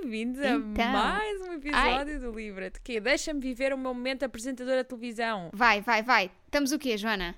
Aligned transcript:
Bem-vindos 0.00 0.40
Então. 0.42 0.84
a 0.84 0.88
mais 0.88 1.40
um 1.42 1.52
episódio 1.52 2.18
do 2.18 2.32
Livra-te. 2.32 2.80
Que 2.80 2.98
Deixa-me 2.98 3.38
viver 3.40 3.74
o 3.74 3.78
meu 3.78 3.92
momento 3.92 4.22
apresentadora 4.22 4.82
de 4.82 4.88
televisão. 4.88 5.50
Vai, 5.52 5.82
vai, 5.82 6.02
vai. 6.02 6.30
Estamos 6.46 6.72
o 6.72 6.78
quê, 6.78 6.96
Joana? 6.96 7.34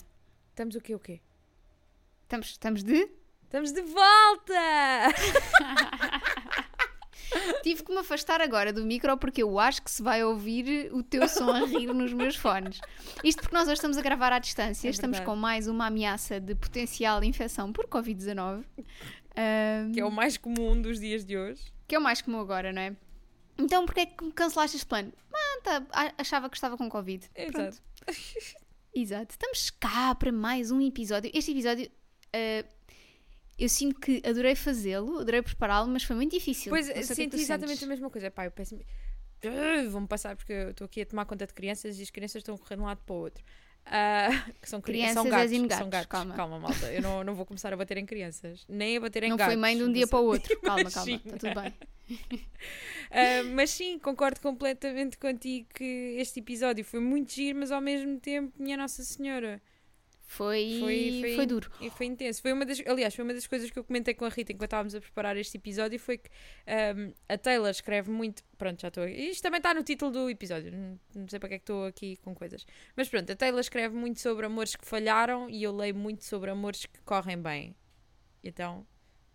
Estamos 0.50 0.77
o 0.77 0.80
quê, 0.80 0.95
o 0.95 0.98
quê? 1.00 1.21
Estamos, 2.22 2.50
estamos 2.50 2.85
de? 2.85 3.09
Estamos 3.43 3.72
de 3.72 3.82
volta! 3.82 4.54
Tive 7.64 7.82
que 7.82 7.90
me 7.93 7.98
afastar 7.98 8.40
agora 8.40 8.73
do 8.73 8.84
micro 8.84 9.17
porque 9.18 9.43
eu 9.43 9.59
acho 9.59 9.82
que 9.82 9.90
se 9.90 10.00
vai 10.00 10.23
ouvir 10.23 10.90
o 10.93 11.03
teu 11.03 11.26
som 11.26 11.50
a 11.50 11.67
rir 11.67 11.93
nos 11.93 12.12
meus 12.12 12.36
fones. 12.36 12.81
Isto 13.25 13.43
porque 13.43 13.57
nós 13.57 13.64
hoje 13.64 13.75
estamos 13.75 13.98
a 13.98 14.03
gravar 14.03 14.32
à 14.32 14.39
distância, 14.39 14.86
É 14.86 14.90
estamos 14.93 15.18
com 15.18 15.34
mais 15.34 15.67
uma 15.67 15.86
ameaça 15.86 16.39
de 16.39 16.54
potencial 16.54 17.25
infecção 17.25 17.73
por 17.73 17.89
Covid-19. 17.89 18.62
Ahm, 19.36 19.90
que 19.93 20.00
é 20.00 20.04
o 20.04 20.11
mais 20.12 20.36
comum 20.36 20.81
dos 20.81 21.00
dias 21.00 21.25
de 21.25 21.36
hoje. 21.36 21.73
Que 21.86 21.94
é 21.94 21.98
o 21.98 22.02
mais 22.02 22.20
comum 22.22 22.40
agora, 22.40 22.72
não 22.72 22.82
é? 22.82 22.96
Então, 23.58 23.84
porquê 23.86 24.00
é 24.00 24.06
que 24.06 24.25
me 24.25 24.32
cancelaste 24.32 24.76
este 24.76 24.86
plano? 24.86 25.12
Ah, 25.32 25.61
tá, 25.62 26.14
achava 26.18 26.48
que 26.50 26.56
estava 26.56 26.76
com 26.76 26.88
Covid. 26.88 27.30
Exato. 27.34 27.82
Exato. 28.94 29.32
Estamos 29.32 29.70
cá 29.70 30.14
para 30.14 30.32
mais 30.32 30.70
um 30.70 30.80
episódio. 30.80 31.30
Este 31.34 31.50
episódio, 31.52 31.90
eh, 32.33 32.64
eu 33.58 33.69
sinto 33.69 34.00
que 34.00 34.22
adorei 34.25 34.55
fazê-lo, 34.55 35.19
adorei 35.20 35.42
prepará-lo, 35.42 35.89
mas 35.89 36.03
foi 36.05 36.17
muito 36.17 36.33
difícil. 36.33 36.70
Pois, 36.70 36.89
Não 36.89 37.03
sei 37.03 37.27
o 37.27 37.31
que 37.31 37.36
é 37.36 37.41
exatamente 37.41 37.78
sentes. 37.78 37.83
a 37.83 37.87
mesma 37.87 38.11
coisa. 38.11 38.31
Pá, 38.31 38.44
eu 38.47 38.50
peço 38.50 38.77
Uh, 39.44 39.91
Vou-me 39.91 40.06
passar 40.09 40.34
porque 40.37 40.53
eu 40.53 40.70
estou 40.70 40.87
aqui 40.87 41.03
a 41.03 41.06
tomar 41.06 41.27
conta 41.27 41.47
de 41.47 41.53
crianças 41.53 41.98
e 41.98 42.03
as 42.03 42.09
crianças 42.09 42.37
estão 42.41 42.55
a 42.55 42.59
correr 42.59 42.77
de 42.77 42.83
um 42.83 42.87
lado 42.87 43.03
para 43.05 43.14
o 43.14 43.19
outro. 43.19 43.44
Ah, 43.87 44.29
que 44.63 44.69
são 44.69 44.81
cri- 44.81 44.95
Crianças 44.95 45.15
são 45.15 45.29
gatos, 45.29 45.51
que 45.51 45.59
são 45.75 45.91
gatos, 45.91 46.09
gatos. 46.09 46.37
calma. 46.37 46.59
malta. 46.59 46.87
Eu 46.93 47.03
não, 47.03 47.23
não 47.23 47.35
vou 47.35 47.45
começar 47.45 47.73
a 47.73 47.77
bater 47.77 47.99
em 47.99 48.07
crianças, 48.07 48.65
nem 48.69 48.97
a 48.97 49.01
bater 49.01 49.25
em 49.25 49.29
Não 49.31 49.37
gatos. 49.37 49.53
foi 49.53 49.61
mãe 49.61 49.77
de 49.77 49.85
um 49.85 49.93
dia 49.93 50.07
para 50.07 50.19
o 50.21 50.25
outro. 50.25 50.59
Calma, 50.61 50.91
calma. 50.91 51.13
Está 51.13 51.37
tudo 51.39 51.61
bem. 51.61 51.73
Uh, 52.11 53.45
mas 53.55 53.71
sim, 53.71 53.99
concordo 53.99 54.41
completamente 54.41 55.19
contigo 55.19 55.67
que 55.75 56.17
este 56.19 56.41
episódio 56.41 56.85
foi 56.85 57.01
muito 57.01 57.33
giro, 57.33 57.59
mas 57.59 57.71
ao 57.71 57.81
mesmo 57.81 58.19
tempo, 58.19 58.53
minha 58.59 58.77
Nossa 58.77 59.03
Senhora, 59.05 59.61
Foi, 60.37 60.79
Foi- 60.81 61.21
foi, 61.21 61.35
foi- 61.37 61.47
duro. 61.47 61.71
e 61.81 61.91
foi 61.91 62.07
intenso. 62.07 62.43
Foi 62.43 62.53
uma 62.53 62.65
das, 62.67 62.81
aliás, 62.87 63.15
foi 63.15 63.25
uma 63.25 63.33
das 63.35 63.47
coisas 63.47 63.71
que 63.71 63.79
eu 63.79 63.85
comentei 63.85 64.15
com 64.15 64.25
a 64.25 64.29
Rita 64.29 64.53
enquanto 64.53 64.69
estávamos 64.69 64.95
a 64.95 65.01
preparar 65.01 65.37
este 65.37 65.57
episódio 65.57 65.99
foi 65.99 66.19
que 66.19 66.29
um, 66.67 67.13
a 67.29 67.39
Taylor 67.39 67.71
escreve 67.71 68.11
muito. 68.11 68.43
Pronto, 68.59 68.81
já 68.81 68.89
estou. 68.89 69.07
Isto 69.07 69.43
também 69.43 69.59
está 69.59 69.73
no 69.73 69.83
título 69.83 70.11
do 70.11 70.29
episódio. 70.31 70.73
Não, 70.73 71.01
não 71.15 71.29
sei 71.29 71.39
para 71.39 71.49
que 71.51 71.55
é 71.55 71.59
que 71.59 71.62
estou 71.62 71.87
aqui 71.87 72.17
com 72.17 72.35
coisas. 72.35 72.67
Mas 72.97 73.09
pronto, 73.09 73.31
a 73.31 73.37
Taylor 73.37 73.61
escreve 73.61 73.95
muito 73.95 74.21
sobre 74.21 74.47
amores 74.47 74.75
que 74.75 74.87
falharam 74.87 75.49
e 75.49 75.62
eu 75.62 75.75
leio 75.75 75.95
muito 75.95 76.25
sobre 76.25 76.51
amores 76.51 76.87
que 76.87 77.01
correm 77.03 77.41
bem. 77.41 77.75
Então 78.43 78.87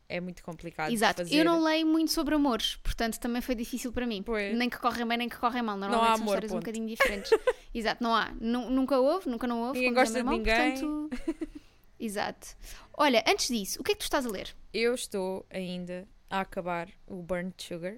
é 0.10 0.20
muito 0.20 0.44
complicado. 0.44 0.92
Exato. 0.92 1.22
fazer. 1.22 1.38
Eu 1.38 1.46
não 1.46 1.64
leio 1.64 1.86
muito 1.86 2.12
sobre 2.12 2.34
amores, 2.36 2.76
portanto 2.78 3.20
também 3.20 3.42
foi 3.42 3.54
difícil 3.56 3.94
para 3.94 4.08
mim. 4.08 4.24
Pois. 4.24 4.58
Nem 4.58 4.68
que 4.70 4.80
correm 4.80 5.08
bem, 5.08 5.20
nem 5.20 5.30
que 5.30 5.38
correm 5.38 5.62
mal. 5.62 5.78
Normalmente 5.78 6.12
há 6.12 6.16
são 6.16 6.24
amor, 6.24 6.34
histórias 6.34 6.52
um 6.52 6.56
ponto. 6.56 6.62
bocadinho 6.64 6.88
diferentes. 6.88 7.32
Exato, 7.74 8.04
não 8.04 8.14
há. 8.14 8.32
Nu- 8.42 8.70
nunca 8.72 9.00
houve, 9.00 9.30
nunca 9.30 9.46
não 9.48 9.62
houve. 9.62 9.80
Ninguém 9.80 9.94
gosta 9.94 10.14
de 10.14 10.20
irmão, 10.20 10.44
Portanto... 10.44 11.10
Exato. 12.00 12.56
Olha, 12.94 13.24
antes 13.28 13.48
disso, 13.50 13.80
o 13.80 13.84
que 13.84 13.92
é 13.92 13.96
que 13.96 14.00
tu 14.00 14.04
estás 14.04 14.26
a 14.26 14.30
ler? 14.30 14.56
Eu 14.74 14.94
estou 14.96 15.46
ainda 15.50 16.08
a 16.30 16.40
acabar 16.42 16.90
o 17.06 17.22
Burnt 17.22 17.62
Sugar, 17.62 17.98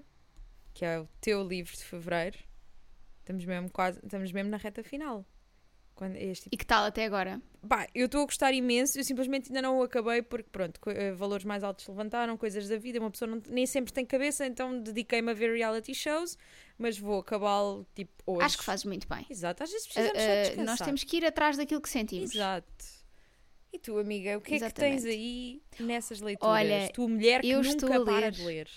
que 0.74 0.84
é 0.84 1.00
o 1.00 1.08
teu 1.22 1.48
livro 1.48 1.72
de 1.78 1.84
fevereiro. 1.84 2.38
Estamos 3.20 3.46
mesmo 3.46 3.70
quase, 3.70 4.00
estamos 4.04 4.32
mesmo 4.32 4.50
na 4.50 4.58
reta 4.58 4.84
final. 4.84 5.24
Quando 5.96 6.16
é 6.16 6.24
este 6.24 6.50
E 6.52 6.58
que 6.58 6.66
tal 6.66 6.86
até 6.86 7.06
agora? 7.06 7.40
Pá, 7.68 7.88
eu 7.94 8.08
estou 8.08 8.22
a 8.22 8.26
gostar 8.26 8.54
imenso, 8.54 8.98
eu 8.98 9.04
simplesmente 9.04 9.50
ainda 9.50 9.62
não 9.62 9.78
o 9.80 9.84
acabei 9.84 10.22
porque, 10.24 10.50
pronto, 10.52 10.80
eh, 10.90 11.12
valores 11.12 11.46
mais 11.46 11.64
altos 11.64 11.86
se 11.86 11.92
levantaram, 11.92 12.36
coisas 12.38 12.68
da 12.68 12.78
vida, 12.78 13.00
uma 13.00 13.12
pessoa 13.12 13.30
não- 13.30 13.42
nem 13.48 13.68
sempre 13.68 13.94
tem 13.94 14.04
cabeça, 14.04 14.46
então 14.48 14.82
dediquei-me 14.82 15.30
a 15.30 15.34
ver 15.34 15.54
reality 15.54 15.94
shows, 15.94 16.38
mas 16.78 16.98
vou 16.98 17.20
acabá-lo 17.20 17.86
tipo 17.94 18.12
hoje. 18.26 18.46
Acho 18.46 18.58
que 18.58 18.64
fazes 18.64 18.86
muito 18.86 19.08
bem. 19.08 19.26
Exato, 19.30 19.62
às 19.64 19.70
vezes 19.72 19.86
Uh, 19.88 19.94
precisamos 19.94 20.22
uh, 20.24 20.42
descansar. 20.42 20.66
nós 20.66 20.80
temos 20.80 21.04
que 21.04 21.18
ir 21.18 21.26
atrás 21.26 21.56
daquilo 21.58 21.82
que 21.82 21.90
sentimos. 21.90 22.34
Exato. 22.34 22.68
E 23.74 23.78
tu, 23.80 23.98
amiga, 24.00 24.38
o 24.38 24.42
que 24.42 24.56
é 24.56 24.58
que 24.58 24.66
Exatamente. 24.66 25.04
tens 25.04 25.06
aí 25.06 25.62
nessas 25.80 26.20
leituras? 26.20 26.56
Olha, 26.56 26.90
tu, 26.94 27.08
mulher 27.08 27.42
que 27.42 27.50
eu 27.52 27.62
nunca 27.62 27.70
estou 27.70 28.02
a 28.02 28.04
para 28.06 28.16
ler. 28.20 28.32
de 28.32 28.44
ler. 28.44 28.70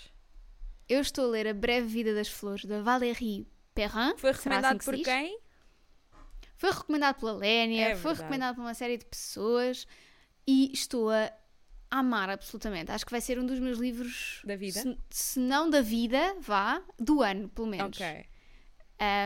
Eu 0.87 1.01
estou 1.01 1.25
a 1.25 1.27
ler 1.29 1.47
A 1.47 1.53
Breve 1.53 1.87
Vida 1.87 2.13
das 2.13 2.27
Flores, 2.27 2.63
da 2.65 2.81
Valérie 2.81 3.47
Perrin. 3.73 4.13
Foi 4.17 4.31
Será 4.33 4.37
recomendado 4.57 4.77
assim 4.77 4.77
que 4.79 4.85
por 4.85 5.03
quem? 5.03 5.39
Foi 6.57 6.71
recomendado 6.71 7.19
pela 7.19 7.33
Lénia, 7.33 7.89
É 7.89 7.95
foi 7.95 8.13
recomendado 8.13 8.55
por 8.55 8.61
uma 8.61 8.73
série 8.73 8.97
de 8.97 9.05
pessoas 9.05 9.85
e 10.47 10.71
estou 10.73 11.09
a 11.09 11.31
amar 11.89 12.29
absolutamente. 12.29 12.91
Acho 12.91 13.05
que 13.05 13.11
vai 13.11 13.21
ser 13.21 13.39
um 13.39 13.45
dos 13.45 13.59
meus 13.59 13.77
livros, 13.77 14.41
Da 14.45 14.55
vida? 14.55 14.79
se, 14.81 14.97
se 15.09 15.39
não 15.39 15.69
da 15.69 15.81
vida, 15.81 16.35
vá, 16.39 16.81
do 16.99 17.21
ano, 17.21 17.49
pelo 17.49 17.67
menos. 17.67 17.97
Ok. 17.99 18.25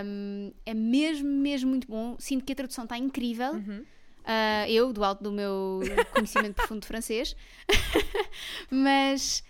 Um, 0.03 0.51
é 0.65 0.73
mesmo, 0.73 1.29
mesmo 1.29 1.69
muito 1.69 1.87
bom. 1.87 2.15
Sinto 2.19 2.43
que 2.45 2.53
a 2.53 2.55
tradução 2.55 2.83
está 2.85 2.97
incrível. 2.97 3.53
Uhum. 3.53 3.85
Uh, 4.19 4.67
eu, 4.67 4.93
do 4.93 5.03
alto 5.03 5.23
do 5.23 5.31
meu 5.31 5.79
conhecimento 6.13 6.55
profundo 6.55 6.81
de 6.81 6.87
francês. 6.87 7.35
Mas, 8.69 9.43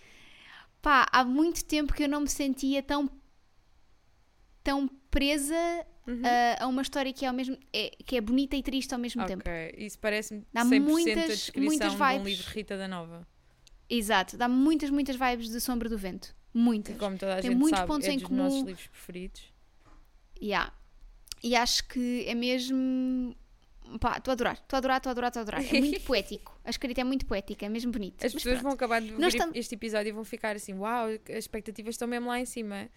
pá, 0.82 1.08
há 1.12 1.24
muito 1.24 1.66
tempo 1.66 1.94
que 1.94 2.04
eu 2.04 2.10
não 2.10 2.22
me 2.22 2.30
sentia 2.30 2.82
tão, 2.84 3.10
tão 4.70 4.88
presa 5.10 5.56
Uhum. 6.08 6.22
uh, 6.22 6.64
a 6.64 6.68
uma 6.68 6.82
história 6.82 7.14
que 7.14 7.24
é, 7.24 7.28
ao 7.28 7.34
mesmo, 7.34 7.56
é, 7.72 7.92
que 8.04 8.16
é 8.18 8.22
bonita 8.22 8.56
e 8.56 8.64
triste 8.64 8.92
ao 8.94 9.00
mesmo 9.00 9.24
tempo. 9.26 9.42
Ok, 9.48 9.76
isso 9.78 10.00
parece-me 10.00 10.44
Dá 10.52 10.64
100% 10.66 10.78
a 10.78 10.80
muitas- 10.90 11.28
descrição 11.28 11.64
muitas 11.66 11.92
de 11.92 12.02
um 12.02 12.08
vibes. 12.08 12.26
livro 12.40 12.52
Rita 12.54 12.78
da 12.78 12.88
Nova. 12.88 13.28
Exato, 13.88 14.36
dá 14.38 14.48
muitas, 14.48 14.90
muitas 14.90 15.16
vibes 15.16 15.50
de 15.50 15.60
Sombra 15.62 15.88
do 15.90 15.98
Vento. 15.98 16.36
Muitas. 16.54 16.98
Como 16.98 17.16
toda 17.18 17.34
a 17.38 17.42
Tem 17.42 17.52
gente 17.52 17.60
muitos 17.60 17.78
sabe, 17.80 17.88
pontos 17.92 18.08
é 18.08 18.12
em 18.12 18.18
dos 18.18 18.28
comum. 18.28 18.44
nossos 18.44 18.62
livros 18.64 18.88
preferidos. 18.88 19.54
Yeah. 20.42 20.74
E 21.44 21.56
acho 21.56 21.88
que 21.88 22.24
é 22.28 22.34
mesmo. 22.34 23.36
Pá, 24.00 24.18
estou 24.18 24.32
a 24.32 24.34
adorar, 24.34 24.54
estou 24.56 24.78
a 24.78 24.80
adorar, 24.80 24.98
estou 24.98 25.10
a 25.10 25.12
adorar, 25.12 25.28
estou 25.30 25.40
a 25.40 25.44
adorar. 25.44 25.62
É 25.62 25.62
muito 25.82 26.02
poético. 26.02 26.60
A 26.64 26.70
escrita 26.70 27.02
é 27.02 27.04
muito 27.04 27.26
poética, 27.26 27.66
é 27.66 27.70
mesmo 27.70 27.92
bonito. 27.92 28.26
As 28.26 28.34
pessoas 28.34 28.62
vão 28.62 28.72
acabar 28.72 29.02
de 29.02 29.10
ver 29.12 29.20
Nós 29.20 29.34
tam- 29.36 29.52
este 29.54 29.76
episódio 29.76 30.10
e 30.10 30.12
vão 30.12 30.24
ficar 30.24 30.56
assim, 30.56 30.74
uau, 30.74 31.08
as 31.08 31.38
expectativas 31.38 31.96
estão 31.96 32.08
mesmo 32.08 32.28
lá 32.28 32.40
em 32.40 32.46
cima. 32.46 32.90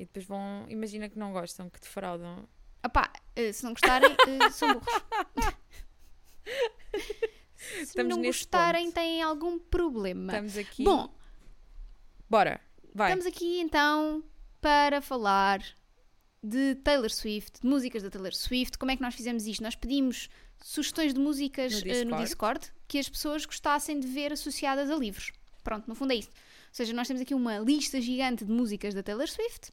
E 0.00 0.06
depois 0.06 0.24
vão, 0.24 0.64
imagina 0.70 1.10
que 1.10 1.18
não 1.18 1.30
gostam, 1.30 1.68
que 1.68 1.78
defraudam. 1.78 2.48
Opá, 2.82 3.12
eh, 3.36 3.52
se 3.52 3.62
não 3.62 3.72
gostarem, 3.72 4.16
eh, 4.26 4.50
são 4.50 4.72
burros. 4.72 4.94
se 7.54 7.82
Estamos 7.82 8.16
não 8.16 8.22
gostarem, 8.22 8.86
ponto. 8.86 8.94
têm 8.94 9.20
algum 9.20 9.58
problema. 9.58 10.32
Estamos 10.32 10.56
aqui. 10.56 10.84
Bom, 10.84 11.14
bora, 12.30 12.62
vai. 12.94 13.10
estamos 13.10 13.26
aqui 13.26 13.60
então 13.60 14.24
para 14.58 15.02
falar 15.02 15.60
de 16.42 16.76
Taylor 16.76 17.10
Swift, 17.10 17.60
de 17.60 17.66
músicas 17.66 18.02
da 18.02 18.08
Taylor 18.08 18.34
Swift. 18.34 18.78
Como 18.78 18.90
é 18.90 18.96
que 18.96 19.02
nós 19.02 19.14
fizemos 19.14 19.46
isto? 19.46 19.62
Nós 19.62 19.76
pedimos 19.76 20.30
sugestões 20.62 21.12
de 21.12 21.20
músicas 21.20 21.84
No 21.84 21.90
eh, 21.92 22.04
no 22.06 22.16
Discord. 22.16 22.60
Discord 22.60 22.72
que 22.88 22.98
as 22.98 23.06
pessoas 23.06 23.44
gostassem 23.44 24.00
de 24.00 24.08
ver 24.08 24.32
associadas 24.32 24.90
a 24.90 24.96
livros. 24.96 25.30
Pronto, 25.62 25.86
no 25.86 25.94
fundo 25.94 26.14
é 26.14 26.16
isto. 26.16 26.30
Ou 26.30 26.72
seja, 26.74 26.94
nós 26.94 27.06
temos 27.06 27.20
aqui 27.20 27.34
uma 27.34 27.58
lista 27.58 28.00
gigante 28.00 28.46
de 28.46 28.50
músicas 28.50 28.94
da 28.94 29.02
Taylor 29.02 29.28
Swift 29.28 29.70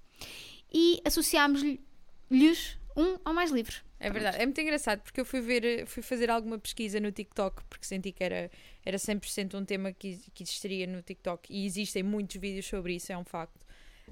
e 0.71 1.01
associámos-lhes 1.05 2.77
um 2.95 3.17
ou 3.25 3.33
mais 3.33 3.51
livros. 3.51 3.83
É 3.99 4.11
verdade, 4.11 4.37
é 4.37 4.45
muito 4.45 4.61
engraçado 4.61 5.01
porque 5.01 5.19
eu 5.19 5.25
fui 5.25 5.41
ver, 5.41 5.87
fui 5.87 6.03
fazer 6.03 6.29
alguma 6.29 6.59
pesquisa 6.59 6.99
no 6.99 7.11
TikTok 7.11 7.63
porque 7.67 7.83
senti 7.85 8.11
que 8.11 8.23
era, 8.23 8.51
era 8.85 8.97
100% 8.97 9.55
um 9.59 9.65
tema 9.65 9.91
que, 9.91 10.19
que 10.35 10.43
existiria 10.43 10.85
no 10.85 11.01
TikTok 11.01 11.51
e 11.51 11.65
existem 11.65 12.03
muitos 12.03 12.35
vídeos 12.39 12.67
sobre 12.67 12.95
isso, 12.95 13.11
é 13.11 13.17
um 13.17 13.25
facto. 13.25 13.65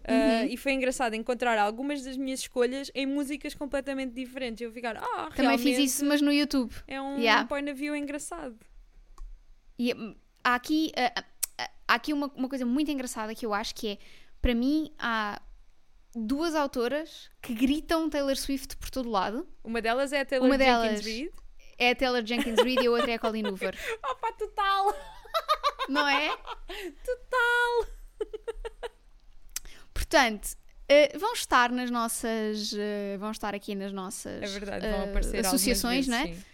Ah, 0.07 0.41
Uhum. 0.43 0.47
e 0.49 0.57
foi 0.57 0.73
engraçado 0.73 1.13
encontrar 1.15 1.57
algumas 1.57 2.03
das 2.03 2.17
minhas 2.17 2.41
escolhas 2.41 2.91
em 2.93 3.05
músicas 3.05 3.53
completamente 3.55 4.13
diferentes. 4.13 4.61
Eu 4.61 4.71
ficar, 4.71 4.97
ah, 4.97 5.29
Também 5.35 5.57
fiz 5.57 5.77
isso, 5.77 6.05
mas 6.05 6.21
no 6.21 6.31
YouTube. 6.31 6.73
É 6.87 7.01
um 7.01 7.17
Yeah. 7.19 7.47
point 7.47 7.69
of 7.71 7.79
view 7.79 7.95
engraçado. 7.95 8.57
E 9.79 9.93
hum, 9.93 10.13
há 10.43 10.55
aqui, 10.55 10.91
ah, 10.97 11.23
há 11.87 11.93
aqui 11.95 12.11
uma, 12.13 12.27
uma 12.35 12.49
coisa 12.49 12.65
muito 12.65 12.91
engraçada 12.91 13.33
que 13.33 13.45
eu 13.45 13.53
acho 13.53 13.73
que 13.73 13.87
é, 13.87 13.97
para 14.41 14.53
mim, 14.53 14.91
há 14.99 15.41
duas 16.15 16.55
autoras 16.55 17.29
que 17.41 17.53
gritam 17.53 18.09
Taylor 18.09 18.37
Swift 18.37 18.77
por 18.77 18.89
todo 18.89 19.09
lado. 19.09 19.47
Uma 19.63 19.81
delas 19.81 20.13
é 20.13 20.21
a 20.21 20.25
Taylor 20.25 20.47
Uma 20.47 20.57
Jenkins 20.57 21.05
Reid. 21.05 21.31
É 21.77 21.91
a 21.91 21.95
Taylor 21.95 22.25
Jenkins 22.25 22.61
Reid 22.61 22.81
e 22.81 22.87
a 22.87 22.91
outra 22.91 23.11
é 23.11 23.15
a 23.15 23.19
Colleen 23.19 23.47
Hoover. 23.47 23.77
Opa, 24.03 24.31
total! 24.33 24.95
Não 25.89 26.07
é? 26.07 26.29
Total! 27.05 27.87
Portanto, 29.93 30.57
eh, 30.87 31.17
vão 31.17 31.33
estar 31.33 31.71
nas 31.71 31.91
nossas. 31.91 32.73
eh, 32.77 33.17
vão 33.17 33.31
estar 33.31 33.53
aqui 33.53 33.75
nas 33.75 33.91
nossas. 33.91 34.41
É 34.41 34.47
verdade, 34.47 34.87
vão 34.87 35.03
aparecer 35.03 35.37
algumas 35.37 35.47
associações, 35.47 36.07
não 36.07 36.17
é? 36.17 36.23
vezes, 36.27 36.37
sim. 36.37 36.45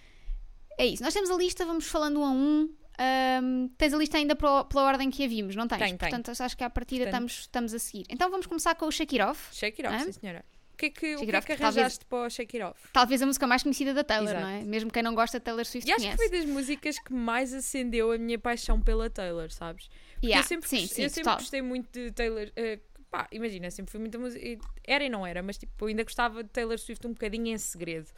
É 0.78 0.86
isso. 0.86 1.04
Nós 1.04 1.14
temos 1.14 1.30
a 1.30 1.36
lista, 1.36 1.66
vamos 1.66 1.86
falando 1.86 2.20
um 2.20 2.26
a 2.26 2.32
um. 2.32 2.74
Ahm, 3.04 3.68
tens 3.80 3.94
a 3.94 3.98
lista 3.98 4.18
ainda 4.18 4.36
pro- 4.36 4.66
pela 4.66 4.84
ordem 4.84 5.10
que 5.10 5.24
a 5.24 5.28
vimos, 5.28 5.56
não 5.56 5.68
tens? 5.68 5.80
Tenho. 5.80 5.98
Portanto, 5.98 6.30
acho 6.40 6.56
que 6.56 6.64
à 6.64 6.70
partida 6.70 7.06
Portanto- 7.06 7.30
estamos, 7.30 7.40
estamos 7.40 7.74
a 7.74 7.80
seguir. 7.80 8.06
Então 8.10 8.30
vamos 8.30 8.46
começar 8.46 8.76
com 8.76 8.86
o 8.86 8.92
Shake 8.92 9.20
It 9.20 9.30
Off. 9.32 9.56
Shake 9.56 9.82
it 9.82 9.92
off, 9.94 10.04
Hã? 10.04 10.12
sim 10.12 10.20
senhora. 10.20 10.46
que 10.78 10.86
é 10.88 10.90
que, 10.90 11.16
o 11.16 11.20
que, 11.20 11.26
It 11.26 11.36
é 11.36 11.38
Off, 11.38 11.46
que 11.48 11.56
talvez- 11.58 11.78
arranjaste 11.78 12.06
para 12.06 12.26
o 12.26 12.30
Shake 12.30 12.58
It 12.58 12.72
Off? 12.72 12.80
Talvez 12.92 13.22
a 13.22 13.26
música 13.28 13.46
mais 13.46 13.62
conhecida 13.62 13.94
da 13.94 14.04
Taylor, 14.04 14.30
Exato. 14.30 14.42
não 14.46 14.50
é? 14.52 14.64
Mesmo 14.64 14.92
quem 14.92 15.04
não 15.04 15.14
gosta 15.14 15.40
de 15.40 15.46
Taylor 15.46 15.64
Swift 15.66 15.88
E 15.88 15.92
acho 15.94 16.00
que 16.02 16.16
conhece. 16.16 16.30
foi 16.30 16.40
das 16.40 16.46
músicas 16.50 16.98
que 17.00 17.14
mais 17.14 17.54
acendeu 17.54 18.12
a 18.12 18.18
minha 18.18 18.40
paixão 18.40 18.82
pela 18.82 19.08
Taylor, 19.10 19.52
sabes? 19.52 19.88
Porque 20.14 20.28
Yeah, 20.28 20.44
eu 20.44 20.48
sempre, 20.48 20.68
sim, 20.70 20.88
sim, 20.88 21.04
eu 21.04 21.10
sempre 21.10 21.24
total. 21.24 21.38
gostei 21.40 21.62
muito 21.62 21.88
de 21.92 22.12
Taylor. 22.12 22.52
eh, 22.56 22.80
pá, 23.12 23.28
imagina, 23.32 23.70
sempre 23.70 23.92
fui 23.92 24.00
muita 24.00 24.18
música. 24.18 24.44
Era 24.84 25.04
e 25.04 25.10
não 25.10 25.26
era, 25.26 25.44
mas 25.44 25.58
tipo, 25.60 25.72
eu 25.86 25.88
ainda 25.88 26.04
gostava 26.04 26.44
de 26.44 26.50
Taylor 26.50 26.80
Swift 26.80 27.06
um 27.06 27.12
bocadinho 27.14 27.48
em 27.54 27.58
segredo. 27.60 28.10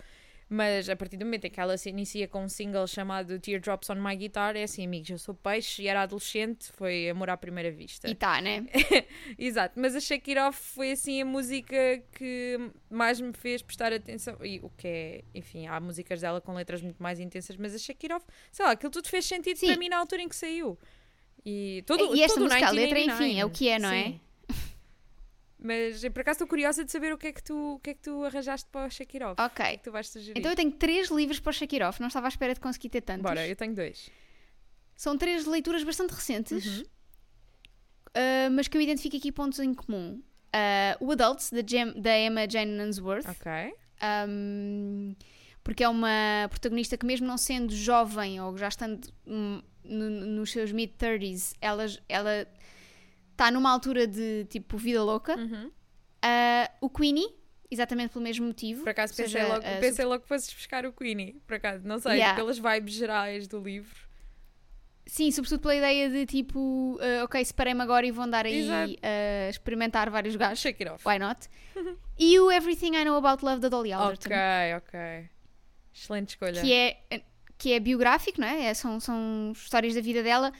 Mas 0.53 0.88
a 0.88 0.95
partir 0.95 1.17
do 1.17 1.25
momento 1.25 1.45
em 1.45 1.50
que 1.50 1.59
ela 1.59 1.75
se 1.79 1.89
inicia 1.89 2.27
com 2.27 2.44
um 2.44 2.47
single 2.47 2.85
chamado 2.85 3.39
Teardrops 3.39 3.89
on 3.89 3.95
My 3.95 4.15
Guitar, 4.15 4.55
é 4.55 4.61
assim, 4.61 4.85
amigos, 4.85 5.09
eu 5.09 5.17
sou 5.17 5.33
peixe 5.33 5.81
e 5.81 5.88
era 5.88 6.03
adolescente, 6.03 6.71
foi 6.73 7.09
amor 7.09 7.31
à 7.31 7.35
primeira 7.35 7.71
vista. 7.71 8.07
E 8.07 8.13
tá, 8.13 8.39
né? 8.39 8.63
Exato, 9.35 9.79
mas 9.79 9.95
a 9.95 10.00
Shake 10.00 10.29
It 10.29 10.39
Off 10.39 10.59
foi 10.75 10.91
assim 10.91 11.23
a 11.23 11.25
música 11.25 11.75
que 12.11 12.69
mais 12.88 13.19
me 13.19 13.33
fez 13.33 13.63
prestar 13.63 13.91
atenção. 13.91 14.38
E 14.45 14.59
o 14.59 14.69
que 14.69 14.88
é, 14.88 15.23
enfim, 15.33 15.65
há 15.65 15.79
músicas 15.79 16.21
dela 16.21 16.39
com 16.39 16.53
letras 16.53 16.83
muito 16.83 17.01
mais 17.01 17.19
intensas, 17.19 17.57
mas 17.57 17.73
a 17.73 17.79
Shake 17.79 18.05
It 18.05 18.13
Off, 18.13 18.23
sei 18.51 18.63
lá, 18.63 18.73
aquilo 18.73 18.91
tudo 18.91 19.09
fez 19.09 19.25
sentido 19.25 19.57
Sim. 19.57 19.69
para 19.69 19.77
mim 19.77 19.89
na 19.89 19.97
altura 19.97 20.21
em 20.21 20.29
que 20.29 20.35
saiu. 20.35 20.77
E, 21.44 21.83
todo, 21.88 22.15
E 22.15 22.21
esta 22.21 22.39
todo 22.39 22.44
música, 22.44 22.67
a 22.67 22.71
letra, 22.71 23.00
1989. 23.00 23.25
enfim, 23.25 23.39
é 23.39 23.44
o 23.44 23.50
que 23.50 23.69
é, 23.69 23.79
não 23.79 23.89
é? 23.89 24.19
Mas 25.65 26.01
por 26.10 26.19
acaso 26.19 26.36
estou 26.36 26.48
curiosa 26.48 26.83
de 26.83 26.92
saber 26.92 27.13
o 27.13 27.18
que 27.18 27.27
é 27.27 27.31
que 27.31 27.42
tu, 27.42 27.75
o 27.75 27.80
que 27.80 27.92
é 27.92 27.94
que 27.94 28.01
tu 28.01 28.21
arranjaste 28.25 28.69
para 28.69 28.81
o 28.81 28.86
é 29.39 29.45
Ok. 29.45 29.65
que 29.77 29.83
tu 29.83 29.92
vais 29.94 30.10
sugerir? 30.10 30.38
Então 30.38 30.51
eu 30.51 30.56
tenho 30.57 30.71
três 30.71 31.10
livros 31.10 31.39
para 31.39 31.51
o 31.51 31.54
Off. 31.83 32.01
Não 32.01 32.10
estava 32.10 32.27
à 32.27 32.30
espera 32.30 32.54
de 32.54 32.60
conseguir 32.60 32.89
ter 32.89 33.00
tantos. 33.01 33.24
Bora, 33.24 33.48
eu 33.48 33.56
tenho 33.56 33.74
dois. 33.74 34.10
São 34.95 35.18
três 35.18 35.45
leituras 35.45 35.81
bastante 35.86 36.12
recentes, 36.12 36.80
Uhum. 36.80 36.83
uh, 36.83 38.51
mas 38.51 38.68
que 38.68 38.75
eu 38.77 38.81
identifico 38.81 39.15
aqui 39.15 39.31
pontos 39.31 39.60
em 39.60 39.74
comum. 39.74 40.21
Uh, 40.54 41.06
o 41.07 41.12
Adults, 41.13 41.50
da, 41.51 41.63
Gem- 41.65 42.00
da 42.00 42.19
Emma 42.19 42.48
Jane 42.50 42.80
Unsworth. 42.81 43.25
Ok. 43.27 43.51
Um, 44.27 45.15
porque 45.63 45.83
é 45.83 45.88
uma 45.89 46.48
protagonista 46.50 46.98
que, 46.98 47.06
mesmo 47.06 47.25
não 47.25 47.38
sendo 47.38 47.74
jovem 47.74 48.39
ou 48.42 48.57
já 48.57 48.68
estando 48.68 49.07
hum, 49.25 49.62
no- 49.83 50.10
nos 50.27 50.51
seus 50.51 50.71
mid-30s, 50.74 51.56
ela 51.62 51.86
ela 52.10 52.45
está 53.44 53.51
numa 53.51 53.69
altura 53.69 54.07
de 54.07 54.45
tipo 54.45 54.78
vida 54.78 55.04
louca. 55.04 55.36
Uhum. 55.38 55.68
Uh, 55.68 56.69
o 56.80 56.90
Queenie, 56.90 57.28
exatamente 57.69 58.12
pelo 58.12 58.24
mesmo 58.24 58.45
motivo. 58.48 58.84
Por 58.84 58.90
acaso 58.90 59.13
pensei, 59.13 59.42
seja, 59.42 59.54
logo, 59.54 59.66
uh, 59.66 59.80
pensei 59.81 60.06
logo 60.06 60.22
que 60.22 60.28
fosses 60.28 60.54
buscar 60.54 60.86
o 60.86 60.94
Queenie. 60.94 61.42
Por 61.45 61.56
acaso, 61.56 61.86
não 61.86 62.00
sei, 62.00 62.13
Yeah. 62.13 62.36
pelas 62.36 62.57
vibes 62.57 62.94
gerais 62.94 63.48
do 63.48 63.60
livro. 63.60 64.04
Sim, 65.06 65.30
sobretudo 65.31 65.60
pela 65.60 65.75
ideia 65.75 66.10
de 66.10 66.25
tipo, 66.25 66.98
uh, 66.98 67.25
ok, 67.25 67.44
separei-me 67.44 67.81
agora 67.81 68.06
e 68.06 68.12
vou 68.12 68.24
andar 68.24 68.45
aí 68.45 68.98
a 69.01 69.50
experimentar 69.50 70.10
vários 70.10 70.36
gajos. 70.38 70.60
Shake 70.60 70.81
It 70.84 70.94
Off. 70.94 71.06
Why 71.06 71.19
not? 71.19 71.50
e 72.18 72.39
o 72.39 72.50
Everything 72.50 72.96
I 72.96 73.04
Know 73.04 73.18
About 73.18 73.44
Love 73.44 73.60
da 73.60 73.68
Dolly 73.68 73.92
Alderton. 73.92 74.30
Ok, 74.30 74.38
ok. 74.78 75.30
Excelente 75.94 76.30
escolha. 76.30 76.62
que 76.62 76.74
é, 76.74 77.22
que 77.57 77.74
é 77.74 77.80
biográfico, 77.81 78.39
não 78.39 78.48
é? 78.48 78.68
É- 78.68 78.74
São, 78.74 78.98
são 79.00 79.51
histórias 79.54 79.94
da 79.94 80.01
vida 80.01 80.24
dela, 80.24 80.54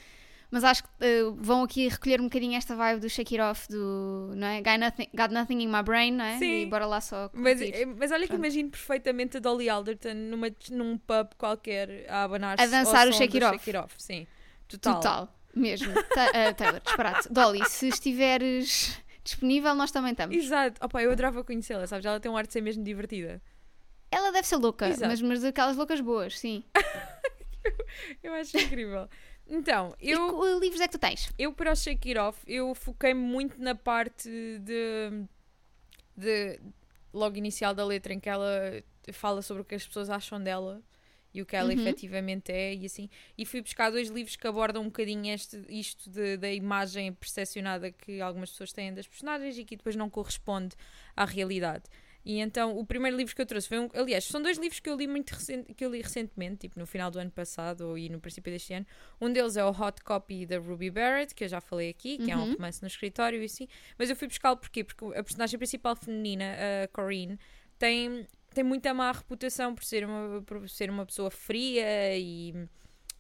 mas 0.54 0.64
acho 0.64 0.84
que 0.84 0.90
eh, 1.02 1.24
vão 1.36 1.64
aqui 1.64 1.88
recolher 1.88 2.22
um 2.22 2.26
bocadinho 2.26 2.56
esta 2.56 2.76
vibe 2.76 3.00
do 3.02 3.10
Shake 3.10 3.40
It 3.40 3.50
Off, 3.50 3.68
do, 3.68 4.34
não 4.36 4.46
é? 4.46 4.62
Got 4.62 4.78
nothing, 4.78 5.10
got 5.12 5.34
nothing 5.34 5.64
in 5.64 5.68
my 5.68 5.82
brain, 5.82 6.12
não 6.12 6.24
é? 6.26 6.38
Sim. 6.38 6.62
E 6.62 6.66
bora 6.68 6.86
lá 6.86 7.02
só 7.02 7.32
Mas, 7.34 7.60
eh, 7.60 7.86
mas 7.88 8.12
olha 8.12 8.22
que 8.22 8.28
Pronto. 8.28 8.40
imagino 8.40 8.70
perfeitamente 8.70 9.38
a 9.38 9.40
Dolly 9.40 9.68
Alderton 9.68 10.14
numa, 10.14 10.48
num 10.70 10.96
pub 11.00 11.30
qualquer 11.40 12.06
a 12.08 12.24
abanar-se 12.26 12.64
A 12.64 12.68
dançar 12.68 13.08
o 13.08 13.12
Shake 13.12 13.38
It 13.38 13.44
Off. 13.46 13.58
Shake 13.58 13.76
It 13.76 13.84
Off. 13.84 13.96
Sim, 13.98 14.28
total. 14.68 14.94
Total, 14.96 15.36
mesmo. 15.56 15.92
Ta- 16.14 16.30
eh, 16.36 16.54
Taylor, 16.54 16.80
disparate. 16.82 17.30
Dolly, 17.34 17.66
se 17.66 17.88
estiveres 17.88 19.02
disponível, 19.24 19.74
nós 19.74 19.90
também 19.90 20.12
estamos. 20.12 20.36
Exato. 20.36 20.86
Opa, 20.86 21.02
eu 21.02 21.12
adorava 21.12 21.44
conhecê-la, 21.44 21.88
sabes? 21.88 22.06
Ela 22.06 22.20
tem 22.20 22.32
um 22.32 22.38
ar 22.38 22.46
de 22.46 22.54
ser 22.54 22.62
mesmo 22.62 22.84
divertida. 22.84 23.42
Ela 24.12 24.32
deve 24.32 24.46
ser 24.48 24.58
louca, 24.58 24.88
Exato. 24.88 25.08
mas, 25.08 25.20
mas 25.20 25.42
daquelas 25.42 25.76
loucas 25.76 26.00
boas, 26.00 26.38
sim. 26.38 26.64
Eu 28.22 28.34
acho 28.34 28.56
incrível. 28.58 29.10
Então, 29.56 29.96
E 30.02 30.10
eu, 30.12 30.40
que 30.42 30.60
livros 30.60 30.82
é 30.82 30.88
que 30.88 30.94
tu 30.94 31.00
tens? 31.00 31.32
eu 31.38 31.54
para 31.54 31.72
o 31.72 31.76
Shake 31.76 32.10
It 32.10 32.20
Off, 32.20 32.40
eu 32.48 32.74
foquei 32.74 33.14
muito 33.14 33.62
na 33.62 33.76
parte 33.76 34.28
de, 34.60 35.26
de 36.18 36.60
logo 37.14 37.38
inicial 37.38 37.74
da 37.76 37.86
letra 37.86 38.14
em 38.14 38.20
que 38.20 38.30
ela 38.30 38.50
fala 39.12 39.42
sobre 39.42 39.62
o 39.62 39.66
que 39.66 39.76
as 39.76 39.86
pessoas 39.86 40.10
acham 40.10 40.42
dela 40.42 40.82
e 41.34 41.42
o 41.42 41.46
que 41.46 41.56
ela 41.56 41.72
Uhum. 41.72 41.80
efetivamente 41.80 42.52
é 42.52 42.74
e 42.74 42.86
assim. 42.86 43.10
E 43.38 43.46
fui 43.46 43.62
buscar 43.62 43.90
dois 43.92 44.10
livros 44.10 44.36
que 44.36 44.48
abordam 44.48 44.82
um 44.82 44.86
bocadinho 44.86 45.32
este, 45.34 45.64
isto 45.70 46.10
de- 46.10 46.38
da 46.38 46.52
imagem 46.52 47.12
percepcionada 47.14 47.92
que 47.92 48.22
algumas 48.22 48.50
pessoas 48.52 48.72
têm 48.74 48.94
das 48.94 49.08
personagens 49.08 49.58
e 49.58 49.64
que 49.66 49.76
depois 49.76 49.96
não 49.96 50.10
corresponde 50.10 50.76
à 51.16 51.26
realidade. 51.26 51.84
E 52.26 52.40
então 52.40 52.78
o 52.78 52.86
primeiro 52.86 53.18
livro 53.18 53.36
que 53.36 53.42
eu 53.42 53.46
trouxe 53.46 53.68
foi 53.68 53.80
um. 53.80 53.90
Aliás, 53.94 54.24
são 54.24 54.42
dois 54.42 54.58
livros 54.58 54.80
que 54.80 54.90
eu 54.90 54.96
li 54.96 55.08
muito 55.08 55.32
recente, 55.32 55.74
que 55.74 55.84
eu 55.84 55.92
li 55.92 56.02
recentemente, 56.02 56.58
tipo 56.62 56.80
no 56.80 56.86
final 56.86 57.12
do 57.12 57.20
ano 57.20 57.30
passado 57.32 57.82
ou 57.90 57.98
e 57.98 58.08
no 58.08 58.20
princípio 58.20 58.52
deste 58.52 58.74
ano. 58.74 58.86
Um 59.20 59.32
deles 59.32 59.58
é 59.58 59.66
o 59.66 59.70
Hot 59.72 60.02
Copy 60.04 60.46
da 60.46 60.58
Ruby 60.58 60.90
Barrett, 60.90 61.36
que 61.36 61.44
eu 61.44 61.48
já 61.50 61.60
falei 61.60 61.90
aqui, 61.90 62.18
que 62.18 62.32
é 62.32 62.38
um 62.38 62.44
Uhum. 62.46 62.54
romance 62.54 62.82
no 62.82 62.88
escritório 62.88 63.42
e 63.42 63.46
assim. 63.46 63.68
Mas 64.00 64.10
eu 64.10 64.16
fui 64.16 64.28
buscá-lo 64.30 64.56
porquê? 64.56 64.84
Porque 64.86 65.04
a 65.06 65.22
personagem 65.24 65.58
principal 65.58 65.96
feminina, 65.98 66.46
a 66.84 66.88
Corinne, 66.88 67.38
tem, 67.78 68.26
tem 68.54 68.64
muita 68.64 68.94
má 68.94 69.12
reputação 69.12 69.76
por 69.76 69.84
ser 69.84 70.06
uma, 70.06 70.42
por 70.44 70.70
ser 70.70 70.90
uma 70.90 71.06
pessoa 71.06 71.30
fria 71.30 72.18
e, 72.18 72.54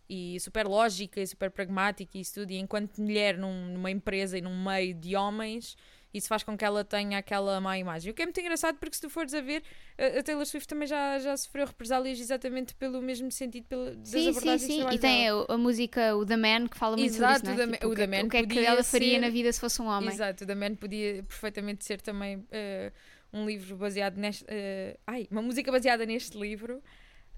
e 0.09 0.39
super 0.39 0.65
lógica 0.65 1.19
e 1.19 1.27
super 1.27 1.51
pragmática 1.51 2.17
e 2.17 2.21
isso 2.21 2.35
tudo. 2.35 2.51
E 2.51 2.57
enquanto 2.57 3.01
mulher 3.01 3.38
num- 3.38 3.73
numa 3.73 3.91
empresa 3.91 4.38
e 4.38 4.41
num 4.41 4.63
meio 4.63 4.94
de 4.94 5.13
homens, 5.15 5.75
isso 6.13 6.27
faz 6.27 6.44
com 6.44 6.56
que 6.57 6.63
ela 6.63 6.83
tenha 6.83 7.18
aquela 7.18 7.60
má 7.60 7.77
imagem. 7.77 8.12
O 8.12 8.13
que 8.13 8.21
é 8.21 8.25
muito 8.25 8.39
engraçado 8.39 8.77
porque 8.77 8.95
se 8.95 9.01
tu 9.01 9.10
fores 9.10 9.33
a 9.33 9.42
ver, 9.42 9.63
a, 9.98 10.21
Taylor 10.24 10.45
Swift 10.45 10.68
também 10.68 10.88
já, 10.88 11.18
já 11.19 11.36
sofreu 11.36 11.65
represálias 11.65 12.19
exatamente 12.19 12.75
pelo 12.75 13.01
mesmo 13.01 13.31
sentido 13.31 13.65
pela, 13.68 13.95
das 13.95 14.10
Sim, 14.10 14.19
sim, 14.21 14.30
abordagens 14.30 14.62
sim. 14.63 14.88
E 14.92 15.00
tem 15.00 15.30
a, 15.30 15.33
a 15.50 15.57
música, 15.57 16.15
o 16.15 16.25
The 16.25 16.38
Man, 16.38 16.68
que 16.68 16.77
fala 16.77 16.95
muito 16.98 17.13
Exato, 17.13 17.45
sobre 17.48 17.63
isso, 17.63 17.63
o 17.63 17.65
não 17.65 17.71
The 17.71 17.75
é? 17.75 17.77
Tipo, 17.80 17.88
o 17.92 17.95
The 17.95 18.07
Man 18.07 18.24
o 18.25 18.30
que 18.30 18.38
é 18.38 18.45
que 18.45 18.60
ela 18.60 18.83
faria 18.83 19.13
ser- 19.15 19.19
na 19.19 19.30
vida 19.30 19.51
se 19.51 19.60
fosse 19.60 19.81
um 19.81 19.88
homem. 19.88 20.10
Exato, 20.10 20.44
o 20.44 20.48
The 20.48 20.56
Man 20.56 20.75
podia 20.75 21.24
perfeitamente 21.24 21.83
ser 21.86 22.01
também 22.01 22.45
eh, 22.51 22.92
um 23.31 23.45
livro 23.45 23.75
baseado 23.77 24.18
neste. 24.18 24.45
eh, 24.48 24.98
ai, 25.07 25.27
uma 25.31 25.42
música 25.42 25.71
baseada 25.71 26.06
neste 26.06 26.38
livro. 26.38 26.81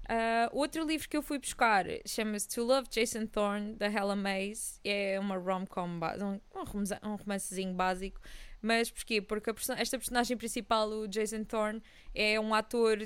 Ah, 0.08 0.48
outro 0.52 0.84
livro 0.84 1.08
que 1.08 1.16
eu 1.16 1.22
fui 1.22 1.38
buscar 1.38 1.84
chama-se 2.06 2.48
To 2.50 2.62
Love 2.62 2.88
Jason 2.88 3.26
Thorne, 3.26 3.74
da 3.74 3.86
Hella 3.86 4.14
Mays. 4.14 4.80
É 4.84 5.18
uma 5.18 5.36
rom-com, 5.36 5.88
um, 5.88 6.40
um 7.10 7.14
romancezinho 7.16 7.74
básico. 7.74 8.20
Mas 8.60 8.90
porquê? 8.90 9.20
Porque 9.20 9.50
a 9.50 9.54
perso- 9.54 9.72
esta 9.72 9.98
personagem 9.98 10.36
principal, 10.36 10.88
o 10.88 11.08
Jason 11.08 11.44
Thorne, 11.44 11.82
é 12.14 12.38
um 12.40 12.54
ator 12.54 12.98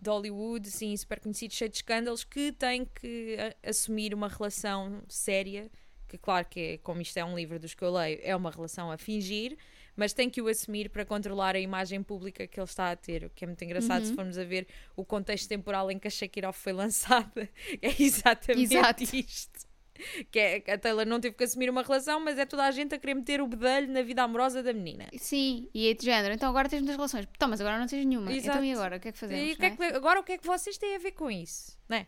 de 0.00 0.10
Hollywood, 0.10 0.68
assim, 0.68 0.96
super 0.96 1.18
conhecido, 1.20 1.54
cheio 1.54 1.70
de 1.70 1.76
escândalos, 1.76 2.24
que 2.24 2.52
tem 2.52 2.84
que 2.84 3.36
assumir 3.62 4.14
uma 4.14 4.28
relação 4.28 5.02
séria. 5.08 5.70
Que, 6.06 6.16
claro, 6.16 6.46
que 6.48 6.60
é, 6.60 6.78
como 6.78 7.02
isto 7.02 7.16
é 7.18 7.24
um 7.24 7.36
livro 7.36 7.58
dos 7.58 7.74
que 7.74 7.82
eu 7.82 7.92
leio, 7.92 8.18
é 8.22 8.34
uma 8.34 8.50
relação 8.50 8.90
a 8.90 8.96
fingir, 8.96 9.58
mas 9.94 10.14
tem 10.14 10.30
que 10.30 10.40
o 10.40 10.48
assumir 10.48 10.88
para 10.88 11.04
controlar 11.04 11.54
a 11.54 11.60
imagem 11.60 12.02
pública 12.02 12.46
que 12.46 12.58
ele 12.58 12.64
está 12.64 12.90
a 12.92 12.96
ter, 12.96 13.24
o 13.24 13.30
que 13.30 13.44
é 13.44 13.46
muito 13.46 13.62
engraçado 13.62 14.06
se 14.06 14.14
formos 14.14 14.38
a 14.38 14.44
ver 14.44 14.66
o 14.96 15.04
contexto 15.04 15.46
temporal 15.48 15.90
em 15.90 15.98
que 15.98 16.08
a 16.08 16.48
Off 16.48 16.60
foi 16.60 16.72
lançada. 16.72 17.46
É 17.82 18.02
exatamente 18.02 18.74
Exato. 18.74 19.02
isto. 19.02 19.67
Que 20.30 20.38
é 20.38 20.72
a 20.72 20.78
Taylor 20.78 21.06
não 21.06 21.20
teve 21.20 21.34
que 21.36 21.44
assumir 21.44 21.68
uma 21.70 21.82
relação, 21.82 22.20
mas 22.20 22.38
é 22.38 22.46
toda 22.46 22.64
a 22.64 22.70
gente 22.70 22.94
a 22.94 22.98
querer 22.98 23.14
meter 23.14 23.40
o 23.40 23.46
bedelho 23.46 23.88
na 23.92 24.02
vida 24.02 24.22
amorosa 24.22 24.62
da 24.62 24.72
menina. 24.72 25.08
Sim, 25.16 25.68
e 25.74 25.88
é 25.88 25.94
de 25.94 26.04
género. 26.04 26.34
Então 26.34 26.48
agora 26.48 26.68
tens 26.68 26.80
muitas 26.80 26.96
relações. 26.96 27.26
Então, 27.34 27.48
mas 27.48 27.60
agora 27.60 27.78
não 27.78 27.86
tens 27.86 28.04
nenhuma. 28.04 28.32
Exato. 28.32 28.58
Então 28.58 28.64
e 28.64 28.72
agora? 28.72 28.96
O 28.96 29.00
que 29.00 29.08
é 29.08 29.12
que 29.12 29.18
fazemos? 29.18 29.44
E 29.48 29.52
o 29.52 29.56
que 29.56 29.64
é 29.66 29.70
não 29.70 29.76
que- 29.76 29.82
é? 29.84 29.96
agora 29.96 30.20
o 30.20 30.22
que 30.22 30.32
é 30.32 30.38
que 30.38 30.46
vocês 30.46 30.78
têm 30.78 30.96
a 30.96 30.98
ver 30.98 31.12
com 31.12 31.30
isso? 31.30 31.76
Não 31.88 31.96
é? 31.98 32.06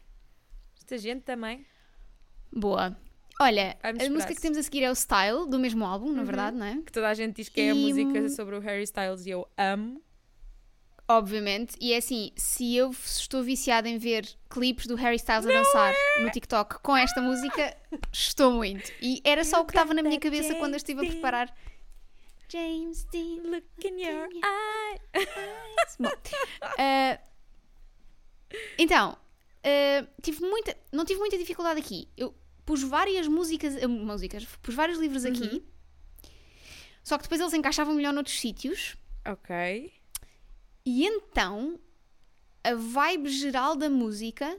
Esta 0.77 0.99
gente 0.99 1.23
também. 1.23 1.65
Boa. 2.53 2.97
Olha, 3.41 3.79
a 3.83 3.93
música 4.11 4.35
que 4.35 4.41
temos 4.41 4.59
a 4.59 4.63
seguir 4.63 4.83
é 4.83 4.91
o 4.91 4.95
Style, 4.95 5.49
do 5.49 5.59
mesmo 5.59 5.85
álbum, 5.85 6.13
na 6.13 6.23
verdade, 6.23 6.59
não 6.59 6.67
é? 6.67 6.77
Que 6.85 6.93
toda 6.93 7.09
a 7.09 7.15
gente 7.15 7.37
diz 7.37 7.49
que 7.49 7.61
é 7.63 7.71
a 7.71 7.75
música 7.75 8.21
hum, 8.21 8.29
sobre 8.29 8.55
o 8.55 8.61
Harry 8.61 8.83
Styles 8.83 9.25
e 9.25 9.31
eu 9.31 9.49
amo. 9.57 10.03
Obviamente. 11.11 11.77
E 11.81 11.93
é 11.93 11.97
assim, 11.97 12.31
se 12.37 12.77
eu 12.77 12.91
estou 12.91 13.43
viciada 13.43 13.89
em 13.89 13.99
ver 13.99 14.29
clipes 14.49 14.87
do 14.87 14.95
Harry 14.95 15.17
Styles 15.17 15.45
a 15.45 15.49
dançar 15.49 15.93
é? 15.93 16.23
no 16.23 16.31
TikTok 16.31 16.79
com 16.81 16.97
esta 16.97 17.21
música, 17.21 17.77
estou 18.13 18.53
muito. 18.53 18.93
E 19.03 19.21
era 19.25 19.43
só 19.43 19.61
o 19.61 19.65
que 19.65 19.73
estava 19.73 19.93
na 19.93 20.05
minha 20.05 20.21
cabeça 20.21 20.55
quando 20.55 20.75
eu 20.75 20.77
estive 20.77 21.01
a 21.01 21.03
James 21.03 21.15
preparar. 21.15 21.57
James 22.49 23.05
Dean. 23.11 23.43
Look 23.43 23.67
in 23.85 24.01
your 24.01 24.29
in 24.31 24.41
eye. 24.45 25.01
Bom, 25.99 26.11
ah, 26.79 27.19
então, 28.79 29.19
ah, 29.65 30.07
tive 30.23 30.43
muita, 30.43 30.77
não 30.93 31.05
tive 31.05 31.19
muita 31.19 31.37
dificuldade 31.37 31.81
aqui. 31.81 32.09
Eu 32.17 32.33
pus 32.65 32.85
várias 32.85 33.27
músicas, 33.27 33.83
ah, 33.83 33.89
músicas, 33.89 34.45
pus 34.63 34.77
vários 34.77 34.99
livros 34.99 35.25
aqui, 35.25 35.43
Uhum. 35.43 35.63
só 37.03 37.17
que 37.19 37.25
depois 37.25 37.41
eles 37.41 37.53
encaixavam 37.53 37.95
melhor 37.95 38.13
noutros 38.13 38.39
sítios. 38.39 38.97
Ok. 39.27 39.93
E 40.93 41.07
então, 41.07 41.79
a 42.65 42.75
vibe 42.75 43.29
geral 43.29 43.77
da 43.77 43.89
música 43.89 44.59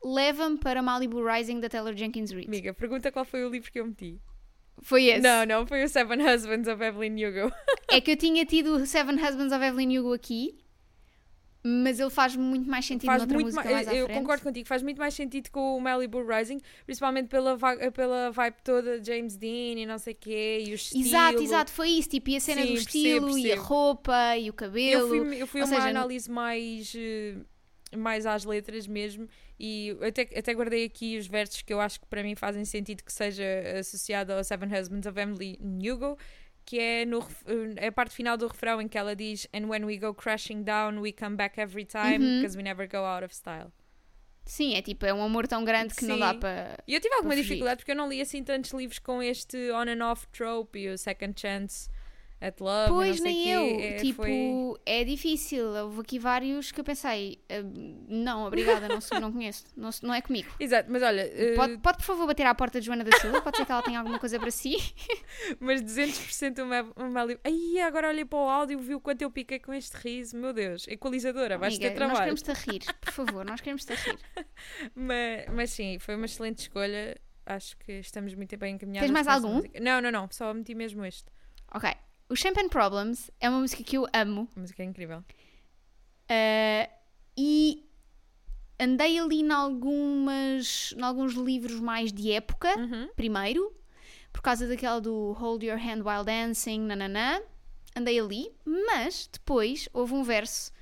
leva-me 0.00 0.56
para 0.56 0.80
Malibu 0.80 1.20
Rising 1.20 1.58
da 1.58 1.68
Taylor 1.68 1.96
Jenkins 1.96 2.30
Reid. 2.30 2.46
Amiga, 2.46 2.72
pergunta 2.72 3.10
qual 3.10 3.24
foi 3.24 3.44
o 3.44 3.48
livro 3.48 3.72
que 3.72 3.80
eu 3.80 3.86
meti. 3.88 4.20
Foi 4.82 5.06
esse. 5.06 5.22
Não, 5.22 5.44
não, 5.44 5.66
foi 5.66 5.82
o 5.82 5.88
Seven 5.88 6.22
Husbands 6.22 6.68
of 6.68 6.80
Evelyn 6.80 7.26
Hugo. 7.26 7.52
É 7.90 8.00
que 8.00 8.12
eu 8.12 8.16
tinha 8.16 8.46
tido 8.46 8.86
Seven 8.86 9.16
Husbands 9.16 9.52
of 9.52 9.64
Evelyn 9.64 9.98
Hugo 9.98 10.12
aqui, 10.12 10.56
mas 11.68 11.98
ele 11.98 12.10
faz 12.10 12.36
muito 12.36 12.70
mais 12.70 12.86
sentido 12.86 13.06
faz 13.06 13.22
noutra 13.22 13.34
muito 13.34 13.46
música 13.46 13.68
mais, 13.68 13.86
mais 13.86 13.98
eu 13.98 14.08
concordo 14.08 14.44
contigo, 14.44 14.68
faz 14.68 14.82
muito 14.82 14.98
mais 14.98 15.14
sentido 15.14 15.50
com 15.50 15.76
o 15.76 15.80
Malibu 15.80 16.24
Rising, 16.24 16.60
principalmente 16.84 17.26
pela, 17.26 17.58
pela 17.92 18.30
vibe 18.30 18.56
toda 18.62 19.00
de 19.00 19.06
James 19.06 19.36
Dean 19.36 19.80
e 19.80 19.84
não 19.84 19.98
sei 19.98 20.12
o 20.12 20.16
quê, 20.16 20.64
e 20.64 20.70
o 20.70 20.74
estilo. 20.74 21.04
Exato, 21.04 21.42
exato, 21.42 21.70
foi 21.72 21.88
isso. 21.88 22.08
Tipo, 22.10 22.30
e 22.30 22.36
a 22.36 22.40
cena 22.40 22.62
Sim, 22.62 22.68
do 22.68 22.74
percebo, 22.74 22.88
estilo, 22.88 23.38
e 23.38 23.40
a 23.40 23.54
percebo. 23.56 23.62
roupa, 23.62 24.36
e 24.36 24.48
o 24.48 24.52
cabelo. 24.52 25.14
Eu 25.14 25.24
fui, 25.24 25.42
eu 25.42 25.46
fui 25.46 25.60
uma 25.60 25.66
seja, 25.66 25.88
análise 25.88 26.30
mais, 26.30 26.94
eh, 26.96 27.34
mais 27.96 28.26
às 28.26 28.44
letras 28.44 28.86
mesmo 28.86 29.28
e 29.58 29.96
até, 30.06 30.22
até 30.38 30.54
guardei 30.54 30.84
aqui 30.84 31.16
os 31.16 31.26
versos 31.26 31.62
que 31.62 31.72
eu 31.72 31.80
acho 31.80 31.98
que 32.00 32.06
para 32.06 32.22
mim 32.22 32.34
fazem 32.34 32.64
sentido 32.64 33.02
que 33.02 33.12
seja 33.12 33.44
associado 33.78 34.32
ao 34.32 34.44
Seven 34.44 34.68
Husbands 34.68 35.06
of 35.06 35.18
Emily 35.18 35.58
Hugo, 35.60 36.18
que 36.66 36.78
é 36.78 37.06
no, 37.06 37.20
eh, 37.78 37.86
a 37.86 37.92
parte 37.92 38.14
final 38.14 38.36
do 38.36 38.46
refrão 38.48 38.82
em 38.82 38.88
que 38.88 38.98
ela 38.98 39.14
diz 39.16 39.46
And 39.54 39.66
when 39.68 39.84
we 39.84 39.96
go 39.96 40.12
crashing 40.12 40.64
down, 40.64 40.98
we 41.00 41.12
come 41.12 41.36
back 41.36 41.58
every 41.58 41.86
time 41.86 42.18
Uhum. 42.18 42.40
because 42.40 42.56
we 42.56 42.62
never 42.62 42.86
go 42.86 42.98
out 42.98 43.24
of 43.24 43.34
style. 43.34 43.72
Sim, 44.44 44.74
é 44.74 44.82
tipo, 44.82 45.04
é 45.06 45.12
um 45.14 45.22
amor 45.22 45.48
tão 45.48 45.64
grande 45.64 45.94
que 45.94 46.04
não 46.04 46.14
Sim. 46.16 46.20
dá 46.20 46.34
para. 46.34 46.78
E 46.86 46.94
eu 46.94 47.00
tive 47.00 47.14
alguma 47.14 47.34
dificuldade 47.34 47.78
porque 47.78 47.90
eu 47.92 47.96
não 47.96 48.08
li 48.08 48.20
assim 48.20 48.44
tantos 48.44 48.70
livros 48.72 48.98
com 48.98 49.22
este 49.22 49.56
on 49.72 49.86
and 49.88 50.04
off 50.08 50.26
trope 50.28 50.78
e 50.78 50.88
o 50.88 50.98
second 50.98 51.34
chance 51.40 51.88
at 52.40 52.60
love. 52.60 52.90
Pois 52.90 53.20
nem 53.20 53.42
quê. 53.44 53.48
eu. 53.48 53.80
É, 53.80 53.96
tipo, 53.96 54.22
foi- 54.22 54.74
é 54.84 55.04
difícil. 55.04 55.66
Houve 55.68 56.00
aqui 56.02 56.18
vários 56.18 56.70
que 56.70 56.78
eu 56.80 56.84
pensei, 56.84 57.40
"Ah, 57.48 57.54
não, 58.08 58.44
obrigada, 58.46 58.88
não, 58.88 59.00
sou- 59.00 59.18
não 59.20 59.32
conheço. 59.32 59.64
Não, 59.76 59.88
não 60.02 60.12
é 60.14 60.20
comigo. 60.20 60.48
Exato, 60.60 60.90
mas 60.92 61.02
olha, 61.02 61.22
eh, 61.22 61.54
Pode, 61.54 61.78
pode, 61.78 61.96
por 61.98 62.04
favor, 62.04 62.26
bater 62.26 62.46
à 62.46 62.54
porta 62.54 62.78
de 62.80 62.86
Joana 62.86 63.04
da 63.04 63.16
Silva? 63.18 63.40
Pode 63.40 63.56
ser 63.56 63.64
que 63.64 63.72
ela 63.72 63.82
tenha 63.82 63.98
alguma 63.98 64.18
coisa 64.18 64.38
para 64.38 64.50
si? 64.50 64.76
Mas 65.60 65.80
200% 65.82 66.58
o 66.62 66.66
Mel- 66.66 66.92
o 66.96 67.04
Malibu. 67.10 67.40
Ai, 67.44 67.80
agora 67.80 68.08
olhei 68.08 68.24
para 68.24 68.38
o 68.38 68.48
áudio 68.48 68.78
e 68.78 68.82
vi 68.82 68.94
o 68.94 69.00
quanto 69.00 69.22
eu 69.22 69.30
piquei 69.30 69.58
com 69.58 69.72
este 69.72 69.94
riso. 69.96 70.36
Meu 70.36 70.52
Deus, 70.52 70.86
equalizadora, 70.88 71.56
vais 71.58 71.74
Amiga, 71.74 71.90
ter 71.90 71.98
nós 72.00 72.10
trabalho. 72.12 72.36
queremos-te 72.36 72.50
a 72.50 72.54
rir, 72.72 72.82
por 73.00 73.12
favor, 73.12 73.44
nós 73.44 73.60
queremos-te 73.60 73.92
a 73.92 73.96
rir. 73.96 74.18
Mas, 74.94 75.46
mas 75.52 75.70
sim, 75.70 75.98
foi 75.98 76.14
uma 76.16 76.26
excelente 76.26 76.58
escolha. 76.60 77.16
Acho 77.44 77.76
que 77.78 77.92
estamos 77.92 78.34
muito 78.34 78.56
bem 78.56 78.74
encaminhados. 78.74 79.06
Tens 79.06 79.12
mais 79.12 79.26
algum? 79.28 79.54
música. 79.56 79.78
Não, 79.80 80.00
não, 80.00 80.10
não. 80.10 80.28
Só 80.30 80.52
meti 80.52 80.74
mesmo 80.74 81.04
este. 81.04 81.26
Ok. 81.72 81.88
O 82.28 82.34
Champagne 82.36 82.68
Problems 82.68 83.30
é 83.40 83.48
uma 83.48 83.60
música 83.60 83.82
que 83.84 83.96
eu 83.96 84.06
amo. 84.12 84.48
A 84.56 84.60
música 84.60 84.82
é 84.82 84.86
incrível. 84.86 85.18
Uh, 86.28 86.90
e 87.38 87.84
andei 88.80 89.18
ali 89.18 89.40
em 89.40 89.50
algumas 89.52 90.92
em 90.96 91.02
alguns 91.02 91.34
livros 91.34 91.78
mais 91.80 92.12
de 92.12 92.32
época 92.32 92.68
Uhum. 92.78 93.08
primeiro 93.14 93.72
por 94.32 94.42
causa 94.42 94.66
daquela 94.66 95.00
do 95.00 95.32
Hold 95.32 95.62
Your 95.62 95.78
Hand 95.78 96.02
While 96.04 96.24
Dancing 96.24 96.80
nananã 96.80 97.40
andei 97.96 98.18
ali 98.18 98.50
mas 98.64 99.28
depois 99.32 99.88
houve 99.94 100.14
um 100.14 100.22
verso 100.24 100.72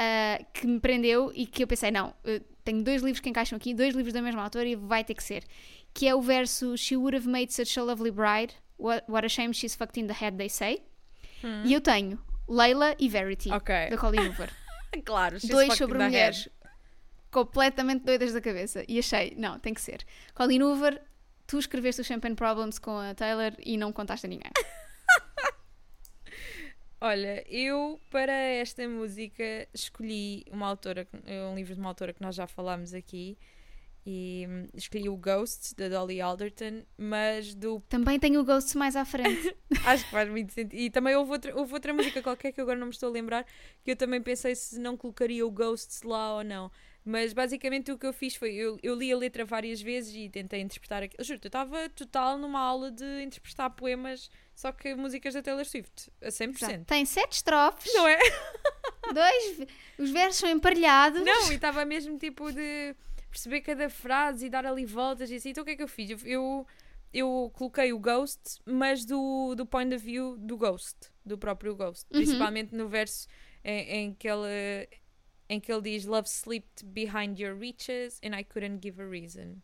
uh, 0.00 0.46
que 0.54 0.66
me 0.66 0.78
prendeu 0.80 1.32
e 1.34 1.46
que 1.46 1.64
eu 1.64 1.66
pensei 1.66 1.90
não 1.90 2.14
eu 2.24 2.40
tenho 2.64 2.82
dois 2.84 3.02
livros 3.02 3.20
que 3.20 3.28
encaixam 3.28 3.56
aqui 3.56 3.74
dois 3.74 3.94
livros 3.94 4.14
da 4.14 4.22
mesma 4.22 4.42
autora 4.44 4.68
e 4.68 4.76
vai 4.76 5.02
ter 5.04 5.14
que 5.14 5.22
ser 5.24 5.44
que 5.92 6.06
é 6.06 6.14
o 6.14 6.22
verso 6.22 6.76
She 6.78 6.96
would 6.96 7.16
have 7.16 7.28
made 7.28 7.52
such 7.52 7.76
a 7.78 7.82
lovely 7.82 8.10
bride 8.12 8.54
what, 8.78 9.04
what 9.08 9.24
a 9.24 9.28
shame 9.28 9.52
she's 9.52 9.74
fucked 9.74 9.98
in 9.98 10.06
the 10.06 10.14
head 10.14 10.36
they 10.36 10.48
say 10.48 10.82
e 11.64 11.72
eu 11.72 11.80
tenho 11.80 12.18
Leila 12.48 12.94
e 12.98 13.08
Verity 13.08 13.50
Ok. 13.52 13.90
da 13.90 13.96
Colleen 13.98 14.28
Hoover 14.28 14.50
Claro, 15.04 15.36
dois 15.48 15.76
sobre 15.76 15.98
mulheres 15.98 16.48
completamente 17.30 18.02
doidas 18.04 18.32
da 18.32 18.40
cabeça. 18.40 18.82
E 18.88 18.98
achei, 18.98 19.34
não, 19.36 19.58
tem 19.58 19.74
que 19.74 19.80
ser. 19.80 20.02
Colleen 20.34 20.62
Hoover, 20.62 21.02
tu 21.46 21.58
escreveste 21.58 22.00
o 22.00 22.04
Champagne 22.04 22.34
Problems 22.34 22.78
com 22.78 22.96
a 22.96 23.14
Taylor 23.14 23.52
e 23.58 23.76
não 23.76 23.92
contaste 23.92 24.24
a 24.24 24.28
ninguém. 24.28 24.50
Olha, 26.98 27.44
eu 27.46 28.00
para 28.10 28.32
esta 28.32 28.88
música 28.88 29.68
escolhi 29.74 30.46
uma 30.50 30.66
autora, 30.66 31.06
um 31.50 31.54
livro 31.54 31.74
de 31.74 31.80
uma 31.80 31.90
autora 31.90 32.14
que 32.14 32.22
nós 32.22 32.34
já 32.34 32.46
falámos 32.46 32.94
aqui. 32.94 33.36
E 34.08 34.46
hum, 34.48 34.68
escolhi 34.72 35.08
o 35.08 35.16
Ghost, 35.16 35.74
da 35.74 35.88
Dolly 35.88 36.20
Alderton, 36.20 36.84
mas 36.96 37.56
do 37.56 37.80
Também 37.88 38.20
tenho 38.20 38.40
o 38.40 38.44
Ghost 38.44 38.78
mais 38.78 38.94
à 38.94 39.04
frente. 39.04 39.56
Acho 39.84 40.04
que 40.04 40.10
faz 40.12 40.30
muito 40.30 40.52
sentido. 40.52 40.78
E 40.78 40.88
também 40.90 41.16
houve 41.16 41.32
outra, 41.32 41.56
houve 41.56 41.72
outra 41.72 41.92
música 41.92 42.22
qualquer 42.22 42.52
que 42.52 42.60
agora 42.60 42.78
não 42.78 42.86
me 42.86 42.92
estou 42.92 43.08
a 43.08 43.12
lembrar, 43.12 43.44
que 43.82 43.90
eu 43.90 43.96
também 43.96 44.22
pensei 44.22 44.54
se 44.54 44.78
não 44.78 44.96
colocaria 44.96 45.44
o 45.44 45.50
Ghosts 45.50 46.02
lá 46.02 46.36
ou 46.36 46.44
não. 46.44 46.70
Mas 47.04 47.32
basicamente 47.32 47.90
o 47.90 47.98
que 47.98 48.06
eu 48.06 48.12
fiz 48.12 48.34
foi, 48.34 48.52
eu, 48.54 48.78
eu 48.82 48.94
li 48.94 49.12
a 49.12 49.16
letra 49.16 49.44
várias 49.44 49.80
vezes 49.80 50.14
e 50.14 50.28
tentei 50.28 50.60
interpretar 50.60 51.02
aquilo. 51.02 51.22
Juro, 51.24 51.40
eu 51.42 51.48
estava 51.48 51.88
total 51.88 52.38
numa 52.38 52.60
aula 52.60 52.90
de 52.90 53.22
interpretar 53.22 53.70
poemas, 53.70 54.28
só 54.54 54.70
que 54.72 54.94
músicas 54.94 55.34
da 55.34 55.42
Taylor 55.42 55.64
Swift, 55.64 56.10
a 56.20 56.28
100%. 56.28 56.84
Tem 56.84 57.04
sete 57.04 57.34
estrofes, 57.34 57.92
Não 57.94 58.08
é? 58.08 58.18
dois, 59.12 59.68
os 59.98 60.10
versos 60.10 60.36
são 60.36 60.50
emparelhados. 60.50 61.22
Não, 61.24 61.52
e 61.52 61.54
estava 61.56 61.84
mesmo 61.84 62.18
tipo 62.18 62.52
de 62.52 62.94
perceber 63.36 63.60
cada 63.60 63.90
frase 63.90 64.46
e 64.46 64.50
dar 64.50 64.64
ali 64.64 64.86
voltas 64.86 65.30
e 65.30 65.34
assim. 65.36 65.50
Então 65.50 65.62
o 65.62 65.64
que 65.64 65.72
é 65.72 65.76
que 65.76 65.82
eu 65.82 65.88
fiz? 65.88 66.10
Eu, 66.10 66.18
eu, 66.24 66.66
eu 67.12 67.50
coloquei 67.54 67.92
o 67.92 67.98
Ghost, 67.98 68.58
mas 68.64 69.04
do, 69.04 69.54
do 69.54 69.66
point 69.66 69.94
of 69.94 70.02
view 70.04 70.36
do 70.38 70.56
Ghost, 70.56 70.96
do 71.24 71.36
próprio 71.36 71.76
Ghost. 71.76 72.06
Uhum. 72.10 72.20
Principalmente 72.20 72.74
no 72.74 72.88
verso 72.88 73.28
em, 73.62 73.90
em 73.98 74.14
que 74.14 74.26
ele, 74.26 74.88
em 75.50 75.60
que 75.60 75.70
ele 75.70 75.82
diz 75.82 76.06
Love 76.06 76.28
slipped 76.28 76.84
behind 76.86 77.38
your 77.38 77.54
reaches 77.56 78.18
and 78.24 78.34
I 78.34 78.42
couldn't 78.42 78.80
give 78.82 79.00
a 79.00 79.06
reason. 79.06 79.60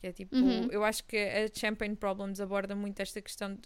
Que 0.00 0.08
é 0.08 0.12
tipo, 0.12 0.34
Uhum. 0.36 0.68
eu 0.70 0.84
acho 0.84 1.04
que 1.04 1.16
a 1.16 1.48
Champagne 1.52 1.94
Problems 1.96 2.40
aborda 2.40 2.74
muito 2.74 3.00
esta 3.00 3.20
questão 3.22 3.54
de, 3.54 3.62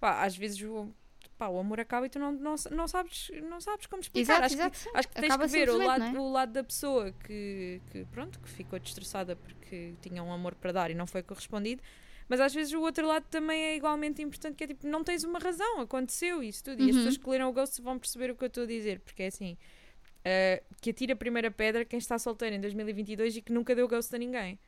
pá, 0.00 0.22
às 0.22 0.36
vezes 0.36 0.60
o, 0.62 0.94
pá, 1.42 1.48
o 1.48 1.58
amor 1.58 1.80
acaba 1.80 2.06
e 2.06 2.08
tu 2.08 2.18
não, 2.20 2.30
não, 2.32 2.54
não, 2.70 2.86
sabes, 2.86 3.30
não 3.42 3.60
sabes 3.60 3.86
como 3.86 4.00
explicar. 4.00 4.34
Exato, 4.34 4.44
acho 4.46 4.56
que 4.56 4.62
exato. 4.62 4.76
sim. 4.78 4.90
Acho 4.94 5.08
que 5.08 5.14
tens 5.14 5.24
Acaba 5.24 5.44
que 5.46 5.50
ver 5.50 5.68
o 5.70 5.76
lado, 5.76 6.04
é? 6.04 6.10
o 6.20 6.30
lado 6.30 6.52
da 6.52 6.62
pessoa 6.62 7.12
que, 7.24 7.80
que, 7.90 8.04
pronto, 8.06 8.38
que 8.40 8.48
ficou 8.48 8.78
destroçada 8.78 9.34
porque 9.34 9.94
tinha 10.00 10.22
um 10.22 10.32
amor 10.32 10.54
para 10.54 10.70
dar 10.72 10.90
e 10.90 10.94
não 10.94 11.06
foi 11.06 11.22
correspondido. 11.22 11.82
Mas 12.28 12.40
às 12.40 12.54
vezes 12.54 12.72
o 12.72 12.80
outro 12.80 13.06
lado 13.06 13.24
também 13.28 13.60
é 13.60 13.76
igualmente 13.76 14.22
importante, 14.22 14.54
que 14.56 14.64
é 14.64 14.66
tipo, 14.68 14.86
não 14.86 15.02
tens 15.02 15.24
uma 15.24 15.38
razão, 15.38 15.80
aconteceu 15.80 16.42
isso 16.42 16.62
tudo. 16.64 16.80
E 16.80 16.88
as 16.88 16.96
Uhum. 16.96 17.02
pessoas 17.02 17.16
que 17.16 17.28
leram 17.30 17.48
o 17.50 17.52
Ghost 17.52 17.82
vão 17.82 17.98
perceber 17.98 18.30
o 18.30 18.36
que 18.36 18.44
eu 18.44 18.48
estou 18.48 18.62
a 18.62 18.66
dizer, 18.66 19.00
porque 19.00 19.24
é 19.24 19.26
assim, 19.26 19.58
eh, 20.24 20.62
que 20.80 20.90
atira 20.90 21.12
a 21.14 21.16
primeira 21.16 21.50
pedra 21.50 21.84
quem 21.84 21.98
está 21.98 22.18
solteiro 22.18 22.54
em 22.56 22.60
2022 22.60 23.36
e 23.36 23.42
que 23.42 23.52
nunca 23.52 23.74
deu 23.74 23.88
Ghost 23.88 24.14
a 24.14 24.18
ninguém. 24.18 24.58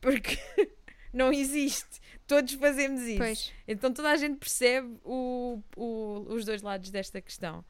Porque 0.00 0.36
não 1.12 1.32
existe. 1.32 2.00
Todos 2.26 2.54
fazemos 2.54 3.00
isso. 3.02 3.18
Pois. 3.18 3.52
Então 3.66 3.92
toda 3.92 4.10
a 4.10 4.16
gente 4.16 4.36
percebe 4.38 4.98
o, 5.04 5.62
o- 5.76 6.26
os 6.34 6.44
dois 6.44 6.62
lados 6.62 6.90
desta 6.90 7.20
questão. 7.20 7.64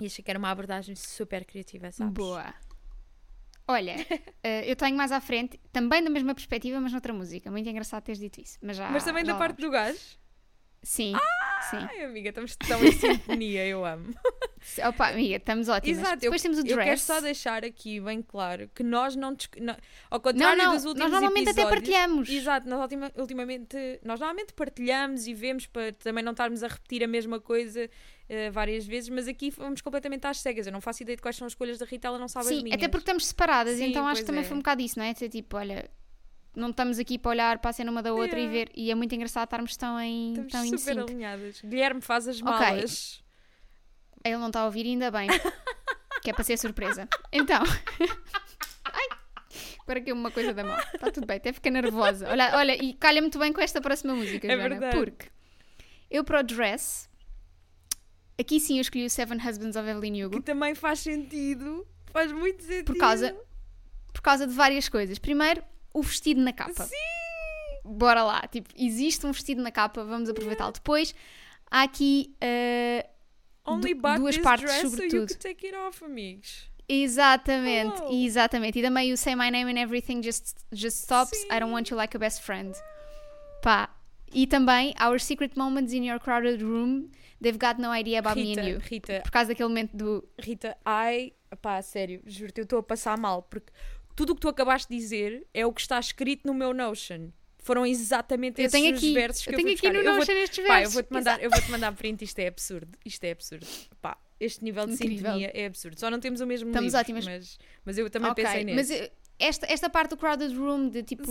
E 0.00 0.06
achei 0.06 0.22
que 0.22 0.30
era 0.30 0.38
uma 0.38 0.50
abordagem 0.50 0.94
super 0.94 1.44
criativa, 1.44 1.90
sabes? 1.90 2.12
Boa. 2.12 2.54
Olha, 3.68 3.96
eh, 4.44 4.70
eu 4.70 4.76
tenho 4.76 4.96
mais 4.96 5.10
à 5.10 5.20
frente, 5.20 5.58
também 5.72 6.02
da 6.04 6.10
mesma 6.10 6.34
perspectiva, 6.34 6.78
mas 6.80 6.92
noutra 6.92 7.12
música. 7.12 7.50
Muito 7.50 7.68
engraçado 7.68 8.02
teres 8.04 8.20
dito 8.20 8.40
isso. 8.40 8.58
Mas, 8.62 8.76
já, 8.76 8.90
Mas 8.90 9.02
também 9.04 9.24
já 9.24 9.32
da 9.32 9.38
parte 9.38 9.60
do 9.60 9.70
gajo. 9.70 9.94
vamos. 9.98 10.18
Sim, 10.82 11.14
sim. 11.70 11.78
Ai, 11.78 12.04
amiga, 12.04 12.28
estamos 12.28 12.54
tão 12.54 12.84
em 12.84 12.92
sintonia, 12.92 13.66
eu 13.66 13.84
amo. 13.84 14.14
Opa, 14.88 15.08
amiga, 15.10 15.36
estamos 15.36 15.68
ótimas. 15.68 15.98
Exato, 16.00 16.16
Depois 16.20 16.42
temos 16.42 16.58
o 16.58 16.62
dress. 16.62 16.78
Eu 16.78 16.84
quero 16.84 17.00
só 17.00 17.20
deixar 17.20 17.64
aqui 17.64 18.00
bem 18.00 18.20
claro 18.22 18.68
que 18.74 18.82
nós 18.82 19.14
não. 19.16 19.36
não- 19.60 19.76
ao 20.10 20.20
contrário 20.20 20.58
não, 20.58 20.64
não, 20.66 20.74
dos 20.74 20.84
últimos 20.84 21.10
nós 21.10 21.20
normalmente 21.20 21.50
até 21.50 21.64
partilhamos. 21.64 22.28
Exato, 22.28 22.68
nós 22.68 22.80
ultima- 22.80 23.12
ultimamente 23.16 23.76
nós 24.04 24.18
normalmente 24.20 24.52
partilhamos 24.54 25.26
e 25.26 25.34
vemos 25.34 25.66
para 25.66 25.92
também 25.92 26.22
não 26.24 26.32
estarmos 26.32 26.62
a 26.62 26.68
repetir 26.68 27.02
a 27.04 27.06
mesma 27.06 27.38
coisa 27.40 27.88
eh, 28.28 28.50
várias 28.50 28.84
vezes, 28.86 29.08
mas 29.08 29.28
aqui 29.28 29.50
fomos 29.50 29.80
completamente 29.80 30.26
às 30.26 30.38
cegas. 30.40 30.66
Eu 30.66 30.72
não 30.72 30.80
faço 30.80 31.02
ideia 31.02 31.16
de 31.16 31.22
quais 31.22 31.36
são 31.36 31.46
as 31.46 31.52
escolhas 31.52 31.78
da 31.78 31.86
Rita, 31.86 32.08
ela 32.08 32.18
não 32.18 32.26
sabe 32.28 32.46
as 32.48 32.54
Sim, 32.56 32.62
minhas. 32.64 32.76
até 32.76 32.88
porque 32.88 33.02
estamos 33.02 33.26
separadas, 33.26 33.76
Sim, 33.78 33.84
então 33.90 34.06
acho 34.06 34.22
que 34.22 34.26
também 34.26 34.40
é. 34.42 34.44
foi 34.44 34.56
um 34.56 34.60
bocado 34.60 34.82
isso, 34.82 34.98
não 34.98 35.06
é? 35.06 35.14
Ser 35.14 35.28
tipo, 35.28 35.56
olha, 35.56 35.88
não 36.56 36.70
estamos 36.70 36.98
aqui 36.98 37.18
para 37.18 37.30
olhar 37.30 37.58
para 37.58 37.70
a 37.70 37.72
cena 37.72 37.90
uma 37.90 38.02
da 38.02 38.12
outra 38.12 38.36
e 38.38 38.42
Yeah. 38.46 38.52
ver, 38.58 38.70
e 38.74 38.90
é 38.90 38.94
muito 38.94 39.14
engraçado 39.14 39.44
estarmos 39.44 39.76
tão 39.76 40.00
em, 40.00 40.32
Estamos 40.32 40.52
tão 40.52 40.78
super 40.78 40.98
alinhadas. 41.00 41.60
Guilherme 41.62 42.00
faz 42.00 42.26
as 42.26 42.40
malas. 42.40 43.22
Ele 44.28 44.38
não 44.38 44.48
está 44.48 44.60
a 44.60 44.64
ouvir, 44.66 44.86
ainda 44.86 45.10
bem, 45.10 45.28
que 46.22 46.30
é 46.30 46.32
para 46.32 46.44
ser 46.44 46.58
surpresa. 46.58 47.08
Então, 47.32 47.62
ai, 48.84 49.08
agora 49.82 50.00
que 50.00 50.12
uma 50.12 50.30
coisa 50.30 50.52
da 50.54 50.64
mão, 50.64 50.76
está 50.94 51.10
tudo 51.10 51.26
bem, 51.26 51.36
até 51.36 51.52
fica 51.52 51.70
nervosa. 51.70 52.28
Olha, 52.30 52.56
olha 52.56 52.74
e 52.84 52.94
calha 52.94 53.20
muito 53.20 53.38
bem 53.38 53.52
com 53.52 53.60
esta 53.60 53.80
próxima 53.80 54.14
música, 54.14 54.46
É 54.46 54.56
Joana, 54.56 54.68
verdade. 54.68 54.96
porque 54.96 55.26
eu 56.10 56.22
para 56.24 56.40
o 56.40 56.42
dress, 56.42 57.08
aqui 58.38 58.60
sim 58.60 58.76
eu 58.76 58.80
escolhi 58.82 59.04
o 59.06 59.10
Seven 59.10 59.38
Husbands 59.38 59.76
of 59.76 59.88
Evelyn 59.88 60.24
Hugo. 60.24 60.36
Que 60.36 60.42
também 60.42 60.74
faz 60.74 61.00
sentido. 61.00 61.86
Faz 62.12 62.32
muito 62.32 62.62
sentido. 62.62 62.84
Por 62.86 62.96
causa, 62.98 63.36
por 64.12 64.22
causa 64.22 64.46
de 64.46 64.52
várias 64.54 64.88
coisas. 64.88 65.18
Primeiro, 65.18 65.62
o 65.92 66.02
vestido 66.02 66.40
na 66.40 66.52
capa. 66.52 66.84
Sim! 66.84 66.94
Bora 67.84 68.22
lá. 68.24 68.40
Tipo, 68.48 68.68
existe 68.76 69.24
um 69.26 69.32
vestido 69.32 69.62
na 69.62 69.70
capa, 69.70 70.02
vamos 70.04 70.28
aproveitá-lo. 70.28 70.72
Depois, 70.72 71.14
há 71.70 71.82
aqui. 71.82 72.34
eh, 72.40 73.06
Only 73.66 73.94
du- 73.94 74.00
duas 74.18 74.38
partes, 74.38 74.64
dress 74.64 74.82
so 74.82 74.88
sobretudo. 74.90 75.16
you 75.16 75.26
could 75.26 75.38
take 75.40 75.66
it 75.66 75.74
off, 75.76 76.04
amigos. 76.04 76.70
exatamente, 76.88 78.00
Oh. 78.02 78.12
exatamente. 78.12 78.78
E 78.78 78.82
também 78.82 79.12
o 79.12 79.16
Say 79.16 79.34
My 79.34 79.50
Name 79.50 79.70
and 79.72 79.78
Everything 79.78 80.22
Just, 80.22 80.56
just 80.72 81.02
Stops. 81.04 81.36
I 81.50 81.58
don't 81.60 81.72
want 81.72 81.90
you 81.90 81.96
like 81.96 82.16
a 82.16 82.18
best 82.20 82.42
friend. 82.42 82.74
Pá. 83.62 83.90
E 84.32 84.46
também 84.46 84.94
Our 85.00 85.18
Secret 85.20 85.56
Moments 85.56 85.92
in 85.92 86.04
Your 86.04 86.18
Crowded 86.20 86.62
Room, 86.62 87.10
They've 87.40 87.58
Got 87.58 87.80
No 87.80 87.92
Idea 87.94 88.18
About 88.20 88.38
Rita, 88.40 88.62
Me 88.62 88.68
and 88.68 88.72
You. 88.74 88.80
Rita, 88.80 89.20
Por 89.22 89.30
causa 89.30 89.48
daquele 89.48 89.68
momento 89.68 89.96
do. 89.96 90.28
Rita, 90.38 90.76
ai, 90.84 91.32
pá, 91.62 91.80
sério, 91.82 92.20
juro-te, 92.26 92.60
eu 92.60 92.64
estou 92.64 92.78
a 92.80 92.82
passar 92.82 93.16
mal, 93.18 93.42
porque 93.42 93.72
tudo 94.14 94.30
o 94.32 94.34
que 94.34 94.40
tu 94.40 94.48
acabaste 94.48 94.88
de 94.88 94.96
dizer 94.96 95.46
é 95.54 95.64
o 95.64 95.72
que 95.72 95.80
está 95.80 95.98
escrito 96.00 96.46
no 96.46 96.54
meu 96.54 96.72
Notion. 96.74 97.28
Foram 97.66 97.84
exatamente 97.84 98.60
Eu 98.60 98.66
esses 98.66 98.72
tenho 98.80 98.92
os 98.94 98.98
aqui, 98.98 99.12
versos 99.12 99.42
que 99.42 99.48
eu 99.48 99.52
eu, 99.52 99.56
tenho 99.56 99.68
fui 99.68 99.74
aqui 99.76 99.82
buscar. 99.88 100.02
no 100.04 100.08
Eu 100.08 100.24
vou- 100.24 100.42
estes 100.44 100.56
Pá, 100.58 100.62
eu 100.62 100.74
versos. 100.78 100.94
vou-te 100.94 101.12
mandar, 101.12 101.42
eu 101.42 101.50
vou-te 101.50 101.70
mandar 101.70 101.92
print, 101.96 102.22
isto 102.22 102.38
é 102.38 102.46
absurdo. 102.46 102.96
Isto 103.04 103.24
é 103.24 103.30
absurdo. 103.32 103.66
Pá, 104.00 104.16
este 104.38 104.62
nível 104.62 104.86
de 104.86 104.92
Incrível. 104.94 105.16
sintonia 105.18 105.50
é 105.52 105.66
absurdo. 105.66 105.98
Só 105.98 106.08
não 106.10 106.20
temos 106.20 106.40
o 106.40 106.46
mesmo 106.46 106.68
Estamos 106.68 106.92
livro, 106.92 107.00
ótimas. 107.00 107.24
Mas, 107.26 107.58
mas 107.84 107.98
eu 107.98 108.08
também 108.08 108.30
Ok, 108.30 108.44
pensei 108.44 108.64
nisso. 108.64 108.76
Mas 108.76 109.10
esta, 109.38 109.66
esta 109.70 109.90
parte 109.90 110.10
do 110.10 110.16
Crowded 110.16 110.54
Room, 110.56 110.88
de 110.90 111.02
tipo. 111.02 111.24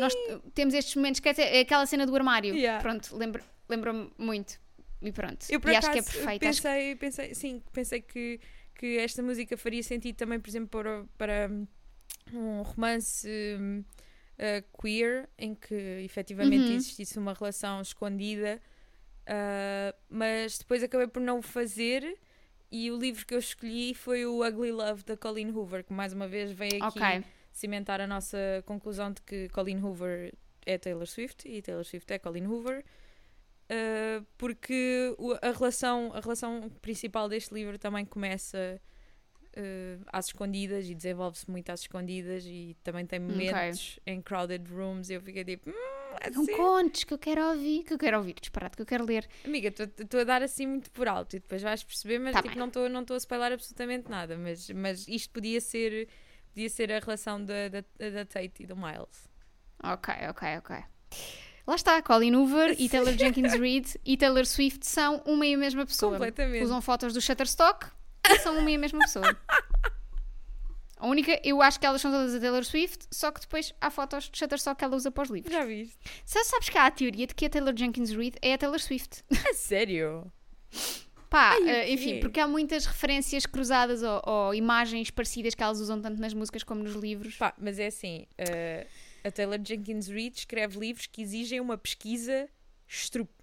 Nós 0.00 0.12
eh, 0.14 0.38
temos 0.52 0.74
estes 0.74 0.94
momentos, 0.96 1.20
dizer, 1.20 1.42
é 1.44 1.60
aquela 1.60 1.86
cena 1.86 2.04
do 2.04 2.14
armário. 2.16 2.54
Yeah. 2.54 2.82
Pronto, 2.82 3.16
lembra- 3.16 3.44
lembra-me 3.68 4.10
muito. 4.18 4.58
E 5.00 5.12
pronto. 5.12 5.46
Eu 5.48 5.60
por 5.60 5.70
e 5.70 5.76
acaso 5.76 5.92
acho 5.92 6.02
que 6.02 6.10
é 6.10 6.12
perfeito. 6.22 6.46
acho 6.48 6.60
que- 6.62 6.68
pensei, 6.68 6.96
pensei, 6.96 7.34
sim, 7.34 7.62
pensei 7.72 8.00
que, 8.02 8.40
que 8.74 8.98
esta 8.98 9.22
música 9.22 9.56
faria 9.56 9.82
sentido 9.82 10.16
também, 10.16 10.40
por 10.40 10.48
exemplo, 10.50 10.68
para, 10.70 11.04
para 11.16 11.50
um 12.32 12.62
romance 12.62 13.28
hum, 13.60 13.84
uh, 14.38 14.80
queer 14.80 15.28
em 15.38 15.54
que 15.54 15.74
efetivamente 16.04 16.70
Uhum. 16.70 16.76
existisse 16.76 17.18
uma 17.18 17.34
relação 17.34 17.80
escondida, 17.80 18.60
uh, 19.26 19.96
mas 20.08 20.58
depois 20.58 20.82
acabei 20.82 21.06
por 21.06 21.20
não 21.20 21.38
o 21.38 21.42
fazer. 21.42 22.18
E 22.70 22.90
o 22.90 22.98
livro 22.98 23.24
que 23.24 23.34
eu 23.34 23.38
escolhi 23.38 23.94
foi 23.94 24.26
o 24.26 24.46
Ugly 24.46 24.72
Love 24.72 25.02
da 25.04 25.16
Colleen 25.16 25.50
Hoover, 25.50 25.82
que 25.84 25.92
mais 25.92 26.12
uma 26.12 26.28
vez 26.28 26.52
veio 26.52 26.84
aqui 26.84 26.98
Ok. 26.98 27.24
cimentar 27.50 27.98
a 28.00 28.06
nossa 28.06 28.36
conclusão 28.66 29.10
de 29.10 29.22
que 29.22 29.48
Colleen 29.48 29.82
Hoover 29.82 30.34
é 30.66 30.76
Taylor 30.76 31.06
Swift 31.06 31.48
e 31.48 31.62
Taylor 31.62 31.82
Swift 31.84 32.12
é 32.12 32.18
Colleen 32.18 32.46
Hoover. 32.46 32.84
Uh, 33.70 34.24
porque 34.38 35.14
a 35.42 35.50
relação, 35.50 36.10
a 36.14 36.20
relação 36.20 36.70
principal 36.82 37.28
deste 37.28 37.52
livro 37.54 37.78
também 37.78 38.04
começa 38.04 38.80
uh, 39.58 40.04
às 40.12 40.26
escondidas 40.26 40.88
e 40.88 40.94
desenvolve-se 40.94 41.50
muito 41.50 41.70
às 41.70 41.80
escondidas 41.80 42.44
e 42.46 42.76
também 42.82 43.04
tem 43.04 43.18
momentos 43.18 43.98
em 44.06 44.22
crowded 44.22 44.70
rooms 44.72 45.10
e 45.10 45.14
eu 45.14 45.20
fiquei 45.20 45.44
tipo, 45.44 45.68
hum, 45.68 45.74
Não 46.34 46.42
assim, 46.42 46.56
contes 46.56 47.04
que 47.04 47.12
eu 47.12 47.18
quero 47.18 47.42
ouvir, 47.48 47.82
que 47.84 47.92
eu 47.92 47.98
quero 47.98 48.16
ouvir, 48.18 48.34
disparado, 48.40 48.76
que 48.76 48.82
eu 48.82 48.86
quero 48.86 49.04
ler. 49.04 49.28
amiga, 49.44 49.68
estou 49.68 50.20
a 50.20 50.24
dar 50.24 50.42
assim 50.42 50.66
muito 50.66 50.90
por 50.90 51.08
alto 51.08 51.36
e 51.36 51.40
depois 51.40 51.62
vais 51.62 51.82
perceber, 51.82 52.18
mas 52.18 52.32
Tá 52.32 52.42
tipo, 52.42 52.54
bem. 52.54 52.58
não 52.58 52.68
estou 52.68 52.88
não 52.88 53.04
a 53.10 53.16
spoiler 53.16 53.52
absolutamente 53.52 54.08
nada, 54.10 54.38
mas, 54.38 54.70
mas 54.70 55.06
isto 55.08 55.30
podia 55.32 55.60
ser 55.60 56.08
podia 56.54 56.70
ser 56.70 56.90
a 56.92 56.98
relação 56.98 57.44
da, 57.44 57.68
da, 57.68 57.80
da 58.10 58.24
Tate 58.24 58.62
e 58.64 58.66
do 58.66 58.76
Miles. 58.76 59.28
Ok, 59.82 60.12
ok, 60.28 60.58
ok. 60.58 60.76
Lá 61.66 61.74
está, 61.74 62.02
Colin 62.02 62.34
Hoover 62.34 62.74
e 62.80 62.88
Taylor 62.90 63.12
Jenkins 63.12 63.52
Reid 63.52 64.00
e 64.04 64.16
Taylor 64.16 64.44
Swift 64.44 64.84
são 64.84 65.22
uma 65.24 65.46
e 65.46 65.54
a 65.54 65.58
mesma 65.58 65.86
pessoa. 65.86 66.12
Completamente. 66.12 66.64
Usam 66.64 66.80
fotos 66.80 67.12
do 67.12 67.20
Shutterstock 67.20 67.86
e 68.30 68.38
são 68.40 68.58
uma 68.58 68.70
e 68.70 68.74
a 68.74 68.78
mesma 68.78 69.00
pessoa. 69.00 69.36
A 70.98 71.06
única, 71.06 71.40
eu 71.44 71.62
acho 71.62 71.78
que 71.78 71.86
elas 71.86 72.00
são 72.00 72.10
todas 72.10 72.34
a 72.34 72.40
Taylor 72.40 72.64
Swift, 72.64 73.06
só 73.10 73.30
que 73.30 73.40
depois 73.40 73.72
há 73.80 73.88
fotos 73.88 74.28
de 74.28 74.36
Shutterstock 74.36 74.76
que 74.78 74.84
ela 74.84 74.96
usa 74.96 75.10
para 75.12 75.22
os 75.22 75.30
livros. 75.30 75.52
Já 75.52 75.64
viste? 75.64 75.96
Só 76.24 76.42
sabes 76.42 76.68
que 76.68 76.76
há 76.76 76.86
a 76.86 76.90
teoria 76.90 77.26
de 77.26 77.34
que 77.34 77.46
a 77.46 77.50
Taylor 77.50 77.72
Jenkins 77.76 78.10
Reid 78.10 78.36
é 78.42 78.54
a 78.54 78.58
Taylor 78.58 78.80
Swift. 78.80 79.22
A 79.48 79.54
sério? 79.54 80.30
Pá, 81.30 81.50
Ai, 81.52 81.62
quê? 81.62 81.92
enfim, 81.92 82.20
porque 82.20 82.40
há 82.40 82.48
muitas 82.48 82.84
referências 82.84 83.46
cruzadas 83.46 84.02
ou, 84.02 84.22
ou 84.24 84.54
imagens 84.54 85.10
parecidas 85.10 85.54
que 85.54 85.62
elas 85.62 85.78
usam 85.78 86.00
tanto 86.00 86.20
nas 86.20 86.34
músicas 86.34 86.64
como 86.64 86.82
nos 86.82 86.94
livros. 86.94 87.36
Pá, 87.36 87.54
mas 87.58 87.78
é 87.78 87.86
assim, 87.86 88.26
uh, 88.40 88.86
a 89.22 89.30
Taylor 89.30 89.60
Jenkins 89.62 90.08
Reid 90.08 90.36
escreve 90.36 90.78
livros 90.78 91.06
que 91.06 91.22
exigem 91.22 91.60
uma 91.60 91.78
pesquisa 91.78 92.48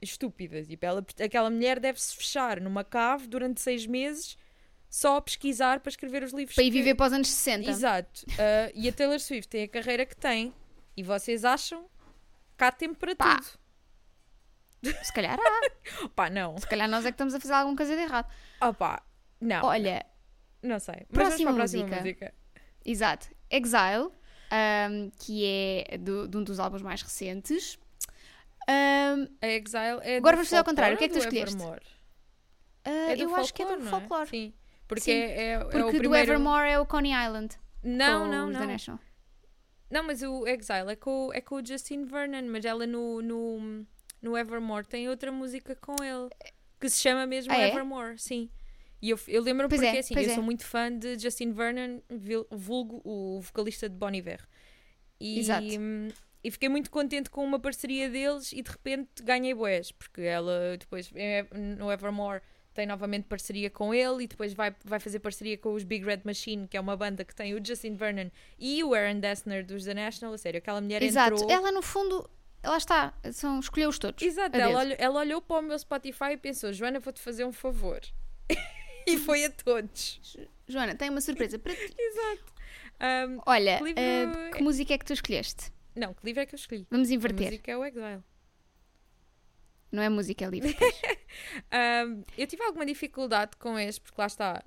estúpida. 0.01 0.63
Tipo, 0.63 0.85
ela, 0.85 1.05
aquela 1.23 1.49
mulher 1.49 1.79
deve-se 1.79 2.15
fechar 2.15 2.59
numa 2.59 2.83
cave 2.83 3.27
durante 3.27 3.61
seis 3.61 3.85
meses 3.85 4.35
só 4.97 5.19
pesquisar 5.19 5.81
para 5.81 5.89
escrever 5.89 6.23
os 6.23 6.31
livros. 6.31 6.55
Para 6.55 6.63
ir 6.63 6.67
que- 6.71 6.77
viver 6.77 6.95
para 6.95 7.07
os 7.07 7.13
anos 7.13 7.27
60. 7.27 7.69
Exato. 7.69 8.21
Uh, 8.29 8.71
e 8.73 8.87
a 8.87 8.93
Taylor 8.93 9.19
Swift 9.19 9.49
tem 9.49 9.63
a 9.63 9.67
carreira 9.67 10.05
que 10.05 10.15
tem 10.15 10.53
e 10.95 11.03
vocês 11.03 11.43
acham 11.43 11.85
que 12.57 12.63
há 12.63 12.71
tempo 12.71 12.97
para 12.97 13.13
Pá. 13.15 13.35
tudo. 13.37 14.95
Se 15.03 15.11
calhar 15.13 15.37
há. 15.37 16.09
Pá, 16.15 16.29
não. 16.29 16.57
Se 16.57 16.65
calhar 16.67 16.87
nós 16.89 17.05
é 17.05 17.09
que 17.09 17.15
estamos 17.15 17.33
a 17.33 17.39
fazer 17.41 17.53
alguma 17.53 17.75
coisa 17.75 17.93
de 17.95 18.03
errado. 18.03 18.31
Oh, 18.61 18.73
pá, 18.73 19.03
não. 19.41 19.65
Olha, 19.65 20.05
Não 20.61 20.79
sei. 20.79 21.05
Mas 21.09 21.27
Próxima 21.27 21.53
próxima 21.53 21.83
música. 21.83 22.01
música. 22.01 22.33
exato. 22.85 23.27
Exile, 23.49 24.09
ahm, 24.49 25.09
que 25.19 25.45
é 25.89 25.97
do- 25.97 26.27
de 26.27 26.37
um 26.37 26.43
dos 26.43 26.59
álbuns 26.59 26.81
mais 26.81 27.01
recentes. 27.01 27.77
Ahm, 28.67 29.27
A 29.41 29.47
Exile 29.47 29.99
é 30.03 30.17
Agora 30.17 30.35
vamos 30.37 30.47
fazer 30.49 30.59
ao 30.59 30.63
contrário. 30.65 30.95
O 30.95 30.97
que 30.97 31.03
é 31.05 31.09
folclore 31.09 31.35
que 31.35 31.41
tu 31.41 31.47
escolheste? 31.49 31.91
Ah, 32.85 32.89
É 33.11 33.21
eu 33.21 33.35
acho 33.35 33.53
que 33.53 33.61
é 33.61 33.65
do 33.65 33.71
folclore, 33.83 33.89
folclore. 34.07 34.29
Sim. 34.29 34.53
Porque 34.87 35.01
Sim. 35.01 35.11
é, 35.11 35.31
é, 35.31 35.51
é 35.53 35.59
Porque 35.59 35.77
o 35.77 35.91
do 35.91 35.97
primeiro... 35.97 36.31
Evermore 36.31 36.69
é 36.69 36.79
o 36.79 36.85
Coney 36.85 37.11
Island. 37.11 37.57
Não, 37.83 38.27
não, 38.27 38.49
não. 38.49 38.65
National. 38.65 38.99
Não, 39.89 40.03
mas 40.03 40.21
o 40.21 40.47
Exile 40.47 40.91
é 40.91 40.95
com, 40.95 41.31
é 41.33 41.41
com 41.41 41.55
o 41.55 41.65
Justin 41.65 42.05
Vernon, 42.05 42.43
mas 42.49 42.65
ela 42.65 42.87
no, 42.87 43.21
no, 43.21 43.85
no 44.21 44.37
Evermore 44.37 44.85
tem 44.85 45.07
outra 45.07 45.31
música 45.31 45.75
com 45.75 46.03
ele 46.03 46.29
que 46.79 46.89
se 46.89 46.99
chama 47.01 47.25
mesmo 47.25 47.51
Ah, 47.53 47.57
é? 47.57 47.69
Evermore, 47.69 48.17
sim. 48.17 48.49
E 49.01 49.11
eu, 49.11 49.19
eu 49.27 49.41
lembro-me 49.43 49.69
Pois 49.69 49.81
porque 49.81 49.97
é, 49.97 49.99
assim, 49.99 50.15
eu 50.15 50.31
é. 50.31 50.33
sou 50.33 50.43
muito 50.43 50.65
fã 50.65 50.91
de 50.91 51.17
Justin 51.19 51.51
Vernon, 51.51 51.99
vulgo 52.49 53.01
o 53.03 53.39
vocalista 53.41 53.87
de 53.87 53.95
Bon 53.95 54.09
Iver. 54.09 54.41
E, 55.19 55.39
Exato. 55.39 55.67
hum, 55.79 56.07
e 56.43 56.51
fiquei 56.51 56.69
muito 56.69 56.89
contente 56.89 57.29
com 57.29 57.43
uma 57.43 57.59
parceria 57.59 58.09
deles 58.09 58.51
e 58.51 58.61
de 58.61 58.69
repente 58.69 59.23
ganhei 59.23 59.53
boés, 59.53 59.91
porque 59.91 60.21
ela 60.21 60.75
depois 60.77 61.11
é- 61.15 61.45
no 61.77 61.91
Evermore 61.91 62.41
tem 62.75 62.85
novamente 62.85 63.23
parceria 63.23 63.69
com 63.69 63.93
ele 63.93 64.25
e 64.25 64.27
depois 64.27 64.53
vai, 64.53 64.75
vai 64.83 64.99
fazer 64.99 65.19
parceria 65.19 65.57
com 65.57 65.73
os 65.73 65.83
Big 65.83 66.05
Red 66.05 66.21
Machine, 66.25 66.67
que 66.67 66.75
é 66.77 66.79
uma 66.79 66.95
banda 66.95 67.23
que 67.23 67.33
tem 67.33 67.55
o 67.55 67.65
Justin 67.65 67.95
Vernon 67.95 68.29
e 68.59 68.83
o 68.83 68.93
Aaron 68.93 69.19
Dessner 69.19 69.65
dos 69.65 69.85
The 69.85 69.93
National. 69.93 70.33
A 70.33 70.37
sério, 70.37 70.57
aquela 70.59 70.81
mulher 70.81 71.01
Exato. 71.01 71.35
entrou. 71.35 71.49
Ela, 71.49 71.71
no 71.71 71.81
fundo, 71.81 72.29
lá 72.63 72.77
está. 72.77 73.13
São, 73.31 73.59
escolheu-os 73.59 73.97
todos. 73.97 74.21
Exato, 74.21 74.57
a 74.57 74.59
ela 74.59 74.79
olhou, 74.79 74.95
ela 74.99 75.19
olhou 75.21 75.41
para 75.41 75.59
o 75.59 75.61
meu 75.61 75.79
Spotify 75.79 76.31
e 76.33 76.37
pensou: 76.37 76.71
Joana, 76.73 76.99
vou-te 76.99 77.21
fazer 77.21 77.45
um 77.45 77.53
favor. 77.53 78.01
e 79.07 79.17
foi 79.17 79.45
a 79.45 79.49
todos. 79.49 80.19
Joana, 80.67 80.95
tenho 80.95 81.11
uma 81.11 81.21
surpresa 81.21 81.57
para 81.57 81.73
ti. 81.73 81.93
Exato. 81.97 82.53
Um, 83.29 83.39
Olha, 83.45 83.77
Que 83.77 83.83
livro 83.85 84.01
ah, 84.01 84.47
é- 84.47 84.51
que 84.51 84.63
música 84.63 84.93
é 84.93 84.97
que 84.97 85.05
tu 85.05 85.13
escolheste? 85.13 85.71
não, 85.95 86.13
que 86.13 86.25
livro 86.25 86.41
é 86.41 86.45
que 86.45 86.55
eu 86.55 86.57
escolhi? 86.57 86.85
Vamos 86.91 87.09
A 87.09 87.13
inverter. 87.13 87.47
música 87.47 87.71
é 87.71 87.77
o 87.77 87.85
Exile. 87.85 88.21
Não 89.95 90.03
é 90.03 90.09
música, 90.09 90.45
é 90.45 90.49
livro. 90.49 90.69
Um, 90.69 92.23
eu 92.37 92.45
tive 92.45 92.63
alguma 92.63 92.85
dificuldade 92.85 93.55
com 93.57 93.79
este, 93.79 94.01
porque 94.01 94.19
lá 94.19 94.27
está. 94.27 94.63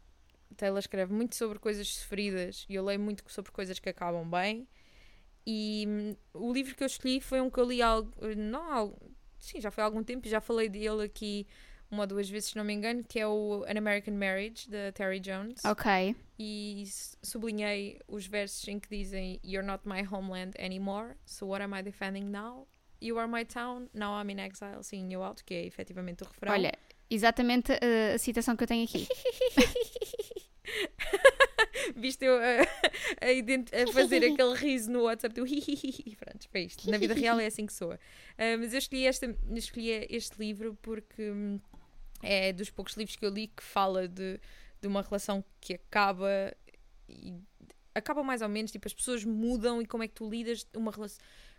Taylor 0.57 0.79
escreve 0.79 1.13
muito 1.13 1.37
sobre 1.37 1.59
coisas 1.59 1.87
sofridas 1.87 2.67
e 2.69 2.75
eu 2.75 2.85
leio 2.85 2.99
muito 2.99 3.23
sobre 3.31 3.53
coisas 3.53 3.79
que 3.79 3.89
acabam 3.89 4.29
bem. 4.29 4.67
E 5.47 5.85
hum, 5.87 6.17
o 6.35 6.53
livro 6.53 6.75
que 6.75 6.83
eu 6.83 6.87
escolhi 6.87 7.21
foi 7.21 7.41
um 7.41 7.49
que 7.49 7.61
eu 7.61 7.65
li 7.65 7.81
algo, 7.81 8.13
não 8.37 8.73
algo, 8.73 8.99
sim, 9.39 9.61
já 9.61 9.71
foi 9.71 9.83
há 9.83 9.85
algum 9.85 10.03
tempo 10.03 10.27
e 10.27 10.31
já 10.31 10.41
falei 10.41 10.69
dele 10.69 11.05
aqui 11.05 11.47
uma 11.91 12.03
ou 12.03 12.07
duas 12.07 12.29
vezes, 12.29 12.51
se 12.51 12.57
não 12.57 12.65
me 12.65 12.73
engano, 12.73 13.03
que 13.05 13.19
é 13.19 13.27
o 13.27 13.65
An 13.65 13.79
American 13.79 14.15
Marriage, 14.15 14.69
da 14.69 14.93
Terry 14.93 15.21
Jones. 15.21 15.65
ok. 15.65 16.17
E 16.39 16.85
sublinhei 17.23 18.01
os 18.07 18.27
versos 18.27 18.67
em 18.69 18.79
que 18.79 18.89
dizem 18.89 19.41
You're 19.45 19.67
not 19.67 19.87
my 19.87 20.03
homeland 20.03 20.53
anymore, 20.59 21.17
so 21.25 21.47
what 21.47 21.63
am 21.63 21.75
I 21.75 21.83
defending 21.83 22.25
now? 22.25 22.67
You 23.01 23.19
are 23.19 23.29
my 23.29 23.45
town, 23.45 23.89
now 23.95 24.21
I'm 24.21 24.31
in 24.31 24.39
exile. 24.41 24.83
Sim, 24.83 25.05
New 25.05 25.23
Out, 25.23 25.45
que 25.45 25.55
é 25.55 25.65
efetivamente 25.67 26.23
o 26.25 26.27
refrão. 26.27 26.53
Olha, 26.53 26.73
exatamente 27.09 27.73
a, 27.73 28.15
a 28.15 28.19
citação 28.19 28.57
que 28.57 28.65
eu 28.65 28.69
tenho 28.69 28.85
aqui. 28.85 29.07
Viste 31.97 32.25
eu 32.25 32.35
a, 32.37 32.67
a 33.27 33.33
ident- 33.33 33.73
a 33.75 33.91
fazer 33.93 34.25
aquele 34.25 34.55
riso 34.55 34.91
no 34.91 35.03
WhatsApp 35.03 35.35
do 35.35 35.45
hihihi. 35.47 36.17
Pronto, 36.17 36.49
foi 36.51 36.63
isto. 36.63 36.91
Na 36.91 36.99
vida 36.99 37.15
real 37.15 37.39
é 37.41 37.47
assim 37.47 37.67
que 37.67 37.73
soa. 37.73 37.99
Ah, 38.37 38.57
mas 38.59 38.73
eu 38.73 38.79
escolhi, 38.79 39.07
esta, 39.07 39.35
escolhi 39.55 39.91
este 40.11 40.39
livro 40.39 40.77
porque 40.83 41.31
hum, 41.31 41.61
é 42.23 42.53
dos 42.53 42.71
poucos 42.71 42.95
livros 42.97 43.17
que 43.17 43.25
eu 43.25 43.31
li 43.31 43.49
que 43.49 43.63
fala 43.63 44.07
de, 44.07 44.39
de 44.81 44.87
uma 44.89 45.03
relação 45.03 45.45
que 45.61 45.75
acaba 45.75 46.55
e 47.09 47.35
acaba 47.95 48.23
mais 48.23 48.43
ou 48.43 48.49
menos, 48.49 48.71
tipo, 48.71 48.87
as 48.87 48.95
pessoas 48.95 49.25
mudam 49.25 49.81
e 49.83 49.87
como 49.87 50.03
é 50.03 50.09
que 50.09 50.15
tu 50.15 50.29
lidas 50.29 50.67
uma 50.77 50.93
relação 50.93 51.19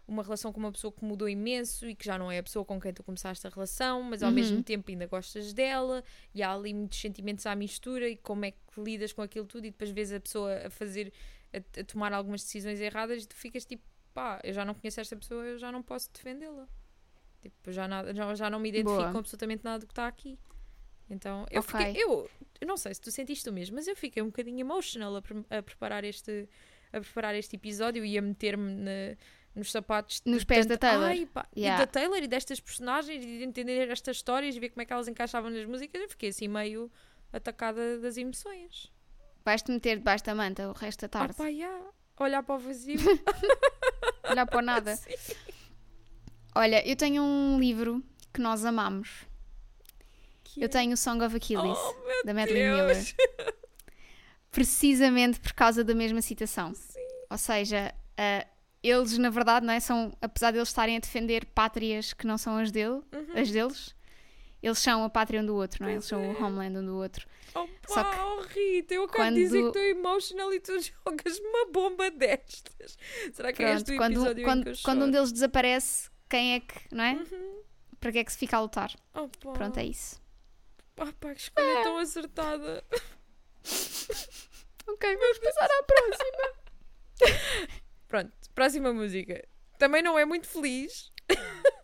uma 0.10 0.24
relação 0.24 0.52
com 0.52 0.60
uma 0.60 0.72
pessoa 0.72 0.92
que 0.92 1.04
mudou 1.06 1.30
imenso 1.30 1.88
e 1.88 1.96
que 1.96 2.04
já 2.06 2.18
não 2.18 2.32
é 2.32 2.40
a 2.40 2.44
pessoa 2.44 2.66
com 2.66 2.80
quem 2.80 2.92
tu 2.94 3.04
começaste 3.04 3.46
a 3.46 3.50
relação, 3.50 4.02
mas 4.04 4.22
ao 4.24 4.30
Uhum. 4.30 4.36
mesmo 4.36 4.64
tempo 4.64 4.90
ainda 4.90 5.06
gostas 5.08 5.54
dela 5.54 6.04
e 6.34 6.42
há 6.44 6.52
ali 6.54 6.74
muitos 6.74 7.00
sentimentos 7.00 7.46
à 7.46 7.56
mistura 7.56 8.10
e 8.10 8.18
como 8.18 8.46
é 8.46 8.52
que 8.52 8.58
lidas 8.82 9.14
com 9.14 9.22
aquilo 9.22 9.46
tudo 9.46 9.66
e 9.66 9.72
depois 9.72 9.90
vês 9.92 10.12
a 10.12 10.20
pessoa 10.20 10.68
a 10.68 10.70
fazer, 10.70 11.14
a, 11.54 11.80
a 11.80 11.84
tomar 11.84 12.12
algumas 12.14 12.42
decisões 12.44 12.80
erradas 12.82 13.24
e 13.24 13.28
tu 13.28 13.36
ficas 13.36 13.64
tipo, 13.66 13.84
pá, 14.14 14.40
eu 14.44 14.52
já 14.54 14.66
não 14.66 14.74
conheço 14.74 15.00
esta 15.00 15.16
pessoa, 15.16 15.44
eu 15.46 15.58
já 15.60 15.72
não 15.72 15.82
posso 15.84 16.10
defendê-la. 16.12 16.68
Tipo, 17.42 17.72
já, 17.72 17.88
nada, 17.88 18.14
já, 18.14 18.36
já 18.36 18.50
não 18.50 18.60
me 18.60 18.68
identifico 18.70 18.98
Boa. 18.98 19.12
com 19.12 19.18
absolutamente 19.20 19.64
nada 19.64 19.80
do 19.80 19.88
que 19.88 19.94
está 19.94 20.08
aqui. 20.08 20.38
Então, 21.10 21.46
eu 21.50 21.62
Ok. 21.62 21.78
fiquei, 21.86 22.04
eu, 22.04 22.30
eu 22.62 22.68
não 22.68 22.78
sei 22.78 22.94
se 22.94 23.02
tu 23.02 23.10
sentiste 23.12 23.50
o 23.50 23.54
mesmo, 23.54 23.76
mas 23.76 23.88
eu 23.88 23.96
fiquei 23.96 24.22
um 24.22 24.28
bocadinho 24.28 24.60
emotional 24.60 25.16
a, 25.16 25.58
a 25.58 25.64
preparar 25.64 26.04
este 26.04 26.48
a 26.92 27.00
preparar 27.00 27.36
este 27.36 27.56
episódio 27.56 28.04
e 28.04 28.18
a 28.18 28.22
meter-me 28.22 28.74
na- 28.74 29.16
nos 29.60 29.72
sapatos 29.72 30.22
Nos 30.26 30.44
pés 30.44 30.66
da 30.66 30.78
tanto- 30.78 30.92
Taylor. 30.92 31.10
Ai, 31.10 31.26
pá, 31.28 31.48
Yeah. 31.56 31.82
E 31.84 31.86
da 31.86 31.92
Taylor 31.92 32.18
e 32.24 32.28
destas 32.28 32.60
personagens 32.60 33.24
e 33.24 33.28
de 33.40 33.44
entender 33.44 33.90
estas 33.92 34.18
histórias 34.18 34.56
e 34.56 34.60
ver 34.60 34.70
como 34.70 34.82
é 34.82 34.86
que 34.86 34.94
elas 34.94 35.08
encaixavam 35.08 35.50
nas 35.52 35.66
músicas. 35.66 36.02
Eu 36.02 36.10
fiquei 36.10 36.30
assim 36.30 36.48
meio 36.48 36.92
atacada 37.32 38.00
das 38.00 38.18
emoções. 38.18 38.92
Vais-te 39.46 39.72
meter 39.72 39.98
debaixo 39.98 40.24
da 40.26 40.34
manta 40.34 40.68
o 40.70 40.74
resto 40.74 41.02
da 41.02 41.20
Ah, 41.20 41.28
tarde. 41.28 41.44
yeah. 41.54 41.86
Olhar 42.20 42.42
para 42.44 42.56
o 42.56 42.60
vazio. 42.60 42.98
Olhar 44.30 44.46
para 44.46 44.58
o 44.60 44.62
nada. 44.62 44.96
Sim. 44.98 45.14
Olha, 46.56 46.86
eu 46.88 46.96
tenho 46.96 47.22
um 47.24 47.60
livro 47.60 48.04
que 48.34 48.42
nós 48.42 48.66
amamos. 48.66 49.26
Que 50.44 50.62
Eu 50.62 50.66
é- 50.66 50.68
tenho 50.68 50.94
o 50.94 50.98
Song 50.98 51.24
of 51.24 51.36
Achilles, 51.36 51.78
Oh, 51.78 52.26
da 52.26 52.34
Madeline 52.34 52.70
Miller. 52.76 52.98
Precisamente 54.52 55.40
por 55.40 55.54
causa 55.54 55.84
da 55.84 55.94
mesma 55.94 56.22
citação. 56.22 56.74
Sim. 56.74 57.00
Ou 57.30 57.38
seja, 57.38 57.94
ah, 58.18 58.46
eles, 58.82 59.18
na 59.18 59.30
verdade, 59.30 59.66
não 59.66 59.74
é? 59.74 59.80
São, 59.80 60.12
apesar 60.22 60.52
de 60.52 60.58
eles 60.58 60.70
estarem 60.70 60.98
a 60.98 61.00
defender 61.00 61.46
pátrias 61.48 62.14
que 62.14 62.26
não 62.28 62.38
são 62.38 62.58
as, 62.58 62.72
dele, 62.72 63.02
Uhum. 63.14 63.28
as 63.36 63.52
deles, 63.52 63.96
eles 64.64 64.80
são 64.80 65.04
a 65.04 65.10
pátria 65.10 65.42
um 65.42 65.46
do 65.46 65.56
outro, 65.56 65.82
não 65.84 65.90
é? 65.90 65.94
Eles 65.94 66.06
são 66.06 66.22
é. 66.24 66.28
o 66.28 66.44
homeland 66.44 66.78
um 66.78 66.86
do 66.86 66.96
outro. 66.98 67.28
Oh, 67.56 67.68
Só 67.88 68.04
pá, 68.04 68.14
que 68.16 68.20
oh, 68.22 68.42
Rita, 68.42 68.94
eu 68.94 69.04
acabo 69.04 69.18
quando- 69.24 69.36
de 69.36 69.42
dizer 69.42 69.62
que 69.62 69.68
estou 69.68 69.82
emotional 69.82 70.54
e 70.54 70.60
tu 70.60 70.74
jogas-me 70.80 71.48
uma 71.48 71.66
bomba 71.72 72.12
destas. 72.12 72.98
Será 73.34 73.52
que 73.52 73.64
é 73.64 73.74
este 73.74 73.86
Pronto, 73.86 73.96
o 73.96 73.98
quando, 73.98 74.12
episódio 74.14 74.44
quando, 74.44 74.68
eu 74.68 74.76
quando 74.84 75.06
um 75.06 75.12
deles 75.12 75.32
desaparece, 75.32 76.10
quem 76.30 76.54
é 76.56 76.60
que, 76.60 76.94
não 76.96 77.04
é? 77.04 77.14
Uhum. 77.14 77.64
Para 78.00 78.12
que 78.12 78.20
é 78.20 78.24
que 78.24 78.32
se 78.32 78.38
fica 78.38 78.56
a 78.58 78.62
lutar? 78.62 78.92
Oh, 79.14 79.28
pá. 79.28 79.52
Pronto, 79.54 79.78
é 79.78 79.86
isso. 79.86 80.22
Ah, 80.98 81.12
pá, 81.20 81.34
que 81.34 81.42
escolha 81.42 81.84
tão 81.84 81.98
acertada. 81.98 82.84
Ok, 84.88 85.16
vamos 85.18 85.38
passar 85.38 85.66
à 85.70 85.84
próxima. 85.84 87.70
Pronto, 88.08 88.32
próxima 88.60 88.92
música. 88.94 89.44
Também 89.78 90.02
não 90.04 90.20
é 90.20 90.26
muito 90.26 90.48
feliz, 90.48 91.12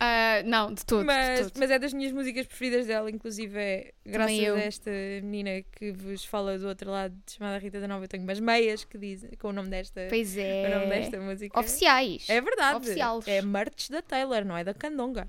Ah, 0.00 0.42
não, 0.44 0.72
de 0.72 0.86
todo. 0.86 1.00
de 1.00 1.06
mas, 1.06 1.40
todo. 1.40 1.58
mas 1.58 1.70
é 1.72 1.76
das 1.78 1.92
minhas 1.92 2.12
músicas 2.12 2.46
preferidas 2.46 2.86
dela. 2.86 3.10
Inclusive, 3.10 3.58
é 3.58 3.92
graças 4.06 4.38
a 4.38 4.58
esta 4.60 4.90
menina 5.24 5.60
que 5.72 5.90
vos 5.90 6.24
fala 6.24 6.56
do 6.56 6.68
outro 6.68 6.88
lado, 6.88 7.16
chamada 7.28 7.58
Rita 7.58 7.80
da 7.80 7.88
Nova. 7.88 8.04
Eu 8.04 8.08
tenho 8.08 8.22
umas 8.22 8.38
meias 8.38 8.84
que 8.84 8.96
dizem 8.96 9.30
com 9.40 9.48
o 9.48 9.52
nome 9.52 9.70
desta, 9.70 10.06
Pois 10.08 10.34
o 10.34 10.36
nome 10.36 10.46
é. 10.46 11.00
desta 11.00 11.18
música. 11.20 11.58
Oficiais. 11.58 12.30
É 12.30 12.40
verdade. 12.40 12.76
Oficiais. 12.76 13.26
É 13.26 13.42
merch 13.42 13.90
da 13.90 14.00
Taylor, 14.00 14.44
não 14.44 14.56
é 14.56 14.62
da 14.62 14.72
Candonga. 14.72 15.28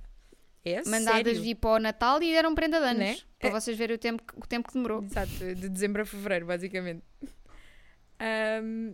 É 0.64 0.84
Mandadas 0.88 1.24
sério. 1.34 1.42
vir 1.42 1.56
para 1.56 1.70
o 1.72 1.80
Natal 1.80 2.22
e 2.22 2.32
deram 2.32 2.54
prenda 2.54 2.78
de 2.80 2.86
anos. 2.86 3.00
Né? 3.00 3.18
Para 3.40 3.50
É. 3.50 3.52
vocês 3.52 3.76
verem 3.76 3.96
o 3.96 4.00
tempo, 4.00 4.22
que- 4.22 4.38
o 4.38 4.46
tempo 4.48 4.68
que 4.68 4.76
demorou. 4.76 5.02
Exato, 5.04 5.32
de 5.56 5.68
dezembro 5.68 6.04
a 6.04 6.06
fevereiro, 6.06 6.46
basicamente. 6.46 7.02
Ahm, 8.20 8.94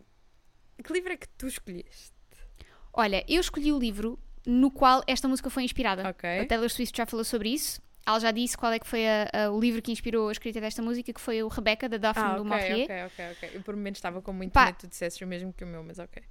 que 0.83 0.93
livro 0.93 1.13
é 1.13 1.17
que 1.17 1.27
tu 1.37 1.47
escolheste? 1.47 2.13
Olha, 2.93 3.23
eu 3.27 3.41
escolhi 3.41 3.71
o 3.71 3.79
livro 3.79 4.17
no 4.45 4.69
qual 4.71 5.03
esta 5.07 5.27
música 5.27 5.49
foi 5.49 5.63
inspirada. 5.63 6.07
Ok. 6.09 6.39
A 6.39 6.45
Taylor 6.45 6.69
Swift 6.69 6.95
já 6.97 7.05
falou 7.05 7.23
sobre 7.25 7.49
isso. 7.49 7.81
Ela 8.07 8.19
já 8.19 8.31
disse 8.31 8.55
qual 8.55 8.71
é 8.71 8.77
que 8.79 8.85
foi 8.85 9.03
a- 9.07 9.29
a- 9.33 9.51
o 9.51 9.59
livro 9.59 9.81
que 9.81 9.91
inspirou 9.91 10.29
a 10.29 10.31
escrita 10.31 10.61
desta 10.61 10.81
música, 10.81 11.11
que 11.11 11.19
foi 11.19 11.41
o 11.41 11.47
Rebecca, 11.47 11.89
da 11.89 11.97
Daphne 11.97 12.23
Ah, 12.23 12.35
do 12.35 12.41
ok, 12.43 12.49
Maurier. 12.49 12.83
ok, 12.83 13.03
ok, 13.05 13.31
ok. 13.31 13.49
Eu 13.55 13.61
por 13.63 13.75
momentos 13.75 13.97
estava 13.97 14.21
com 14.21 14.31
muito 14.31 14.51
Pá. 14.53 14.65
medo 14.65 14.75
que 14.75 14.81
tu 14.81 14.87
dissesses 14.87 15.19
o 15.19 15.25
mesmo 15.27 15.51
que 15.51 15.63
o 15.63 15.67
meu, 15.67 15.83
mas 15.83 15.97
ok. 15.97 16.21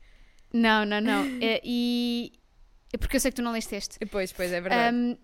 Não, 0.52 0.84
não, 0.86 1.00
não. 1.00 1.24
É, 1.40 1.60
e... 1.64 2.32
Porque 3.00 3.16
eu 3.16 3.20
sei 3.20 3.32
que 3.32 3.36
tu 3.36 3.42
não 3.42 3.50
leste 3.50 3.74
este. 3.74 3.98
Depois, 3.98 4.32
pois, 4.32 4.52
é 4.52 4.60
verdade. 4.60 4.96
Um, 4.96 5.16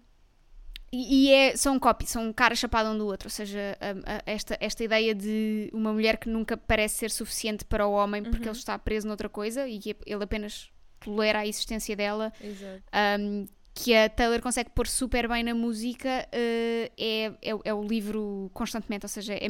e 0.93 1.29
e 1.29 1.33
é, 1.33 1.57
são 1.57 1.79
copy, 1.79 2.07
são 2.07 2.29
um 2.29 2.33
cara 2.33 2.55
chapado 2.55 2.89
um 2.91 2.99
do 2.99 3.07
outro, 3.07 3.27
ou 3.27 3.31
seja, 3.31 3.77
um, 3.81 4.01
a- 4.05 4.23
esta, 4.27 4.57
esta 4.61 4.83
ideia 4.83 5.15
de 5.15 5.71
uma 5.73 5.93
mulher 5.93 6.17
que 6.19 6.29
nunca 6.29 6.57
parece 6.57 6.97
ser 6.99 7.11
suficiente 7.11 7.65
para 7.65 7.87
o 7.87 7.93
homem 7.93 8.23
porque 8.23 8.39
Uhum. 8.47 8.51
ele 8.53 8.59
está 8.59 8.79
preso 8.79 9.07
noutra 9.07 9.29
coisa 9.29 9.69
e 9.69 9.79
que 9.79 9.97
ele 10.07 10.25
apenas 10.25 10.71
tolera 10.99 11.39
a 11.41 11.47
existência 11.47 11.95
dela, 11.97 12.33
Exato. 12.43 12.83
um, 13.21 13.47
que 13.73 13.95
a 13.95 14.09
Taylor 14.11 14.43
consegue 14.43 14.69
pôr 14.71 14.87
super 14.89 15.29
bem 15.29 15.43
na 15.45 15.55
música, 15.55 16.09
uh, 16.29 16.93
é, 16.99 17.33
é, 17.41 17.51
é 17.65 17.73
o 17.73 17.83
livro 17.83 18.51
constantemente, 18.53 19.05
ou 19.07 19.09
seja, 19.09 19.33
é, 19.35 19.47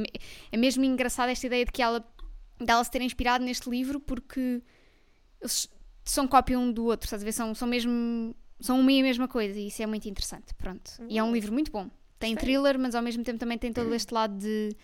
é 0.52 0.56
mesmo 0.56 0.84
engraçada 0.84 1.32
esta 1.32 1.46
ideia 1.46 1.64
de 1.64 1.72
que 1.72 1.82
ela, 1.82 2.04
dela 2.60 2.84
se 2.84 2.90
ter 2.90 3.00
inspirado 3.00 3.42
neste 3.44 3.68
livro 3.68 3.98
porque 3.98 4.62
eles 5.40 5.68
são 6.04 6.28
cópia 6.28 6.58
um 6.58 6.70
do 6.70 6.84
outro, 6.84 7.06
estás 7.06 7.22
a 7.22 7.24
ver? 7.24 7.32
São, 7.32 7.54
são 7.54 7.66
mesmo. 7.66 8.34
São 8.60 8.78
uma 8.80 8.92
e 8.92 9.00
a 9.00 9.02
mesma 9.02 9.26
coisa 9.28 9.58
e 9.58 9.66
isso 9.68 9.82
é 9.82 9.86
muito 9.86 10.08
interessante. 10.08 10.54
Pronto. 10.54 10.92
E 11.08 11.18
é 11.18 11.22
um 11.22 11.26
Uau. 11.26 11.34
livro 11.34 11.52
muito 11.52 11.70
bom. 11.72 11.88
Tem 12.18 12.36
thriller, 12.36 12.78
mas 12.78 12.94
ao 12.94 13.02
mesmo 13.02 13.24
tempo 13.24 13.38
também 13.38 13.56
tem 13.56 13.72
todo 13.72 13.94
este 13.94 14.12
lado 14.12 14.36
de 14.38 14.76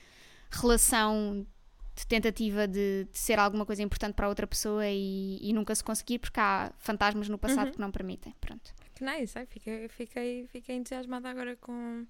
relação, 0.51 1.47
de 1.95 2.07
tentativa 2.07 2.67
de, 2.67 3.05
de 3.11 3.19
ser 3.19 3.39
alguma 3.39 3.67
coisa 3.67 3.83
importante 3.83 4.15
para 4.15 4.29
outra 4.29 4.47
pessoa 4.47 4.87
e, 4.89 5.39
e 5.41 5.53
nunca 5.53 5.75
se 5.75 5.83
conseguir 5.85 6.19
porque 6.19 6.41
há 6.41 6.73
fantasmas 6.79 7.29
no 7.29 7.39
passado 7.39 7.67
Uhum. 7.67 7.73
que 7.73 7.81
não 7.81 7.91
permitem. 7.91 8.35
Pronto. 8.41 8.75
Que 8.95 9.05
nice, 9.05 9.39
ai, 9.39 9.47
fiquei, 9.47 9.89
fiquei, 9.89 10.47
fiquei 10.47 10.77
entusiasmada 10.77 11.29
agora 11.29 11.57
com, 11.57 12.07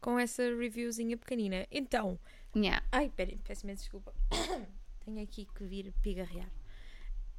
com 0.00 0.18
essa 0.18 0.42
reviewzinha 0.42 1.16
pequenina. 1.16 1.66
Então, 1.70 2.18
Yeah. 2.56 2.82
ai, 2.92 3.10
peraí, 3.14 3.36
peço 3.44 3.64
imensa 3.66 3.82
desculpa. 3.82 4.14
Tenho 5.04 5.20
aqui 5.22 5.46
que 5.54 5.64
vir 5.64 5.92
pigarrear. 6.00 6.48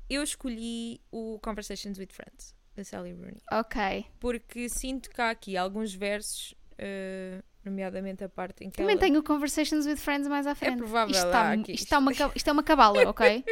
Eu 0.10 0.22
escolhi 0.22 1.00
o 1.10 1.40
Conversations 1.42 1.98
with 1.98 2.10
Friends, 2.12 2.54
da 2.76 2.84
Sally 2.84 3.14
Rooney. 3.14 3.42
Ok. 3.52 4.06
porque 4.20 4.68
sinto 4.70 5.10
que 5.10 5.22
há 5.22 5.30
aqui 5.30 5.56
alguns 5.58 5.94
versos, 5.94 6.54
eh, 6.78 7.42
nomeadamente 7.64 8.24
a 8.24 8.30
parte 8.30 8.64
em 8.64 8.70
que 8.70 8.78
Também 8.78 8.94
ela... 8.94 9.00
tenho 9.02 9.24
Conversations 9.24 9.86
with 9.86 9.98
Friends 9.98 10.28
mais 10.28 10.46
à 10.46 10.54
frente. 10.56 10.78
provável, 10.78 11.12
Isto, 11.14 11.26
está, 11.26 11.52
aqui. 11.54 11.72
isto, 11.74 11.84
está 11.84 11.98
uma, 12.00 12.12
isto 12.12 12.50
é 12.50 12.52
uma 12.52 12.64
cabala, 12.64 13.02
ok? 13.10 13.44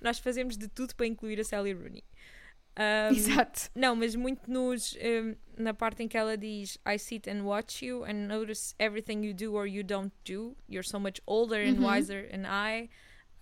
Nós 0.00 0.18
fazemos 0.18 0.56
de 0.56 0.68
tudo 0.68 0.94
para 0.96 1.06
incluir 1.06 1.40
a 1.40 1.44
Sally 1.44 1.72
Rooney. 1.72 2.02
Ahm, 2.76 3.12
Exato. 3.14 3.68
Não, 3.74 3.94
mas 3.96 4.14
muito 4.14 4.50
nos, 4.50 4.96
ahm, 5.00 5.34
na 5.58 5.74
parte 5.74 6.02
em 6.04 6.08
que 6.08 6.16
ela 6.16 6.36
diz 6.36 6.78
I 6.88 6.98
sit 6.98 7.26
and 7.28 7.42
watch 7.44 7.84
you 7.84 8.04
and 8.04 8.26
notice 8.28 8.74
everything 8.78 9.24
you 9.26 9.34
do 9.34 9.54
or 9.54 9.66
you 9.66 9.82
don't 9.82 10.12
do. 10.24 10.56
You're 10.68 10.86
so 10.88 10.98
much 10.98 11.20
older 11.26 11.60
and 11.60 11.78
Uhum. 11.78 11.84
wiser 11.84 12.28
than 12.30 12.44
I. 12.46 12.88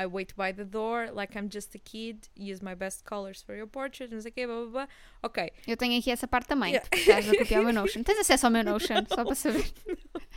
I 0.00 0.06
wait 0.06 0.34
by 0.37 0.52
the 0.52 0.64
door 0.64 1.11
like 1.12 1.37
I'm 1.37 1.48
just 1.48 1.74
a 1.74 1.78
kid. 1.78 2.28
Use 2.37 2.62
my 2.62 2.74
best 2.74 3.04
colors 3.04 3.42
for 3.42 3.54
your 3.56 3.66
portrait. 3.66 4.11
Não 4.12 4.20
sei 4.20 4.30
o 4.30 4.34
quê, 4.34 4.46
blá 4.46 4.56
blá 4.61 4.70
blá. 4.70 4.88
Ok, 5.22 5.52
Eu 5.66 5.76
tenho 5.76 5.98
aqui 5.98 6.11
essa 6.11 6.28
parte 6.28 6.46
também. 6.46 6.74
Yeah. 6.74 6.88
Estás 6.92 7.28
a 7.28 7.37
copiar 7.37 7.61
o 7.62 7.64
meu 7.64 7.72
Notion. 7.72 8.02
Tens 8.02 8.18
acesso 8.18 8.46
ao 8.46 8.52
meu 8.52 8.62
Notion, 8.64 9.04
só 9.08 9.24
para 9.24 9.34
saber. 9.34 9.64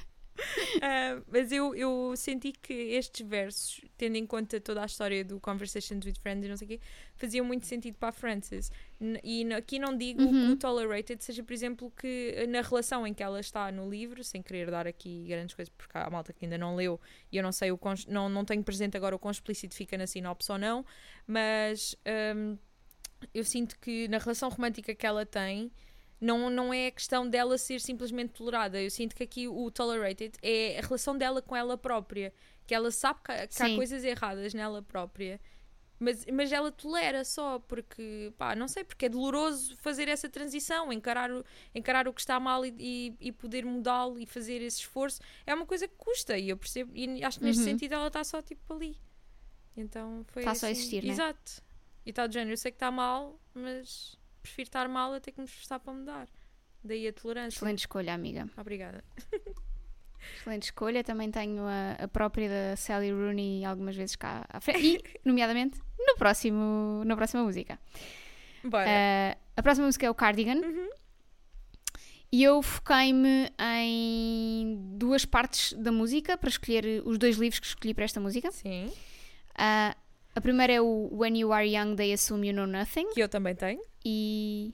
Ah, 0.83 1.21
mas 1.31 1.51
eu, 1.51 1.75
eu 1.75 2.13
senti 2.15 2.51
que 2.51 2.73
estes 2.73 3.25
versos, 3.27 3.81
tendo 3.97 4.15
em 4.15 4.25
conta 4.25 4.59
toda 4.59 4.81
a 4.81 4.85
história 4.85 5.23
do 5.23 5.39
Conversations 5.39 6.03
with 6.05 6.15
Friends 6.21 6.43
e 6.45 6.49
não 6.49 6.57
sei 6.57 6.65
o 6.65 6.69
quê, 6.69 6.79
faziam 7.15 7.45
muito 7.45 7.67
sentido 7.67 7.95
para 7.99 8.09
a 8.09 8.11
Frances. 8.11 8.71
N- 8.99 9.19
E 9.23 9.53
aqui 9.53 9.77
não 9.77 9.95
digo 9.95 10.19
que 10.19 10.25
Uhum. 10.25 10.51
o 10.53 10.55
Tolerated 10.55 11.23
seja, 11.23 11.43
por 11.43 11.53
exemplo, 11.53 11.91
que 11.91 12.33
eh, 12.35 12.47
na 12.47 12.61
relação 12.61 13.05
em 13.05 13.13
que 13.13 13.21
ela 13.21 13.39
está 13.39 13.71
no 13.71 13.87
livro, 13.89 14.23
sem 14.23 14.41
querer 14.41 14.71
dar 14.71 14.87
aqui 14.87 15.25
grandes 15.27 15.53
coisas, 15.53 15.71
porque 15.77 15.95
há 15.97 16.09
malta 16.09 16.33
que 16.33 16.45
ainda 16.45 16.57
não 16.57 16.75
leu 16.75 16.99
e 17.31 17.37
eu 17.37 17.43
não 17.43 17.51
sei 17.51 17.71
o 17.71 17.79
não, 18.07 18.27
não 18.27 18.43
tenho 18.43 18.63
presente 18.63 18.97
agora 18.97 19.15
o 19.15 19.19
quão 19.19 19.31
explícito 19.31 19.75
fica 19.75 19.97
na 19.97 20.07
sinopse 20.07 20.51
ou 20.51 20.57
não, 20.57 20.83
mas 21.27 21.95
hum, 22.35 22.57
eu 23.33 23.43
sinto 23.43 23.77
que 23.79 24.07
na 24.07 24.17
relação 24.17 24.49
romântica 24.49 24.95
que 24.95 25.05
ela 25.05 25.25
tem, 25.25 25.71
não, 26.21 26.49
não 26.49 26.73
é 26.73 26.87
a 26.87 26.91
questão 26.91 27.27
dela 27.27 27.57
ser 27.57 27.81
simplesmente 27.81 28.33
tolerada. 28.33 28.79
Eu 28.81 28.89
sinto 28.91 29.15
que 29.15 29.23
aqui 29.23 29.47
o 29.47 29.69
tolerated 29.71 30.33
é 30.41 30.77
a 30.77 30.81
relação 30.81 31.17
dela 31.17 31.41
com 31.41 31.55
ela 31.55 31.75
própria. 31.77 32.31
Que 32.67 32.73
ela 32.75 32.91
sabe 32.91 33.19
que, 33.25 33.31
há- 33.31 33.47
que 33.47 33.61
há 33.63 33.75
coisas 33.75 34.03
erradas 34.03 34.53
nela 34.53 34.81
própria. 34.83 35.41
Mas, 35.99 36.25
mas 36.33 36.51
ela 36.51 36.71
tolera 36.71 37.23
só, 37.23 37.59
porque, 37.59 38.33
pá, 38.35 38.55
não 38.55 38.67
sei, 38.67 38.83
porque 38.83 39.05
é 39.05 39.09
doloroso 39.09 39.75
fazer 39.77 40.07
essa 40.07 40.27
transição, 40.27 40.91
encarar 40.91 41.31
o, 41.31 41.43
encarar 41.75 42.07
o 42.07 42.13
que 42.13 42.21
está 42.21 42.39
mal 42.39 42.65
e, 42.65 42.73
e, 42.79 43.15
e 43.19 43.31
poder 43.31 43.63
mudá-lo 43.65 44.17
e 44.19 44.25
fazer 44.25 44.61
esse 44.63 44.79
esforço. 44.79 45.19
É 45.45 45.53
uma 45.53 45.65
coisa 45.65 45.87
que 45.87 45.93
custa 45.95 46.37
e 46.39 46.49
eu 46.49 46.57
percebo, 46.57 46.91
e 46.95 47.23
acho 47.23 47.37
que 47.37 47.45
neste 47.45 47.61
Uhum. 47.61 47.67
sentido 47.69 47.93
ela 47.93 48.07
está 48.07 48.23
só 48.23 48.41
tipo 48.41 48.73
ali. 48.73 48.97
Então 49.77 50.25
foi 50.29 50.41
Está 50.41 50.55
só 50.55 50.65
a 50.65 50.69
assim- 50.69 50.79
existir, 50.79 51.03
né? 51.03 51.11
Exato. 51.13 51.61
E 52.05 52.09
está 52.09 52.25
do 52.25 52.33
género, 52.33 52.53
eu 52.53 52.57
sei 52.57 52.71
que 52.71 52.77
está 52.77 52.89
mal, 52.89 53.39
mas 53.53 54.17
prefiro 54.41 54.67
estar 54.67 54.87
mal 54.87 55.13
a 55.13 55.19
ter 55.19 55.31
que 55.31 55.39
me 55.39 55.45
esforçar 55.45 55.79
para 55.79 55.93
mudar. 55.93 56.27
Daí 56.83 57.07
a 57.07 57.13
tolerância. 57.13 57.57
Excelente 57.57 57.79
escolha, 57.79 58.13
amiga. 58.13 58.49
Obrigada. 58.57 59.03
Excelente 60.37 60.63
escolha. 60.63 61.03
Também 61.03 61.29
tenho 61.29 61.63
a, 61.63 62.03
a 62.03 62.07
própria 62.07 62.49
da 62.49 62.75
Sally 62.75 63.11
Rooney 63.11 63.63
algumas 63.65 63.95
vezes 63.95 64.15
cá 64.15 64.45
à 64.49 64.59
frente. 64.59 64.83
E, 64.83 65.03
nomeadamente, 65.23 65.79
no 65.99 66.15
próximo, 66.15 67.03
na 67.05 67.15
próxima 67.15 67.43
música. 67.43 67.79
Bora. 68.63 68.85
Ah, 68.87 69.37
a 69.55 69.63
próxima 69.63 69.85
música 69.87 70.05
é 70.05 70.09
o 70.09 70.15
Cardigan. 70.15 70.55
Uhum. 70.55 70.89
E 72.31 72.43
eu 72.43 72.61
foquei-me 72.61 73.51
em 73.59 74.95
duas 74.97 75.25
partes 75.25 75.73
da 75.73 75.91
música 75.91 76.37
para 76.37 76.49
escolher 76.49 77.03
os 77.05 77.17
dois 77.17 77.35
livros 77.35 77.59
que 77.59 77.67
escolhi 77.67 77.93
para 77.93 78.05
esta 78.05 78.19
música. 78.19 78.51
Sim. 78.51 78.91
Ah, 79.53 79.95
a 80.33 80.41
primeira 80.41 80.71
é 80.71 80.81
o 80.81 81.09
When 81.11 81.37
You 81.37 81.51
Are 81.51 81.67
Young, 81.67 81.95
They 81.95 82.13
Assume 82.13 82.47
You 82.47 82.53
Know 82.55 82.67
Nothing. 82.67 83.13
Que 83.13 83.21
eu 83.21 83.27
também 83.27 83.53
tenho. 83.53 83.81
E 84.05 84.73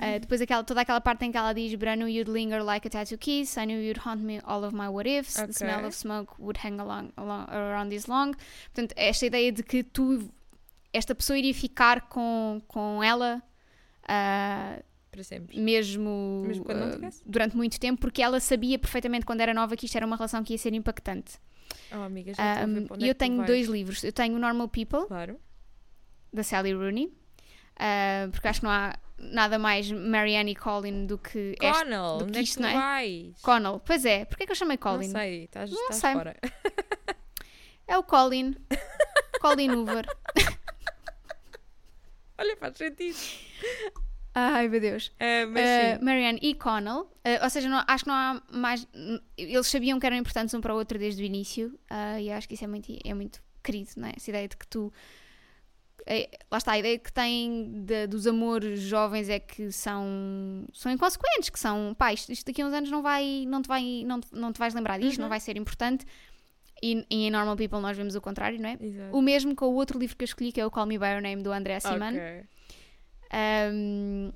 ah, 0.00 0.18
depois 0.18 0.40
aquela, 0.40 0.62
toda 0.64 0.80
aquela 0.82 1.00
parte 1.00 1.24
em 1.24 1.32
que 1.32 1.36
ela 1.36 1.52
diz 1.52 1.74
But 1.74 1.88
I 1.88 1.96
knew 1.96 2.08
you'd 2.08 2.30
linger 2.30 2.62
like 2.64 2.86
a 2.86 2.90
tattoo 2.90 3.18
kiss 3.18 3.56
I 3.56 3.64
knew 3.66 3.80
you'd 3.80 4.00
haunt 4.06 4.22
me 4.22 4.40
all 4.44 4.64
of 4.64 4.74
my 4.74 4.88
what 4.88 5.08
ifs 5.08 5.34
The 5.34 5.42
Ok. 5.44 5.52
smell 5.54 5.84
of 5.84 5.94
smoke 5.96 6.34
would 6.38 6.58
hang 6.64 6.78
along, 6.80 7.12
along, 7.16 7.46
around 7.50 7.90
this 7.90 8.06
long 8.06 8.34
Portanto, 8.72 8.92
esta 8.96 9.26
ideia 9.26 9.50
de 9.52 9.62
que 9.62 9.82
tu 9.82 10.30
esta 10.92 11.14
pessoa 11.14 11.36
iria 11.36 11.52
ficar 11.52 12.02
com, 12.08 12.62
com 12.68 13.02
ela 13.02 13.42
ah, 14.08 14.78
Para 15.10 15.24
sempre. 15.24 15.58
mesmo, 15.60 16.42
Mesmo 16.46 16.64
ah, 16.68 16.90
tivesse? 16.92 17.22
durante 17.26 17.56
muito 17.56 17.78
tempo, 17.80 18.00
porque 18.00 18.22
ela 18.22 18.38
sabia 18.40 18.78
perfeitamente 18.78 19.26
quando 19.26 19.40
era 19.40 19.52
nova 19.52 19.76
que 19.76 19.86
isto 19.86 19.96
era 19.96 20.06
uma 20.06 20.16
relação 20.16 20.44
que 20.44 20.52
ia 20.54 20.58
ser 20.58 20.72
impactante. 20.72 21.34
Oh, 21.92 22.02
amiga, 22.02 22.32
já 22.34 22.64
Um, 22.64 22.84
para 22.86 22.94
onde 22.94 23.04
e 23.04 23.08
é 23.08 23.10
eu 23.10 23.14
tenho 23.14 23.44
dois 23.44 23.66
livros. 23.68 24.04
Eu 24.04 24.12
tenho 24.12 24.36
o 24.36 24.38
Normal 24.38 24.68
People, 24.68 25.06
Claro. 25.08 25.38
da 26.32 26.42
Sally 26.44 26.72
Rooney, 26.74 27.12
ah, 27.78 28.28
porque 28.30 28.48
acho 28.48 28.60
que 28.60 28.66
não 28.66 28.72
há 28.72 28.94
nada 29.18 29.58
mais 29.58 29.90
Marianne 29.90 30.52
e 30.52 30.54
Colin 30.56 31.06
do 31.06 31.16
que 31.18 31.56
este. 31.60 31.78
Connell, 31.84 32.18
do 32.18 32.18
que 32.18 32.24
onde 32.24 32.38
é 32.38 32.42
que 32.42 32.48
isto, 32.48 32.62
não 32.62 32.68
é? 32.68 32.74
vais? 32.74 33.40
Connell. 33.42 33.80
Pois 33.84 34.04
é, 34.04 34.24
porque 34.24 34.42
é 34.42 34.46
que 34.46 34.52
eu 34.52 34.56
chamei 34.56 34.76
Colin? 34.76 35.06
Não 35.06 35.12
sei, 35.20 35.44
estás, 35.44 35.70
Não 35.70 35.80
estás 35.82 35.96
sei. 36.00 36.12
fora. 36.12 36.36
É 37.86 37.98
o 37.98 38.02
Colin. 38.02 38.56
Colin 39.42 39.70
Hoover. 39.72 40.06
Olha, 42.38 42.56
faz 42.56 42.76
sentido. 42.78 43.16
Ai, 44.34 44.68
meu 44.68 44.80
Deus. 44.80 45.08
Uh. 45.20 46.02
Marianne 46.04 46.38
e 46.42 46.54
Connell. 46.54 47.02
Uh, 47.24 47.42
ou 47.44 47.50
seja, 47.50 47.68
não- 47.68 47.84
acho 47.86 48.04
que 48.04 48.08
não 48.08 48.16
há 48.16 48.42
mais. 48.50 48.86
Eles 49.36 49.66
sabiam 49.68 50.00
que 50.00 50.06
eram 50.06 50.16
importantes 50.16 50.52
um 50.54 50.60
para 50.60 50.74
o 50.74 50.78
outro 50.78 50.98
desde 50.98 51.22
o 51.22 51.26
início. 51.26 51.78
uh, 51.90 52.18
e 52.18 52.32
acho 52.32 52.48
que 52.48 52.54
isso 52.54 52.64
é 52.64 52.66
muito, 52.66 52.90
é 53.04 53.14
muito 53.14 53.40
querido, 53.62 53.90
não 53.96 54.08
é? 54.08 54.12
Essa 54.16 54.30
ideia 54.30 54.48
de 54.48 54.56
que 54.56 54.66
tu. 54.66 54.92
É- 56.06 56.30
lá 56.50 56.58
está, 56.58 56.72
a 56.72 56.78
ideia 56.78 56.98
que 56.98 57.12
têm 57.12 57.84
de- 57.84 58.06
dos 58.06 58.26
amores 58.26 58.80
jovens 58.80 59.28
é 59.28 59.38
que 59.40 59.70
são, 59.72 60.66
são 60.72 60.92
inconsequentes, 60.92 61.48
que 61.50 61.58
são 61.58 61.94
pá, 61.98 62.12
isto, 62.12 62.30
isto 62.32 62.44
daqui 62.46 62.60
a 62.62 62.66
uns 62.66 62.72
anos 62.74 62.90
não, 62.90 63.02
vai, 63.02 63.44
não, 63.48 63.62
te, 63.62 63.68
vai, 63.68 64.02
não, 64.06 64.20
te- 64.20 64.28
não 64.32 64.52
te 64.52 64.58
vais 64.58 64.74
lembrar 64.74 64.98
disto, 64.98 65.16
Uhum. 65.18 65.22
não 65.22 65.28
vai 65.28 65.40
ser 65.40 65.56
importante. 65.56 66.04
E, 66.82 67.06
e 67.10 67.26
em 67.26 67.30
Normal 67.30 67.56
People 67.56 67.80
nós 67.80 67.96
vemos 67.96 68.14
o 68.14 68.20
contrário, 68.20 68.60
não 68.60 68.68
é? 68.68 68.76
Exato. 68.80 69.16
O 69.16 69.22
mesmo 69.22 69.54
com 69.56 69.66
o 69.66 69.74
outro 69.74 69.98
livro 69.98 70.16
que 70.16 70.22
eu 70.24 70.26
escolhi, 70.26 70.52
que 70.52 70.60
é 70.60 70.66
o 70.66 70.70
Call 70.70 70.84
Me 70.86 70.98
By 70.98 71.06
Your 71.06 71.22
Name, 71.22 71.42
do 71.42 71.50
André 71.52 71.80
Simon. 71.80 72.08
Ok. 72.10 72.44
Um, 73.72 74.32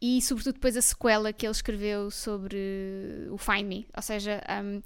e 0.00 0.22
sobretudo 0.22 0.54
depois 0.54 0.76
a 0.76 0.82
sequela 0.82 1.32
que 1.32 1.44
ele 1.44 1.50
escreveu 1.52 2.10
sobre 2.10 3.26
o 3.30 3.36
Find 3.36 3.66
Me. 3.66 3.86
Ou 3.96 4.02
seja, 4.02 4.40
um, 4.64 4.80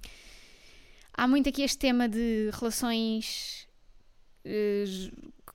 há 1.12 1.28
muito 1.28 1.48
aqui 1.48 1.62
este 1.62 1.78
tema 1.78 2.08
de 2.08 2.50
relações 2.54 3.68
j- 4.44 5.12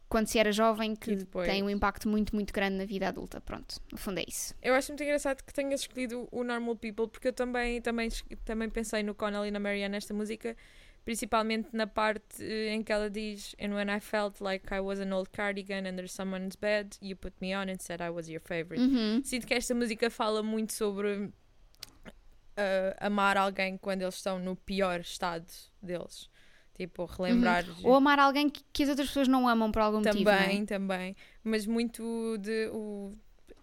quando 0.09 0.27
se 0.27 0.39
era 0.39 0.51
jovem 0.51 0.95
que 0.95 1.15
depois? 1.15 1.47
tem 1.47 1.61
um 1.61 1.69
impacto 1.69 2.09
muito, 2.09 2.35
muito 2.35 2.51
grande 2.51 2.77
na 2.77 2.85
vida 2.85 3.07
adulta. 3.07 3.39
Pronto, 3.39 3.79
no 3.91 3.97
fundo 3.97 4.19
é 4.19 4.25
isso. 4.27 4.55
Eu 4.61 4.73
acho 4.73 4.91
muito 4.91 5.03
engraçado 5.03 5.43
que 5.43 5.53
tenhas 5.53 5.81
escolhido 5.81 6.27
o 6.31 6.43
Normal 6.43 6.75
People, 6.75 7.07
porque 7.07 7.27
eu 7.27 7.33
também, 7.33 7.79
também, 7.79 8.09
também 8.43 8.69
pensei 8.69 9.03
no 9.03 9.13
Connell 9.13 9.45
e 9.45 9.51
na 9.51 9.59
Marianne 9.59 9.93
nesta 9.93 10.13
música, 10.13 10.57
principalmente 11.05 11.69
na 11.71 11.85
parte 11.85 12.43
eh, 12.43 12.73
em 12.73 12.81
que 12.81 12.91
ela 12.91 13.09
diz 13.09 13.55
And 13.61 13.75
when 13.75 13.95
I 13.95 13.99
felt 13.99 14.41
like 14.41 14.73
I 14.73 14.79
was 14.79 14.99
an 14.99 15.13
old 15.13 15.29
cardigan 15.29 15.87
under 15.87 16.09
someone's 16.09 16.55
bed, 16.55 16.97
you 17.01 17.15
put 17.15 17.35
me 17.39 17.55
on 17.55 17.69
and 17.69 17.77
said 17.79 18.01
I 18.01 18.09
was 18.09 18.27
your 18.27 18.41
favorite. 18.41 18.81
Uhum. 18.81 19.21
Sinto 19.23 19.45
que 19.45 19.53
esta 19.53 19.75
música 19.75 20.09
fala 20.09 20.41
muito 20.41 20.73
sobre 20.73 21.31
eh, 22.57 22.95
amar 22.99 23.37
alguém 23.37 23.77
quando 23.77 24.01
eles 24.01 24.15
estão 24.15 24.39
no 24.39 24.55
pior 24.55 24.99
estado 24.99 25.45
deles. 25.81 26.29
Tipo, 26.79 27.03
relembrar. 27.03 27.65
Ou 27.83 27.93
amar 27.93 28.17
alguém 28.19 28.49
que, 28.49 28.63
que 28.71 28.83
as 28.83 28.89
outras 28.89 29.09
pessoas 29.09 29.27
não 29.27 29.49
amam 29.49 29.69
por 29.69 29.81
algum 29.81 29.97
motivo. 29.97 30.23
não 30.23 30.31
é? 30.31 30.43
Também, 30.43 30.65
também. 30.65 31.15
Mas 31.43 31.65
muito 31.65 32.37
de 32.37 32.69
o, 32.71 33.13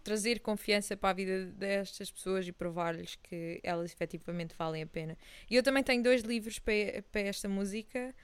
trazer 0.05 0.40
confiança 0.40 0.94
para 0.98 1.09
a 1.09 1.12
vida 1.14 1.46
destas 1.46 2.11
pessoas 2.11 2.46
e 2.46 2.52
provar-lhes 2.52 3.16
que 3.16 3.59
elas 3.62 3.90
efetivamente 3.90 4.55
valem 4.55 4.83
a 4.83 4.87
pena. 4.87 5.16
E 5.50 5.57
eu 5.57 5.62
também 5.62 5.83
tenho 5.83 6.02
dois 6.02 6.20
livros 6.24 6.59
para, 6.59 7.02
para 7.11 7.22
esta 7.22 7.48
música. 7.48 8.14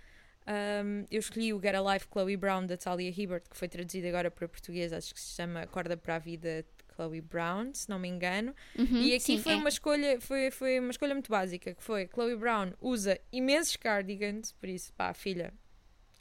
Um, 0.47 1.07
eu 1.11 1.21
escolhi 1.21 1.55
o 1.55 1.59
Get 1.59 1.75
Alive 1.75 2.05
Chloe 2.13 2.37
Brown 2.37 2.67
da 2.67 2.77
Talia 2.77 3.09
Hibbert, 3.09 3.45
que 3.49 3.57
foi 3.57 3.67
traduzido 3.67 4.07
agora 4.09 4.31
para 4.31 4.47
português, 4.47 4.93
acho 4.93 5.15
que 5.15 5.21
se 5.21 5.37
chama 5.37 5.63
Acorda 5.63 5.97
para 5.97 6.17
a 6.17 6.19
Vida 6.19 6.67
Chloe 6.95 7.21
Brown, 7.21 7.73
se 7.75 7.89
não 7.89 7.99
me 7.99 8.09
engano. 8.09 8.55
Uhum, 8.79 9.03
E 9.03 9.15
aqui 9.15 9.21
sim, 9.25 9.39
foi 9.39 9.53
é. 9.53 9.57
uma 9.57 9.69
escolha, 9.69 10.21
foi, 10.21 10.51
foi 10.51 10.79
uma 10.81 10.91
escolha 10.91 11.15
muito 11.15 11.31
básica, 11.31 11.75
que 11.75 11.83
foi 11.83 12.09
Chloe 12.13 12.37
Brown 12.37 12.73
usa 12.81 13.19
imensos 13.33 13.77
cardigans, 13.77 14.53
por 14.53 14.69
isso, 14.69 14.93
pá, 14.95 15.13
filha, 15.15 15.53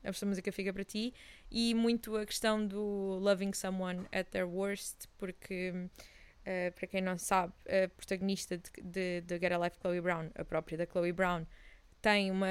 esta 0.03 0.25
música 0.25 0.51
fica 0.51 0.73
para 0.73 0.83
ti, 0.83 1.13
e 1.49 1.73
muito 1.75 2.15
a 2.15 2.25
questão 2.25 2.65
do 2.65 3.19
loving 3.21 3.53
someone 3.53 4.05
at 4.11 4.27
their 4.31 4.47
worst, 4.47 5.05
porque 5.17 5.73
eh, 6.45 6.71
para 6.71 6.87
quem 6.87 7.01
não 7.01 7.17
sabe, 7.17 7.53
a 7.67 7.87
protagonista 7.89 8.57
de, 8.57 8.71
de, 8.81 9.21
de 9.21 9.39
Get 9.39 9.51
a 9.51 9.57
Life 9.57 9.77
Chloe 9.79 10.01
Brown, 10.01 10.29
a 10.35 10.43
própria 10.43 10.77
da 10.77 10.85
Chloe 10.85 11.11
Brown, 11.11 11.45
tem 12.01 12.31
uma 12.31 12.47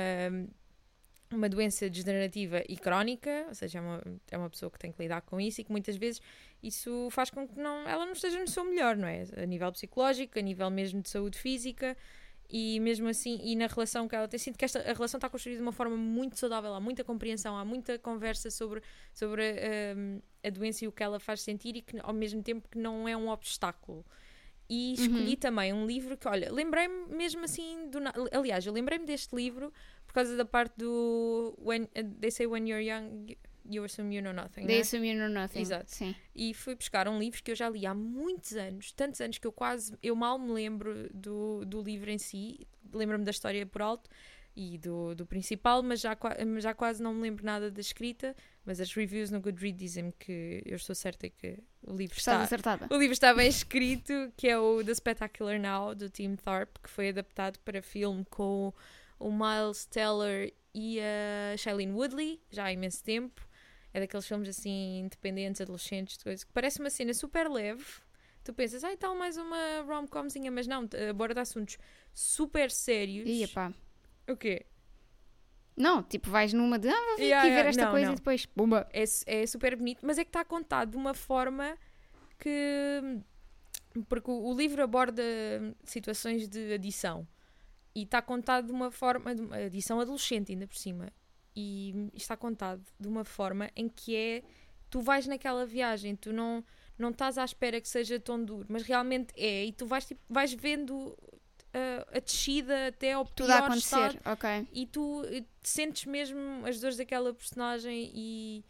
uma 1.32 1.48
doença 1.48 1.88
degenerativa 1.88 2.62
e 2.68 2.76
crónica, 2.76 3.44
ou 3.48 3.54
seja, 3.54 3.78
é 3.78 3.80
uma, 3.80 4.02
é 4.32 4.36
uma 4.36 4.50
pessoa 4.50 4.68
que 4.68 4.78
tem 4.78 4.90
que 4.90 5.00
lidar 5.00 5.20
com 5.22 5.40
isso 5.40 5.60
e 5.60 5.64
que 5.64 5.70
muitas 5.70 5.96
vezes 5.96 6.20
isso 6.62 7.08
faz 7.10 7.30
com 7.30 7.46
que 7.46 7.58
não, 7.58 7.88
ela 7.88 8.04
não 8.04 8.12
esteja 8.12 8.38
no 8.38 8.48
seu 8.48 8.64
melhor, 8.64 8.96
não 8.96 9.08
é? 9.08 9.24
A 9.36 9.46
nível 9.46 9.70
psicológico, 9.72 10.38
a 10.38 10.42
nível 10.42 10.70
mesmo 10.70 11.00
de 11.00 11.08
saúde 11.08 11.38
física 11.38 11.96
e 12.52 12.80
mesmo 12.80 13.06
assim, 13.08 13.38
e 13.44 13.54
na 13.54 13.68
relação 13.68 14.08
que 14.08 14.14
ela 14.14 14.26
tem, 14.26 14.38
sinto 14.38 14.58
que 14.58 14.64
esta, 14.64 14.80
a 14.80 14.92
relação 14.92 15.18
está 15.18 15.28
construída 15.28 15.58
de 15.58 15.62
uma 15.62 15.72
forma 15.72 15.96
muito 15.96 16.36
saudável, 16.36 16.74
há 16.74 16.80
muita 16.80 17.04
compreensão, 17.04 17.56
há 17.56 17.64
muita 17.64 17.96
conversa 17.98 18.50
sobre, 18.50 18.82
sobre 19.14 19.54
hum, 19.96 20.20
a 20.42 20.50
doença 20.50 20.84
e 20.84 20.88
o 20.88 20.92
que 20.92 21.02
ela 21.02 21.20
faz 21.20 21.42
sentir 21.42 21.76
e 21.76 21.82
que 21.82 21.96
ao 22.02 22.12
mesmo 22.12 22.42
tempo 22.42 22.68
que 22.68 22.76
não 22.76 23.08
é 23.08 23.16
um 23.16 23.28
obstáculo. 23.28 24.04
E 24.68 24.94
escolhi 24.94 25.36
também 25.36 25.72
um 25.72 25.84
livro 25.84 26.16
que, 26.16 26.28
olha, 26.28 26.52
lembrei-me 26.52 27.06
mesmo 27.08 27.44
assim 27.44 27.90
do. 27.90 27.98
Aliás, 28.30 28.64
eu 28.64 28.72
lembrei-me 28.72 29.04
deste 29.04 29.34
livro 29.34 29.72
por 30.06 30.12
causa 30.12 30.36
da 30.36 30.44
parte 30.44 30.74
do. 30.76 31.56
When, 31.58 31.82
uh, 31.82 32.04
they 32.20 32.30
say 32.30 32.46
when 32.46 32.68
you're 32.68 32.80
young, 32.80 33.34
you 33.74 33.84
assume 33.84 34.14
you 34.14 34.22
know 34.22 34.32
nothing. 34.32 34.66
They 34.66 34.76
né? 34.76 34.80
assume 34.80 35.08
you 35.08 35.18
know 35.18 35.28
nothing. 35.28 35.60
Exato. 35.60 35.90
Sim. 35.90 36.14
E 36.34 36.54
fui 36.54 36.74
buscar 36.74 37.08
um 37.08 37.18
livro 37.18 37.42
que 37.42 37.50
eu 37.50 37.56
já 37.56 37.68
li 37.68 37.86
há 37.86 37.94
muitos 37.94 38.54
anos, 38.54 38.92
tantos 38.92 39.20
anos 39.20 39.38
que 39.38 39.46
eu 39.46 39.52
quase. 39.52 39.96
Eu 40.02 40.14
mal 40.14 40.38
me 40.38 40.52
lembro 40.52 41.08
do, 41.12 41.64
do 41.64 41.82
livro 41.82 42.10
em 42.10 42.18
si, 42.18 42.66
lembro-me 42.92 43.24
da 43.24 43.30
história 43.30 43.64
por 43.66 43.82
alto 43.82 44.10
e 44.56 44.78
do, 44.78 45.14
do 45.14 45.24
principal, 45.24 45.82
mas 45.82 46.00
já, 46.00 46.16
já 46.58 46.74
quase 46.74 47.02
não 47.02 47.14
me 47.14 47.22
lembro 47.22 47.44
nada 47.44 47.70
da 47.70 47.80
escrita. 47.80 48.34
Mas 48.64 48.80
as 48.80 48.92
reviews 48.92 49.30
no 49.30 49.40
Goodreads 49.40 49.78
dizem-me 49.78 50.12
que 50.12 50.62
eu 50.66 50.76
estou 50.76 50.94
certa 50.94 51.28
que 51.28 51.58
o 51.82 51.94
livro 51.94 52.16
Estás 52.16 52.42
está. 52.42 52.42
acertada. 52.42 52.86
O 52.90 52.98
livro 52.98 53.12
está 53.12 53.32
bem 53.32 53.48
escrito, 53.48 54.12
que 54.36 54.48
é 54.48 54.58
o 54.58 54.84
The 54.84 54.94
Spectacular 54.94 55.58
Now, 55.58 55.94
do 55.94 56.10
Tim 56.10 56.36
Thorpe, 56.36 56.80
que 56.82 56.90
foi 56.90 57.08
adaptado 57.08 57.58
para 57.60 57.80
filme 57.80 58.24
com 58.28 58.72
o 59.18 59.30
Miles 59.30 59.86
Teller 59.86 60.52
e 60.74 61.00
a 61.00 61.56
Shailene 61.56 61.92
Woodley, 61.92 62.40
já 62.50 62.64
há 62.64 62.72
imenso 62.72 63.02
tempo. 63.02 63.48
É 63.92 64.00
daqueles 64.00 64.26
filmes 64.26 64.48
assim, 64.48 65.00
independentes, 65.00 65.60
adolescentes, 65.60 66.22
coisas, 66.22 66.44
que 66.44 66.52
parece 66.52 66.78
uma 66.80 66.90
cena 66.90 67.12
super 67.12 67.48
leve. 67.50 67.84
Tu 68.44 68.54
pensas, 68.54 68.84
ai, 68.84 68.96
tal, 68.96 69.14
mais 69.14 69.36
uma 69.36 69.82
rom-comzinha, 69.86 70.50
mas 70.50 70.66
não, 70.66 70.88
aborda 71.08 71.40
assuntos 71.40 71.76
super 72.12 72.70
sérios. 72.70 73.28
Ia 73.28 73.48
pá. 73.48 73.72
O 74.28 74.36
quê? 74.36 74.64
Não, 75.76 76.02
tipo, 76.02 76.28
vais 76.30 76.52
numa 76.52 76.78
de, 76.78 76.88
ah, 76.88 76.92
vou 77.08 77.16
vir 77.16 77.24
Yeah, 77.24 77.46
aqui 77.46 77.54
ver 77.54 77.68
esta 77.68 77.84
não, 77.84 77.90
coisa 77.90 78.06
não. 78.06 78.12
e 78.12 78.16
depois, 78.16 78.46
bomba. 78.54 78.88
é, 78.92 79.04
é 79.26 79.46
super 79.46 79.76
bonito, 79.76 80.04
mas 80.04 80.18
é 80.18 80.24
que 80.24 80.28
está 80.28 80.44
contado 80.44 80.90
de 80.90 80.96
uma 80.96 81.14
forma 81.14 81.76
que. 82.38 83.20
Porque 84.08 84.30
o, 84.30 84.44
o 84.50 84.54
livro 84.54 84.82
aborda 84.82 85.22
situações 85.84 86.48
de 86.48 86.74
adição 86.74 87.26
e 87.94 88.02
está 88.02 88.22
contado 88.22 88.66
de 88.66 88.72
uma 88.72 88.90
forma. 88.90 89.34
De 89.34 89.40
uma 89.40 89.56
adição 89.56 90.00
adolescente, 90.00 90.52
ainda 90.52 90.66
por 90.66 90.76
cima. 90.76 91.12
E 91.54 92.10
está 92.14 92.36
contado 92.36 92.82
de 92.98 93.08
uma 93.08 93.24
forma 93.24 93.70
em 93.74 93.88
que 93.88 94.14
é. 94.16 94.42
Tu 94.88 95.00
vais 95.00 95.26
naquela 95.26 95.64
viagem, 95.64 96.16
tu 96.16 96.32
não, 96.32 96.64
não 96.98 97.10
estás 97.10 97.38
à 97.38 97.44
espera 97.44 97.80
que 97.80 97.88
seja 97.88 98.18
tão 98.18 98.44
duro, 98.44 98.66
mas 98.68 98.82
realmente 98.82 99.32
é, 99.36 99.64
e 99.64 99.72
tu 99.72 99.86
vais, 99.86 100.04
tipo, 100.04 100.20
vais 100.28 100.52
vendo 100.52 101.16
ah, 101.72 102.06
a 102.16 102.18
descida 102.18 102.88
até 102.88 103.12
ao 103.12 103.24
Tudo 103.24 103.52
a 103.52 103.56
pior 103.56 103.64
acontecer, 103.66 104.16
estado 104.16 104.32
ok. 104.32 104.68
e 104.72 104.86
tu 104.86 105.22
sentes 105.62 106.04
mesmo 106.04 106.66
as 106.66 106.80
dores 106.80 106.96
daquela 106.96 107.32
personagem 107.32 108.10
e, 108.12 108.64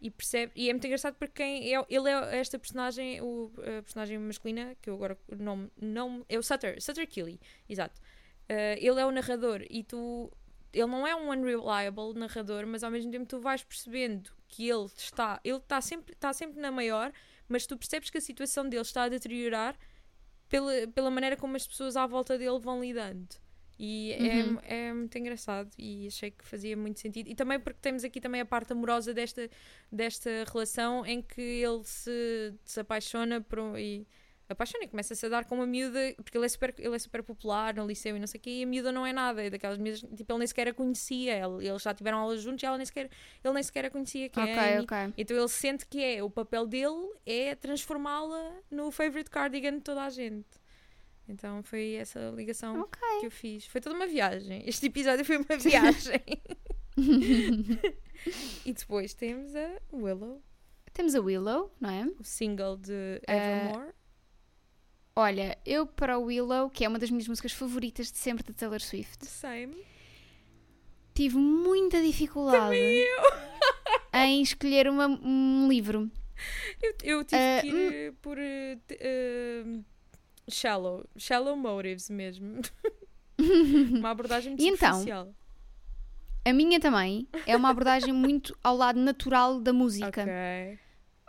e 0.00 0.10
percebes. 0.10 0.54
E 0.56 0.70
é 0.70 0.72
muito 0.72 0.86
engraçado 0.86 1.14
porque 1.16 1.42
quem 1.42 1.74
é, 1.74 1.84
ele 1.90 2.08
é 2.08 2.38
esta 2.38 2.58
personagem, 2.58 3.20
o, 3.20 3.52
a 3.58 3.82
personagem 3.82 4.18
masculina, 4.18 4.74
que 4.80 4.88
eu 4.88 4.94
agora 4.94 5.18
o 5.28 5.36
nome 5.36 5.70
não. 5.76 6.24
É 6.28 6.38
o 6.38 6.42
Sutter, 6.42 6.82
Sutter 6.82 7.06
Killy, 7.06 7.38
exato. 7.68 8.00
Eh, 8.48 8.78
ele 8.80 8.98
é 8.98 9.04
o 9.04 9.10
narrador 9.10 9.62
e 9.68 9.84
tu. 9.84 10.32
Ele 10.72 10.86
não 10.86 11.06
é 11.06 11.14
um 11.14 11.30
unreliable 11.30 12.14
narrador, 12.14 12.66
mas 12.66 12.84
ao 12.84 12.90
mesmo 12.90 13.10
tempo 13.10 13.26
tu 13.26 13.40
vais 13.40 13.62
percebendo 13.62 14.30
que 14.46 14.68
ele 14.68 14.86
está. 14.96 15.40
Ele 15.44 15.56
está 15.56 15.80
sempre, 15.80 16.12
está 16.14 16.32
sempre 16.32 16.60
na 16.60 16.70
maior, 16.70 17.12
mas 17.48 17.66
tu 17.66 17.76
percebes 17.76 18.10
que 18.10 18.18
a 18.18 18.20
situação 18.20 18.68
dele 18.68 18.82
está 18.82 19.04
a 19.04 19.08
deteriorar 19.08 19.76
pela, 20.48 20.72
pela 20.88 21.10
maneira 21.10 21.36
como 21.36 21.56
as 21.56 21.66
pessoas 21.66 21.96
à 21.96 22.06
volta 22.06 22.36
dele 22.38 22.58
vão 22.58 22.80
lidando. 22.80 23.28
E 23.78 24.16
Uhum. 24.18 24.58
é, 24.64 24.88
é 24.88 24.92
muito 24.92 25.16
engraçado 25.16 25.70
e 25.78 26.08
achei 26.08 26.32
que 26.32 26.44
fazia 26.44 26.76
muito 26.76 26.98
sentido. 26.98 27.28
E 27.28 27.34
também 27.34 27.60
porque 27.60 27.78
temos 27.80 28.02
aqui 28.02 28.20
também 28.20 28.40
a 28.40 28.44
parte 28.46 28.72
amorosa 28.72 29.14
desta, 29.14 29.48
desta 29.90 30.30
relação 30.52 31.06
em 31.06 31.22
que 31.22 31.40
ele 31.40 31.84
se, 31.84 32.54
se 32.64 32.80
apaixona 32.80 33.40
por 33.40 33.60
um, 33.60 33.78
e 33.78 34.04
apaixona 34.48 34.84
e 34.84 34.88
começa-se 34.88 35.24
a 35.26 35.28
dar 35.28 35.44
com 35.44 35.54
uma 35.56 35.66
miúda, 35.66 35.98
porque 36.16 36.36
ele 36.38 36.46
é 36.46 36.48
super, 36.48 36.74
ele 36.78 36.94
é 36.94 36.98
super 36.98 37.22
popular 37.22 37.74
no 37.74 37.86
liceu 37.86 38.16
e 38.16 38.18
não 38.20 38.26
sei 38.26 38.38
o 38.38 38.42
quê, 38.42 38.50
e 38.50 38.62
a 38.62 38.66
miúda 38.66 38.90
não 38.90 39.06
é 39.06 39.12
nada, 39.12 39.44
é 39.44 39.50
daquelas 39.50 39.76
miúdas, 39.78 40.00
tipo, 40.16 40.32
ele 40.32 40.38
nem 40.38 40.46
sequer 40.46 40.68
a 40.68 40.74
conhecia, 40.74 41.34
ele, 41.36 41.68
eles 41.68 41.82
já 41.82 41.92
tiveram 41.92 42.18
aulas 42.18 42.40
juntos 42.42 42.62
e 42.62 42.66
ela 42.66 42.76
nem 42.76 42.86
sequer, 42.86 43.10
ele 43.44 43.54
nem 43.54 43.62
sequer 43.62 43.84
a 43.86 43.90
conhecia, 43.90 44.28
que 44.28 44.38
é 44.40 44.42
a 44.42 44.46
Ok, 44.46 44.58
Amy. 44.74 44.84
ok. 44.84 44.96
Então 45.18 45.36
ele 45.36 45.48
sente 45.48 45.86
que 45.86 46.02
é, 46.02 46.22
o 46.22 46.30
papel 46.30 46.66
dele 46.66 47.10
é 47.26 47.54
transformá-la 47.54 48.52
no 48.70 48.90
favorite 48.90 49.30
cardigan 49.30 49.74
de 49.76 49.80
toda 49.82 50.02
a 50.04 50.10
gente. 50.10 50.46
Então 51.28 51.62
foi 51.62 51.94
essa 51.96 52.30
ligação 52.34 52.80
Ok. 52.80 52.98
que 53.20 53.26
eu 53.26 53.30
fiz. 53.30 53.66
Foi 53.66 53.80
toda 53.82 53.94
uma 53.94 54.06
viagem. 54.06 54.62
Este 54.66 54.86
episódio 54.86 55.24
foi 55.26 55.36
uma 55.36 55.56
viagem. 55.60 56.22
e 58.64 58.72
depois 58.72 59.14
temos 59.14 59.54
a 59.54 59.78
Willow, 59.92 60.42
Temos 60.92 61.14
a 61.14 61.20
Willow, 61.20 61.72
não 61.80 61.90
é? 61.90 62.04
o 62.18 62.24
single 62.24 62.76
de 62.76 63.20
Eh, 63.26 63.36
Evermore. 63.36 63.92
Olha, 65.20 65.58
eu 65.66 65.84
para 65.84 66.14
a 66.14 66.18
Willow, 66.18 66.70
que 66.70 66.84
é 66.84 66.88
uma 66.88 66.96
das 66.98 67.10
minhas 67.10 67.26
músicas 67.26 67.50
favoritas 67.50 68.12
de 68.12 68.18
sempre 68.18 68.44
de 68.46 68.52
Taylor 68.52 68.80
Swift, 68.80 69.26
Same. 69.26 69.76
tive 71.12 71.36
muita 71.36 72.00
dificuldade 72.00 72.76
Eu, 72.76 73.22
em 74.14 74.40
escolher 74.40 74.88
uma- 74.88 75.08
um 75.08 75.66
livro. 75.68 76.08
eu, 76.80 76.94
eu 77.02 77.24
tive 77.24 77.40
Eh, 77.42 77.60
que 77.62 77.66
ir 77.68 78.12
por 78.22 78.38
eh, 78.38 78.78
t- 78.86 78.96
eh, 79.00 79.64
shallow, 80.48 81.04
shallow 81.16 81.56
motives 81.56 82.08
mesmo. 82.10 82.60
uma 83.98 84.10
abordagem 84.10 84.52
muito 84.56 84.62
então? 84.64 85.34
A 86.44 86.52
minha 86.52 86.78
também 86.78 87.26
é 87.44 87.56
uma 87.56 87.70
abordagem 87.70 88.12
muito 88.14 88.56
ao 88.62 88.76
lado 88.76 89.00
natural 89.00 89.60
da 89.60 89.72
música. 89.72 90.22
Ok. 90.22 90.78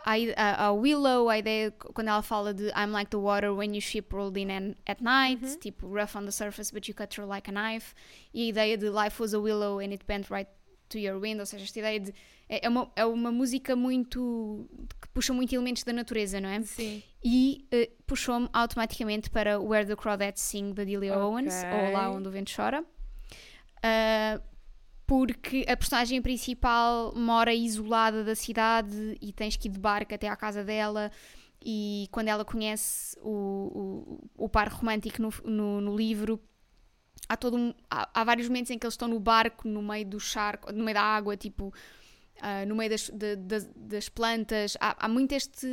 A, 0.04 0.66
a, 0.66 0.72
Willow, 0.72 1.28
a 1.28 1.36
ideia 1.38 1.70
quando 1.72 2.08
ela 2.08 2.22
fala 2.22 2.54
de 2.54 2.68
I'm 2.70 2.90
like 2.90 3.10
the 3.10 3.18
water 3.18 3.52
when 3.54 3.74
you 3.74 3.80
ship 3.80 4.12
rolled 4.14 4.38
in 4.38 4.50
an- 4.50 4.74
at 4.86 5.00
night, 5.02 5.42
Uhum. 5.42 5.58
tipo 5.58 5.86
rough 5.88 6.16
on 6.16 6.24
the 6.24 6.32
surface 6.32 6.72
but 6.72 6.88
you 6.88 6.94
cut 6.94 7.10
through 7.14 7.28
like 7.28 7.50
a 7.50 7.52
knife, 7.52 7.94
e 8.32 8.44
a 8.46 8.48
ideia 8.48 8.76
de 8.78 8.88
life 8.90 9.20
was 9.22 9.34
a 9.34 9.38
willow 9.38 9.78
and 9.78 9.92
it 9.92 10.04
bent 10.06 10.30
right 10.30 10.48
to 10.88 10.98
your 10.98 11.20
wind, 11.20 11.38
ou 11.38 11.46
seja, 11.46 11.64
esta 11.64 11.78
ideia 11.78 12.00
de. 12.00 12.14
É 12.48 12.66
é 12.66 12.68
uma, 12.68 12.90
é 12.96 13.04
uma 13.04 13.30
música 13.30 13.76
muito. 13.76 14.66
que 15.00 15.08
puxa 15.10 15.32
muito 15.32 15.54
elementos 15.54 15.84
da 15.84 15.92
natureza, 15.92 16.40
não 16.40 16.48
é? 16.48 16.60
Sim. 16.62 17.00
E 17.22 17.64
eh, 17.70 17.90
puxou-me 18.06 18.48
automaticamente 18.52 19.30
para 19.30 19.60
Where 19.60 19.86
the 19.86 19.94
Crawdads 19.94 20.42
Sing 20.42 20.72
da 20.72 20.82
Delia 20.82 21.12
Ok. 21.12 21.22
Owens, 21.22 21.54
ou 21.62 21.92
Lá 21.92 22.10
Onde 22.10 22.26
o 22.26 22.30
Vento 22.32 22.50
Chora. 22.52 22.84
Ah, 23.82 24.40
porque 25.10 25.66
a 25.66 25.76
personagem 25.76 26.22
principal 26.22 27.12
mora 27.16 27.52
isolada 27.52 28.22
da 28.22 28.36
cidade 28.36 29.18
e 29.20 29.32
tens 29.32 29.56
que 29.56 29.66
ir 29.66 29.72
de 29.72 29.80
barco 29.80 30.14
até 30.14 30.28
à 30.28 30.36
casa 30.36 30.62
dela. 30.62 31.10
E 31.60 32.06
quando 32.12 32.28
ela 32.28 32.44
conhece 32.44 33.18
o, 33.20 34.20
o, 34.38 34.44
o 34.44 34.48
par 34.48 34.68
romântico 34.68 35.20
no, 35.20 35.30
no, 35.44 35.80
no 35.80 35.96
livro, 35.96 36.40
há, 37.28 37.36
todo 37.36 37.56
um, 37.56 37.74
há, 37.90 38.08
há 38.14 38.22
vários 38.22 38.46
momentos 38.46 38.70
em 38.70 38.78
que 38.78 38.86
eles 38.86 38.94
estão 38.94 39.08
no 39.08 39.18
barco, 39.18 39.66
no 39.66 39.82
meio 39.82 40.06
do 40.06 40.20
charco, 40.20 40.72
no 40.72 40.84
meio 40.84 40.94
da 40.94 41.02
água, 41.02 41.36
tipo, 41.36 41.74
ah, 42.40 42.64
no 42.66 42.74
meio 42.76 42.90
das, 42.90 43.08
de- 43.10 43.36
das, 43.36 43.68
das 43.76 44.08
plantas. 44.08 44.76
Há, 44.80 45.04
há 45.04 45.08
muito 45.08 45.32
este. 45.32 45.66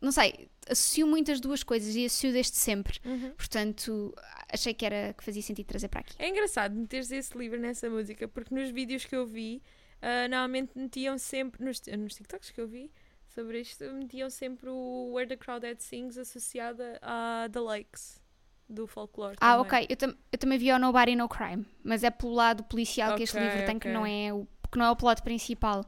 Não 0.00 0.12
sei, 0.12 0.48
associo 0.68 1.06
muitas 1.06 1.40
duas 1.40 1.62
coisas 1.62 1.94
e 1.94 2.04
associo 2.06 2.32
desde 2.32 2.56
sempre. 2.56 2.98
Uhum. 3.04 3.32
Portanto, 3.36 4.14
achei 4.52 4.72
que 4.74 4.84
era 4.86 5.12
que 5.14 5.24
fazia 5.24 5.42
sentido 5.42 5.66
trazer 5.66 5.88
para 5.88 6.00
aqui. 6.00 6.14
É 6.18 6.28
engraçado 6.28 6.74
meteres 6.74 7.10
esse 7.10 7.36
livro 7.36 7.58
nessa 7.60 7.88
música, 7.90 8.26
porque 8.28 8.54
nos 8.54 8.70
vídeos 8.70 9.04
que 9.04 9.14
eu 9.16 9.26
vi, 9.26 9.62
ah, 10.02 10.28
normalmente 10.28 10.70
metiam 10.76 11.16
sempre, 11.18 11.64
nos, 11.64 11.80
nos 11.98 12.14
TikToks 12.14 12.50
que 12.50 12.60
eu 12.60 12.68
vi 12.68 12.90
sobre 13.34 13.60
isto, 13.60 13.84
metiam 13.92 14.30
sempre 14.30 14.70
o 14.70 15.10
Where 15.12 15.28
the 15.28 15.36
Crawdad 15.36 15.78
Sings 15.80 16.16
associada 16.16 16.98
a 17.02 17.48
The 17.50 17.58
Lakes, 17.60 18.22
do 18.68 18.86
folclore. 18.86 19.36
Ah, 19.40 19.56
também. 19.56 19.66
ok. 19.66 19.86
Eu, 19.90 19.96
tam- 19.96 20.16
eu 20.32 20.38
também 20.38 20.56
vi 20.58 20.70
o 20.72 20.78
Nobody 20.78 21.16
No 21.16 21.28
Crime, 21.28 21.66
mas 21.82 22.04
é 22.04 22.10
pelo 22.10 22.32
lado 22.32 22.62
policial 22.64 23.16
que 23.16 23.24
este 23.24 23.38
livro 23.38 23.66
tem, 23.66 23.78
que 23.78 23.88
não 23.88 24.06
é 24.06 24.32
o, 24.32 24.46
que 24.70 24.78
não 24.78 24.86
é 24.86 24.90
o 24.90 24.96
plot 24.96 25.20
principal. 25.22 25.84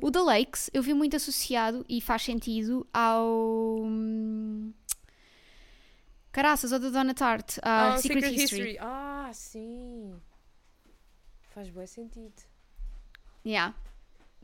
O 0.00 0.10
The 0.10 0.20
Lakes 0.20 0.70
eu 0.72 0.82
vi 0.82 0.94
muito 0.94 1.16
associado 1.16 1.84
e 1.88 2.00
faz 2.00 2.22
sentido 2.22 2.86
ao. 2.92 3.80
hum, 3.82 4.72
Caraças, 6.32 6.72
ou 6.72 6.78
da 6.80 6.90
Donna 6.90 7.14
Tartt, 7.14 7.58
a 7.62 7.94
Ah, 7.94 7.98
Secret, 7.98 8.34
History. 8.34 8.76
Ah, 8.80 9.30
sim. 9.32 10.12
Faz 11.50 11.70
bom 11.70 11.86
sentido. 11.86 12.34
Yeah. 13.46 13.72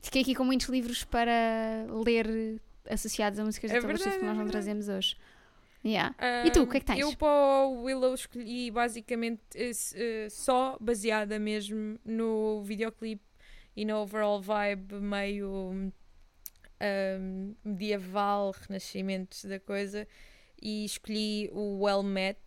Fiquei 0.01 0.23
aqui 0.23 0.35
com 0.35 0.45
muitos 0.45 0.69
livros 0.69 1.03
para 1.05 1.87
ler 2.05 2.61
associados 2.89 3.39
a 3.41 3.45
músicas 3.45 3.71
É 3.71 3.75
da 3.75 3.81
Taylor 3.81 3.99
Swift 3.99 4.19
que 4.21 4.25
nós 4.25 4.37
é 4.37 4.39
não 4.41 4.49
trazemos 4.49 4.89
hoje. 4.89 5.17
Yeah. 5.85 6.15
E 6.45 6.51
tu, 6.51 6.63
o 6.63 6.67
que 6.69 6.77
é 6.77 6.81
que 6.81 6.87
tens? 6.87 7.01
Eu 7.01 7.17
para 7.17 7.65
o 7.67 7.83
Willow 7.85 8.15
escolhi 8.15 8.71
basicamente 8.71 9.41
esse, 9.55 9.97
eh, 9.99 10.29
só 10.31 10.77
baseada 10.81 11.39
mesmo 11.39 11.99
no 12.05 12.63
videoclipe 12.63 13.23
e 13.77 13.85
na 13.85 13.99
overall 13.99 14.41
vibe 14.41 14.95
meio 14.95 15.93
ahm, 16.81 17.55
medieval, 17.65 18.53
renascimento 18.53 19.47
da 19.47 19.61
coisa. 19.61 20.07
E 20.61 20.85
escolhi 20.85 21.49
o 21.53 21.83
Well 21.85 22.03
Met. 22.03 22.39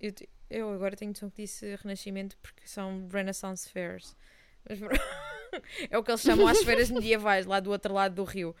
Eu, 0.00 0.12
eu 0.50 0.72
agora 0.72 0.96
tenho 0.96 1.12
noção 1.12 1.30
que 1.30 1.42
disse 1.42 1.76
renascimento 1.76 2.36
porque 2.38 2.66
são 2.66 3.08
Renaissance 3.10 3.68
Fairs. 3.70 4.16
Mas 4.68 4.78
é 5.90 5.98
o 5.98 6.02
que 6.02 6.10
eles 6.10 6.20
chamam 6.20 6.46
as 6.46 6.62
feiras 6.62 6.90
medievais, 6.92 7.46
lá 7.46 7.60
do 7.60 7.70
outro 7.70 7.94
lado 7.94 8.14
do 8.16 8.24
rio. 8.24 8.54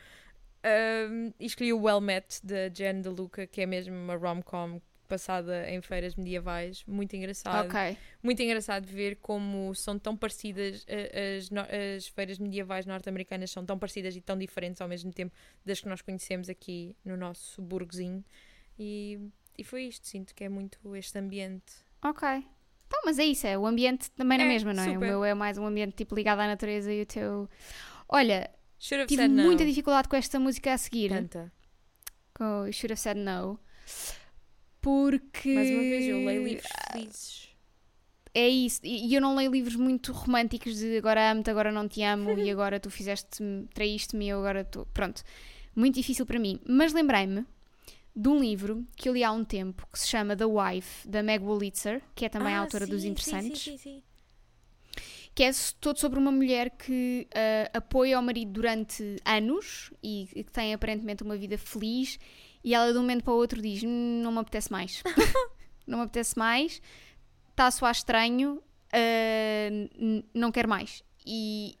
Um, 0.64 1.32
e 1.38 1.44
escolhi 1.44 1.72
o 1.72 1.82
Well 1.82 2.00
Met 2.00 2.44
da 2.44 2.68
Jen 2.68 3.02
DeLuca, 3.02 3.46
que 3.46 3.60
é 3.60 3.66
mesmo 3.66 3.94
uma 3.94 4.16
rom-com 4.16 4.80
passada 5.14 5.68
em 5.70 5.80
feiras 5.80 6.14
medievais, 6.16 6.82
muito 6.86 7.14
engraçado. 7.14 7.66
Ok. 7.66 7.96
Muito 8.22 8.42
engraçado 8.42 8.86
ver 8.86 9.16
como 9.16 9.74
são 9.74 9.98
tão 9.98 10.16
parecidas 10.16 10.84
eh, 10.88 11.38
as, 11.38 11.50
as 11.96 12.08
feiras 12.08 12.38
medievais 12.38 12.84
norte-americanas 12.86 13.50
são 13.50 13.64
tão 13.64 13.78
parecidas 13.78 14.16
e 14.16 14.20
tão 14.20 14.36
diferentes 14.36 14.80
ao 14.80 14.88
mesmo 14.88 15.12
tempo 15.12 15.32
das 15.64 15.80
que 15.80 15.88
nós 15.88 16.02
conhecemos 16.02 16.48
aqui 16.48 16.96
no 17.04 17.16
nosso 17.16 17.62
burgozinho. 17.62 18.24
E, 18.78 19.20
e 19.56 19.62
foi 19.64 19.84
isto, 19.84 20.06
sinto 20.06 20.34
que 20.34 20.42
é 20.44 20.48
muito 20.48 20.94
este 20.96 21.18
ambiente. 21.18 21.72
Ok. 22.02 22.28
Então, 22.86 23.00
mas 23.04 23.18
é 23.18 23.24
isso, 23.24 23.46
é 23.46 23.56
o 23.56 23.66
ambiente 23.66 24.10
também 24.12 24.36
na 24.38 24.44
É, 24.44 24.48
mesma, 24.48 24.74
não 24.74 24.82
é? 24.82 24.88
O 24.88 24.92
super. 24.94 25.08
meu 25.08 25.24
é 25.24 25.32
mais 25.34 25.56
um 25.58 25.66
ambiente 25.66 25.94
tipo 25.96 26.14
ligado 26.14 26.40
à 26.40 26.46
natureza 26.46 26.92
e 26.92 27.02
o 27.02 27.06
teu. 27.06 27.48
Olha, 28.08 28.50
tive 28.78 29.26
no. 29.28 29.42
muita 29.44 29.64
dificuldade 29.64 30.08
com 30.08 30.16
esta 30.16 30.38
música 30.38 30.72
a 30.74 30.78
seguir, 30.78 31.08
Tanta. 31.08 31.50
com 32.34 32.62
o 32.68 32.72
Should 32.72 32.92
Have 32.92 33.00
Said 33.00 33.18
No, 33.18 33.58
porque. 34.84 35.48
Mais 35.54 35.70
uma 35.70 35.80
vez, 35.80 36.06
eu 36.06 36.24
leio 36.26 36.44
livros 36.44 36.68
felizes. 36.92 37.48
É 38.34 38.48
isso, 38.48 38.80
e 38.84 39.14
eu 39.14 39.20
não 39.20 39.34
leio 39.36 39.50
livros 39.50 39.76
muito 39.76 40.12
românticos 40.12 40.76
de 40.76 40.98
agora 40.98 41.30
amo-te, 41.30 41.48
agora 41.50 41.70
não 41.72 41.88
te 41.88 42.02
amo 42.02 42.36
e 42.36 42.50
agora 42.50 42.78
tu 42.80 42.90
fizeste-me, 42.90 43.66
traíste-me 43.72 44.26
e 44.26 44.28
eu 44.28 44.38
agora 44.40 44.64
tu. 44.64 44.86
Pronto. 44.92 45.22
Muito 45.74 45.94
difícil 45.94 46.26
para 46.26 46.38
mim. 46.38 46.60
Mas 46.68 46.92
lembrei-me 46.92 47.46
de 48.14 48.28
um 48.28 48.38
livro 48.40 48.84
que 48.96 49.08
eu 49.08 49.14
li 49.14 49.24
há 49.24 49.32
um 49.32 49.44
tempo 49.44 49.86
que 49.90 49.98
se 49.98 50.08
chama 50.08 50.36
The 50.36 50.44
Wife, 50.44 51.08
da 51.08 51.22
Meg 51.22 51.44
Wolitzer, 51.44 52.02
que 52.14 52.24
é 52.24 52.28
também 52.28 52.52
a 52.54 52.58
Ah, 52.58 52.60
autora 52.62 52.86
dos 52.86 53.02
sim, 53.02 53.06
sim, 53.06 53.10
Interessantes. 53.12 53.62
Sim, 53.62 53.78
sim, 53.78 53.78
sim. 53.78 54.02
que 55.34 55.42
é 55.44 55.50
todo 55.80 55.98
sobre 55.98 56.18
uma 56.18 56.30
mulher 56.32 56.70
que 56.70 57.26
ah, 57.34 57.70
apoia 57.78 58.18
o 58.18 58.22
marido 58.22 58.50
durante 58.52 59.16
anos 59.24 59.92
e 60.02 60.26
que 60.32 60.52
tem 60.52 60.74
aparentemente 60.74 61.22
uma 61.22 61.36
vida 61.36 61.56
feliz 61.56 62.18
e 62.64 62.74
ela 62.74 62.90
de 62.92 62.98
um 62.98 63.02
momento 63.02 63.22
para 63.24 63.32
o 63.34 63.36
outro 63.36 63.60
diz 63.62 63.82
"Hum, 63.84 64.20
não 64.22 64.32
me 64.32 64.38
apetece 64.38 64.72
mais 64.72 65.02
não 65.86 65.98
me 65.98 66.04
apetece 66.04 66.36
mais 66.38 66.80
está 67.50 67.66
a 67.66 67.70
soar 67.70 67.92
estranho 67.92 68.62
n- 69.70 70.24
não 70.34 70.50
quero 70.50 70.68
mais 70.68 71.02
e 71.26 71.76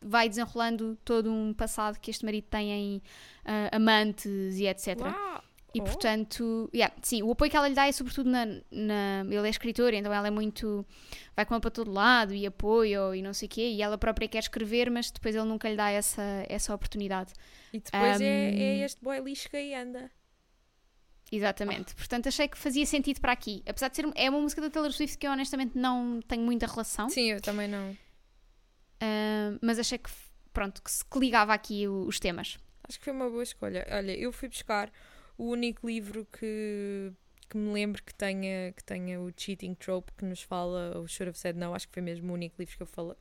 vai 0.00 0.28
desenrolando 0.28 0.96
todo 1.04 1.30
um 1.30 1.52
passado 1.52 1.98
que 1.98 2.10
este 2.10 2.24
marido 2.24 2.46
tem 2.48 2.70
em 2.70 3.02
ah, 3.44 3.70
amantes 3.76 4.56
e 4.58 4.66
etc 4.66 5.00
Uau! 5.00 5.42
e 5.74 5.80
Oh. 5.80 5.84
portanto, 5.84 6.70
yeah, 6.74 6.92
sim, 7.02 7.22
o 7.22 7.30
apoio 7.30 7.50
que 7.50 7.56
ela 7.56 7.68
lhe 7.68 7.74
dá 7.74 7.86
é 7.86 7.92
sobretudo 7.92 8.30
na, 8.30 8.46
na- 8.72 9.22
Ele 9.28 9.46
é 9.46 9.50
escritor, 9.50 9.92
então 9.92 10.12
ela 10.12 10.26
é 10.26 10.30
muito. 10.30 10.84
vai 11.36 11.44
com 11.44 11.52
ele 11.54 11.60
para 11.60 11.70
todo 11.70 11.92
lado 11.92 12.34
e 12.34 12.46
apoio 12.46 13.14
e 13.14 13.20
não 13.20 13.34
sei 13.34 13.46
o 13.46 13.50
quê, 13.50 13.68
e 13.72 13.82
ela 13.82 13.98
própria 13.98 14.26
quer 14.26 14.38
escrever, 14.38 14.90
mas 14.90 15.10
depois 15.10 15.34
ele 15.36 15.44
nunca 15.44 15.68
lhe 15.68 15.76
dá 15.76 15.90
essa, 15.90 16.22
essa 16.48 16.74
oportunidade. 16.74 17.34
E 17.72 17.80
depois 17.80 18.18
é, 18.18 18.24
Um, 18.24 18.58
é 18.58 18.78
este 18.78 19.04
boy 19.04 19.20
lixo 19.20 19.48
que 19.50 19.58
aí 19.58 19.74
anda. 19.74 20.10
Exatamente. 21.30 21.94
Portanto, 21.94 22.28
achei 22.28 22.48
que 22.48 22.56
fazia 22.56 22.86
sentido 22.86 23.20
para 23.20 23.32
aqui. 23.32 23.62
Apesar 23.66 23.88
de 23.88 23.96
ser. 23.96 24.06
É 24.14 24.30
uma 24.30 24.40
música 24.40 24.60
da 24.62 24.70
Taylor 24.70 24.90
Swift 24.92 25.18
que 25.18 25.26
eu 25.26 25.30
honestamente 25.32 25.76
não 25.76 26.20
tenho 26.26 26.42
muita 26.42 26.66
relação, 26.66 27.08
Sim, 27.10 27.32
eu 27.32 27.40
também 27.40 27.68
não. 27.68 27.96
ah, 29.00 29.58
mas 29.62 29.78
achei 29.78 29.98
que. 29.98 30.10
Pronto, 30.52 30.82
que 30.82 30.90
se 30.90 31.04
que 31.04 31.18
ligava 31.18 31.52
aqui 31.54 31.86
os 31.86 32.18
temas. 32.18 32.58
Acho 32.88 32.98
que 32.98 33.04
foi 33.04 33.12
uma 33.12 33.28
boa 33.28 33.42
escolha. 33.42 33.86
Olha, 33.90 34.12
eu 34.18 34.32
fui 34.32 34.48
buscar 34.48 34.90
o 35.36 35.50
único 35.50 35.86
livro 35.86 36.26
que, 36.32 37.12
que 37.48 37.56
me 37.56 37.72
lembro 37.72 38.02
que 38.02 38.14
tenha, 38.14 38.72
que 38.72 38.82
tenha 38.82 39.20
o 39.20 39.30
cheating 39.36 39.74
trope 39.74 40.10
que 40.16 40.24
nos 40.24 40.42
fala, 40.42 40.98
o 40.98 41.06
Should 41.06 41.28
Have 41.28 41.38
Said 41.38 41.56
No. 41.56 41.74
Acho 41.74 41.86
que 41.86 41.94
foi 41.94 42.02
mesmo 42.02 42.30
o 42.30 42.34
único 42.34 42.56
livro 42.58 42.76
que 42.76 42.82
eu 42.82 42.86
falo. 42.86 43.14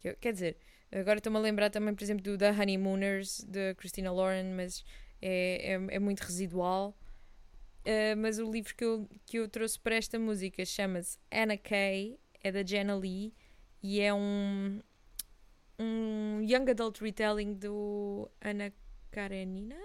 Que 0.00 0.08
eu- 0.08 0.16
quer 0.16 0.32
dizer, 0.32 0.56
agora 0.90 1.18
estou-me 1.18 1.38
a 1.38 1.40
lembrar 1.40 1.70
também, 1.70 1.94
por 1.94 2.02
exemplo, 2.02 2.22
do 2.24 2.36
The 2.36 2.50
Honeymooners, 2.50 3.44
de 3.44 3.74
Christina 3.76 4.12
Lauren, 4.12 4.52
mas 4.54 4.84
é, 5.22 5.74
é, 5.74 5.94
é 5.94 5.98
muito 6.00 6.20
residual. 6.20 6.94
Uh, 7.82 8.16
mas 8.16 8.38
o 8.38 8.50
livro 8.50 8.74
que 8.76 8.84
eu, 8.84 9.08
que 9.26 9.38
eu 9.38 9.48
trouxe 9.48 9.78
para 9.78 9.96
esta 9.96 10.18
música 10.18 10.64
chama-se 10.64 11.18
Anna 11.30 11.56
Kay, 11.56 12.18
é 12.40 12.52
da 12.52 12.64
Jenna 12.64 12.94
Lee 12.96 13.34
e 13.82 14.00
é 14.00 14.14
um, 14.14 14.80
um 15.78 16.40
young 16.42 16.70
adult 16.70 17.00
retelling 17.00 17.54
do 17.54 18.30
Ana 18.40 18.72
Karenina. 19.10 19.76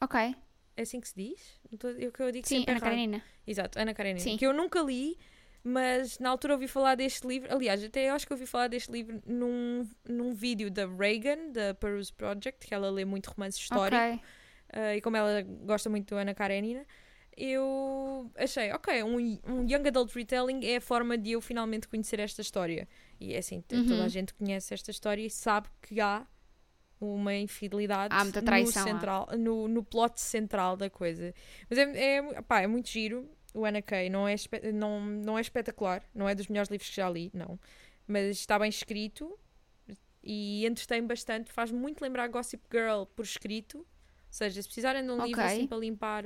Ok. 0.00 0.36
É 0.76 0.82
assim 0.82 1.00
que 1.00 1.08
se 1.08 1.14
diz? 1.16 1.60
Eu, 1.98 2.12
eu 2.18 2.32
digo 2.32 2.46
Sim, 2.46 2.62
Ana 2.62 2.70
errado. 2.70 2.82
Karenina. 2.82 3.22
Exato, 3.46 3.78
Ana 3.78 3.94
Karenina. 3.94 4.20
Sim. 4.20 4.36
Que 4.36 4.46
eu 4.46 4.52
nunca 4.52 4.80
li, 4.80 5.16
mas 5.62 6.18
na 6.18 6.30
altura 6.30 6.54
ouvi 6.54 6.68
falar 6.68 6.94
deste 6.94 7.26
livro. 7.26 7.52
Aliás, 7.52 7.82
até 7.82 8.08
eu 8.10 8.14
acho 8.14 8.26
que 8.26 8.32
ouvi 8.32 8.46
falar 8.46 8.68
deste 8.68 8.90
livro 8.92 9.20
num, 9.26 9.88
num 10.08 10.32
vídeo 10.32 10.70
da 10.70 10.86
Reagan, 10.86 11.50
da 11.50 11.74
Peruse 11.74 12.12
Project, 12.12 12.66
que 12.66 12.74
ela 12.74 12.90
lê 12.90 13.04
muito 13.04 13.28
romance 13.28 13.58
histórico. 13.58 13.96
Ok. 13.96 14.20
Uh, 14.74 14.96
e 14.96 15.00
como 15.00 15.16
ela 15.16 15.42
gosta 15.42 15.88
muito 15.88 16.14
do 16.14 16.18
Ana 16.18 16.34
Karenina, 16.34 16.84
eu 17.36 18.30
achei, 18.36 18.72
ok, 18.72 19.02
um, 19.02 19.16
um 19.46 19.62
Young 19.68 19.88
Adult 19.88 20.12
Retelling 20.14 20.64
é 20.64 20.76
a 20.76 20.80
forma 20.80 21.16
de 21.18 21.32
eu 21.32 21.40
finalmente 21.40 21.88
conhecer 21.88 22.20
esta 22.20 22.40
história. 22.40 22.88
E 23.20 23.34
é 23.34 23.38
assim, 23.38 23.62
Uhum. 23.72 23.86
toda 23.86 24.04
a 24.04 24.08
gente 24.08 24.34
conhece 24.34 24.72
esta 24.74 24.90
história 24.90 25.22
e 25.24 25.30
sabe 25.30 25.68
que 25.82 26.00
há 26.00 26.26
uma 27.00 27.34
infidelidade 27.34 28.14
Há 28.14 28.22
muita 28.24 28.40
traição, 28.42 28.82
há. 28.82 28.84
no, 28.86 28.92
central, 28.92 29.28
no, 29.38 29.68
no 29.68 29.82
plot 29.84 30.20
central 30.20 30.76
da 30.76 30.88
coisa. 30.88 31.34
Mas 31.68 31.78
é, 31.78 32.16
é, 32.18 32.42
pá, 32.42 32.60
é 32.60 32.66
muito 32.66 32.88
giro. 32.88 33.28
O 33.52 33.64
Anna 33.64 33.82
Kay 33.82 34.10
não 34.10 34.26
é, 34.26 34.34
não, 34.72 35.00
não 35.00 35.38
é 35.38 35.40
espetacular, 35.40 36.02
não 36.14 36.28
é 36.28 36.34
dos 36.34 36.48
melhores 36.48 36.70
livros 36.70 36.88
que 36.88 36.96
já 36.96 37.08
li, 37.08 37.30
não. 37.32 37.58
Mas 38.06 38.38
está 38.38 38.58
bem 38.58 38.68
escrito 38.68 39.38
e 40.22 40.66
entretém 40.66 41.06
bastante. 41.06 41.52
Faz 41.52 41.70
muito 41.70 42.00
lembrar 42.02 42.28
Gossip 42.28 42.62
Girl 42.70 43.04
por 43.14 43.24
escrito. 43.24 43.86
Ou 44.34 44.36
seja, 44.36 44.60
se 44.60 44.66
precisarem 44.66 45.04
de 45.04 45.10
um 45.12 45.24
livro 45.24 45.40
Ok. 45.40 45.44
assim 45.44 45.66
para 45.68 45.78
limpar, 45.78 46.24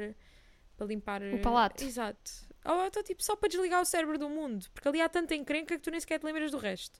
para 0.78 0.86
limpar 0.86 1.22
O 1.22 1.42
palato. 1.42 1.84
Exato. 1.84 2.32
Ou 2.64 2.86
então, 2.86 3.02
tipo, 3.02 3.22
só 3.22 3.36
para 3.36 3.50
desligar 3.50 3.82
o 3.82 3.84
cérebro 3.84 4.18
do 4.18 4.30
mundo, 4.30 4.64
porque 4.72 4.88
ali 4.88 5.02
há 5.02 5.10
tanta 5.10 5.34
encrenca 5.34 5.76
que 5.76 5.82
tu 5.82 5.90
nem 5.90 6.00
sequer 6.00 6.18
te 6.18 6.24
lembras 6.24 6.50
do 6.50 6.56
resto. 6.56 6.98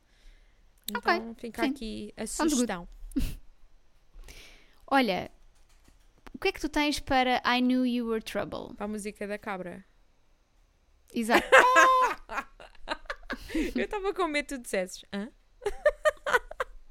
Então 0.91 1.35
fica 1.35 1.63
sim. 1.63 1.71
aqui 1.71 2.13
a 2.15 2.27
sugestão. 2.27 2.87
Olha, 4.87 5.31
o 6.35 6.39
que 6.39 6.49
é 6.49 6.53
que 6.53 6.61
tu 6.61 6.69
tens 6.69 7.01
para 7.01 7.41
I 7.43 7.63
Knew 7.63 7.87
You 7.87 8.09
Were 8.09 8.23
Trouble? 8.23 8.75
Para 8.77 8.85
a 8.85 8.89
música 8.89 9.27
da 9.27 9.39
cabra. 9.39 9.83
Exato. 11.15 11.49
Eu 13.75 13.85
estava 13.85 14.13
com 14.13 14.29
medo 14.29 14.47
que 14.47 14.57
tu 14.57 14.61
dissesses. 14.61 15.07
Hã? 15.11 15.33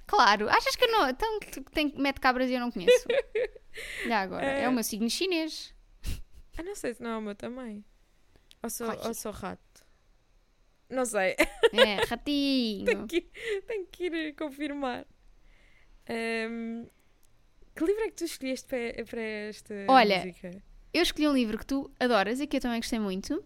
Claro. 0.08 0.50
Achas 0.50 0.76
que 0.76 0.86
eu 0.86 0.92
não. 0.92 1.10
Então, 1.10 1.40
tem, 1.72 1.94
mete 1.98 2.20
cabras 2.20 2.50
e 2.50 2.54
eu 2.54 2.60
não 2.60 2.72
conheço. 2.72 3.06
Já 4.08 4.22
agora. 4.22 4.46
É, 4.46 4.64
É. 4.64 4.70
o 4.70 4.72
meu 4.72 4.84
signo 4.84 5.10
chinês. 5.10 5.74
Ah, 6.58 6.64
não 6.64 6.74
sei 6.76 6.94
se 6.96 7.04
não 7.04 7.12
é 7.12 7.18
o 7.18 7.22
meu 7.22 7.36
também. 7.36 7.86
Ou 8.64 8.70
sou, 8.70 8.88
ou 9.06 9.14
sou 9.14 9.32
rato. 9.32 9.62
Não 10.90 11.06
sei. 11.06 11.36
É, 11.74 11.96
ratinho. 12.10 12.86
tenho, 12.86 13.08
que, 13.08 13.22
tenho 13.68 13.86
que 13.88 14.04
ir 14.06 14.34
confirmar. 14.36 15.06
Ahm, 16.10 16.88
que 17.76 17.84
livro 17.86 18.02
é 18.04 18.08
que 18.08 18.16
tu 18.16 18.24
escolheste 18.24 18.68
para, 18.68 19.06
para 19.06 19.22
esta 19.22 19.74
Olha, 19.88 20.20
música? 20.26 20.64
Eu 20.94 21.04
escolhi 21.04 21.28
um 21.28 21.34
livro 21.34 21.58
que 21.58 21.66
tu 21.66 21.92
adoras 22.00 22.40
e 22.40 22.48
que 22.48 22.58
eu 22.58 22.62
também 22.62 22.80
gostei 22.80 22.98
muito. 23.00 23.44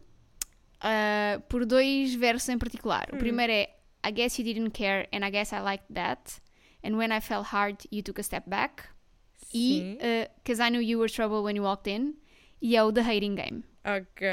ah, 0.79 1.41
por 1.49 1.65
dois 1.65 2.13
versos 2.15 2.47
em 2.49 2.57
particular. 2.57 3.07
O 3.11 3.15
Hum. 3.15 3.19
primeiro 3.19 3.51
é 3.51 3.75
I 4.05 4.11
guess 4.11 4.39
you 4.39 4.45
didn't 4.45 4.71
care 4.71 5.07
and 5.13 5.25
I 5.25 5.29
guess 5.31 5.51
I 5.51 5.59
liked 5.59 5.93
that. 5.93 6.41
And 6.83 6.97
when 6.97 7.11
I 7.11 7.19
fell 7.19 7.43
hard, 7.43 7.85
you 7.91 8.01
took 8.01 8.19
a 8.19 8.23
step 8.23 8.49
back. 8.49 8.89
Sim. 9.37 9.97
E 9.99 10.27
Because 10.43 10.59
I 10.59 10.69
knew 10.69 10.81
you 10.81 10.99
were 10.99 11.09
trouble 11.09 11.43
when 11.43 11.55
you 11.55 11.63
walked 11.63 11.87
in. 11.87 12.15
E 12.61 12.75
é 12.75 12.83
o 12.83 12.91
The 12.91 13.01
Hating 13.01 13.35
Game. 13.35 13.63
Ok. 13.83 14.27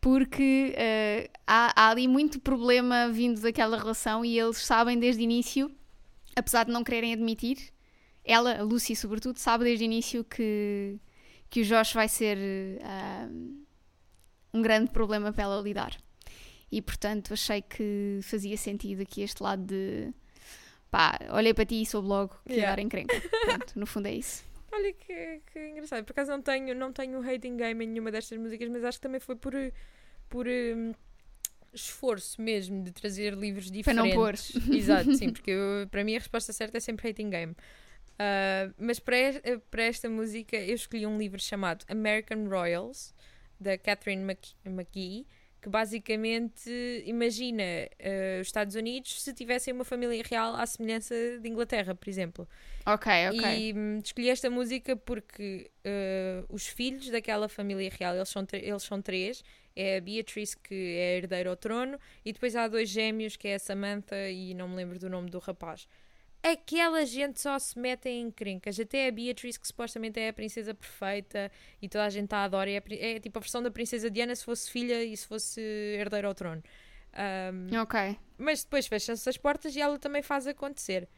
Porque 0.00 0.74
eh, 0.76 1.30
há, 1.46 1.72
há 1.76 1.90
ali 1.90 2.08
muito 2.08 2.40
problema 2.40 3.08
vindo 3.08 3.40
daquela 3.40 3.78
relação 3.78 4.24
e 4.24 4.38
eles 4.38 4.58
sabem 4.58 4.98
desde 4.98 5.22
o 5.22 5.24
início, 5.24 5.70
apesar 6.34 6.64
de 6.64 6.72
não 6.72 6.82
quererem 6.82 7.12
admitir, 7.12 7.72
ela, 8.24 8.58
a 8.58 8.62
Lucy 8.62 8.94
sobretudo, 8.96 9.38
sabe 9.38 9.64
desde 9.64 9.84
o 9.84 9.86
início 9.86 10.24
que, 10.24 10.98
que 11.48 11.60
o 11.60 11.64
Josh 11.64 11.92
vai 11.92 12.08
ser 12.08 12.36
ah, 12.82 13.28
um 14.52 14.60
grande 14.60 14.90
problema 14.90 15.32
para 15.32 15.44
ela 15.44 15.62
lidar. 15.62 15.96
E 16.70 16.82
portanto 16.82 17.32
achei 17.32 17.62
que 17.62 18.20
fazia 18.22 18.56
sentido 18.56 19.02
aqui 19.02 19.22
este 19.22 19.42
lado 19.42 19.64
de 19.64 20.12
pá, 20.92 21.18
olhei 21.32 21.52
para 21.52 21.64
ti 21.66 21.82
e 21.82 21.86
soube 21.86 22.06
logo 22.06 22.36
que 22.46 22.52
ia 22.52 22.56
Yeah. 22.58 22.76
dar 22.76 22.82
encrenca. 22.82 23.20
Pronto, 23.44 23.72
no 23.80 23.86
fundo 23.86 24.06
é 24.06 24.12
isso. 24.14 24.44
Olha 24.72 24.92
que, 24.92 25.40
que 25.52 25.68
engraçado. 25.70 26.04
Por 26.04 26.12
acaso 26.12 26.30
não 26.30 26.40
tenho, 26.40 26.74
não 26.74 26.92
tenho 26.92 27.18
hating 27.20 27.56
game 27.56 27.84
em 27.84 27.88
nenhuma 27.88 28.10
destas 28.12 28.38
músicas, 28.38 28.68
mas 28.68 28.84
acho 28.84 28.98
que 28.98 29.02
também 29.02 29.20
foi 29.20 29.34
por, 29.36 29.52
por 30.28 30.46
hum, 30.46 30.92
esforço 31.74 32.40
mesmo 32.40 32.82
de 32.84 32.92
trazer 32.92 33.34
livros 33.34 33.70
Para 33.82 33.94
não 33.94 34.04
diferentes. 34.04 34.52
pôr. 34.52 34.60
Exato, 34.76 35.14
sim, 35.16 35.28
porque 35.32 35.50
eu- 35.50 35.88
para 35.90 36.04
mim 36.04 36.14
a 36.16 36.18
resposta 36.18 36.52
certa 36.52 36.76
é 36.76 36.80
sempre 36.80 37.08
hating 37.10 37.30
game. 37.30 37.54
Ah, 38.18 38.70
mas 38.78 38.98
para, 38.98 39.16
para 39.70 39.82
esta 39.84 40.08
música 40.08 40.56
eu 40.56 40.74
escolhi 40.74 41.06
um 41.06 41.18
livro 41.18 41.40
chamado 41.40 41.84
American 41.88 42.48
Royals, 42.48 43.14
da 43.58 43.76
Catherine 43.78 44.22
Mc- 44.24 44.54
McGee, 44.64 45.26
que 45.62 45.68
basicamente 45.68 46.70
imagina 47.06 47.62
ah, 47.62 48.40
os 48.40 48.48
Estados 48.48 48.74
Unidos 48.74 49.22
se 49.22 49.32
tivessem 49.32 49.72
uma 49.72 49.84
família 49.84 50.20
real 50.28 50.56
à 50.56 50.66
semelhança 50.66 51.14
de 51.40 51.48
Inglaterra, 51.48 51.94
por 51.94 52.08
exemplo. 52.08 52.48
Ok, 52.84 53.12
ok. 53.28 53.58
E 53.58 53.72
hum, 53.72 54.00
escolhi 54.04 54.28
esta 54.28 54.50
música 54.50 54.96
porque 54.96 55.70
uh, 55.86 56.52
os 56.52 56.66
filhos 56.66 57.08
daquela 57.10 57.48
família 57.48 57.88
real, 57.96 58.16
eles 58.16 58.28
são, 58.28 58.44
eles 58.52 58.82
são 58.82 59.00
três. 59.00 59.44
É 59.74 59.96
a 59.96 60.00
Beatrice, 60.00 60.56
que 60.58 60.96
é 60.98 61.14
a 61.14 61.16
herdeira 61.18 61.48
ao 61.48 61.56
trono, 61.56 61.98
e 62.24 62.32
depois 62.32 62.56
há 62.56 62.66
dois 62.66 62.88
gêmeos, 62.88 63.36
que 63.36 63.48
é 63.48 63.54
a 63.54 63.58
Samantha 63.58 64.28
e 64.28 64.52
não 64.54 64.68
me 64.68 64.76
lembro 64.76 64.98
do 64.98 65.08
nome 65.08 65.30
do 65.30 65.38
rapaz. 65.38 65.86
Aquela 66.42 67.04
gente 67.06 67.40
só 67.40 67.56
se 67.58 67.78
mete 67.78 68.08
em 68.08 68.22
encrencas. 68.26 68.78
Até 68.80 69.06
a 69.06 69.12
Beatrice, 69.12 69.60
que 69.60 69.66
supostamente 69.66 70.18
é 70.18 70.28
a 70.28 70.32
princesa 70.32 70.74
perfeita 70.74 71.50
e 71.80 71.88
toda 71.88 72.04
a 72.04 72.10
gente 72.10 72.32
a 72.34 72.44
adora, 72.44 72.68
é, 72.68 72.82
é 72.90 73.20
tipo 73.20 73.38
a 73.38 73.40
versão 73.40 73.62
da 73.62 73.70
princesa 73.70 74.10
Diana 74.10 74.34
se 74.34 74.44
fosse 74.44 74.70
filha 74.70 75.04
e 75.04 75.16
se 75.16 75.26
fosse 75.26 75.60
herdeira 75.60 76.26
ao 76.26 76.34
trono. 76.34 76.62
Um, 77.14 77.78
Ok. 77.80 78.18
mas 78.38 78.64
depois 78.64 78.86
fecham-se 78.86 79.28
as 79.28 79.36
portas 79.36 79.76
e 79.76 79.80
ela 79.80 79.98
também 79.98 80.22
faz 80.22 80.46
acontecer. 80.46 81.08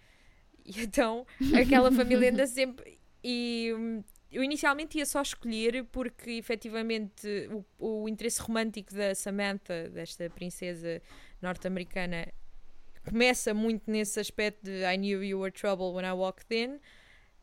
E 0.65 0.73
então 0.85 1.27
aquela 1.55 1.91
família 1.91 2.31
anda 2.31 2.47
sempre. 2.47 2.99
E 3.23 3.73
hum, 3.75 4.05
eu 4.31 4.43
inicialmente 4.45 4.99
ia 4.99 5.07
só 5.07 5.23
escolher 5.23 5.85
porque 5.85 6.33
efetivamente 6.33 7.49
o, 7.79 8.03
o 8.03 8.09
interesse 8.09 8.43
romântico 8.43 8.93
da 8.93 9.15
Samantha, 9.15 9.89
desta 9.89 10.29
princesa 10.29 11.01
norte-americana, 11.41 12.27
começa 13.09 13.55
muito 13.55 13.91
nesse 13.91 14.19
aspecto 14.19 14.65
de 14.65 14.83
I 14.85 14.97
knew 14.97 15.23
you 15.23 15.41
were 15.41 15.53
trouble 15.53 15.93
when 15.93 16.05
I 16.05 16.13
walked 16.13 16.55
in. 16.55 16.81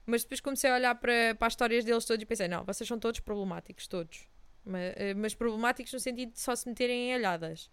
Mas 0.05 0.24
depois 0.24 0.41
comecei 0.41 0.70
a 0.70 0.76
olhar 0.76 0.95
para, 0.95 1.36
para 1.36 1.47
as 1.47 1.53
histórias 1.53 1.86
deles 1.86 2.05
todos 2.05 2.22
e 2.22 2.26
pensei: 2.26 2.47
não, 2.47 2.64
vocês 2.64 2.88
são 2.88 2.99
todos 2.99 3.20
problemáticos, 3.20 3.88
todos. 3.88 4.28
Mas, 4.66 4.93
mas 5.16 5.34
problemáticos 5.34 5.93
no 5.93 5.99
sentido 5.99 6.34
de 6.34 6.39
só 6.39 6.55
se 6.55 6.68
meterem 6.68 7.09
em 7.09 7.14
alhadas. 7.14 7.70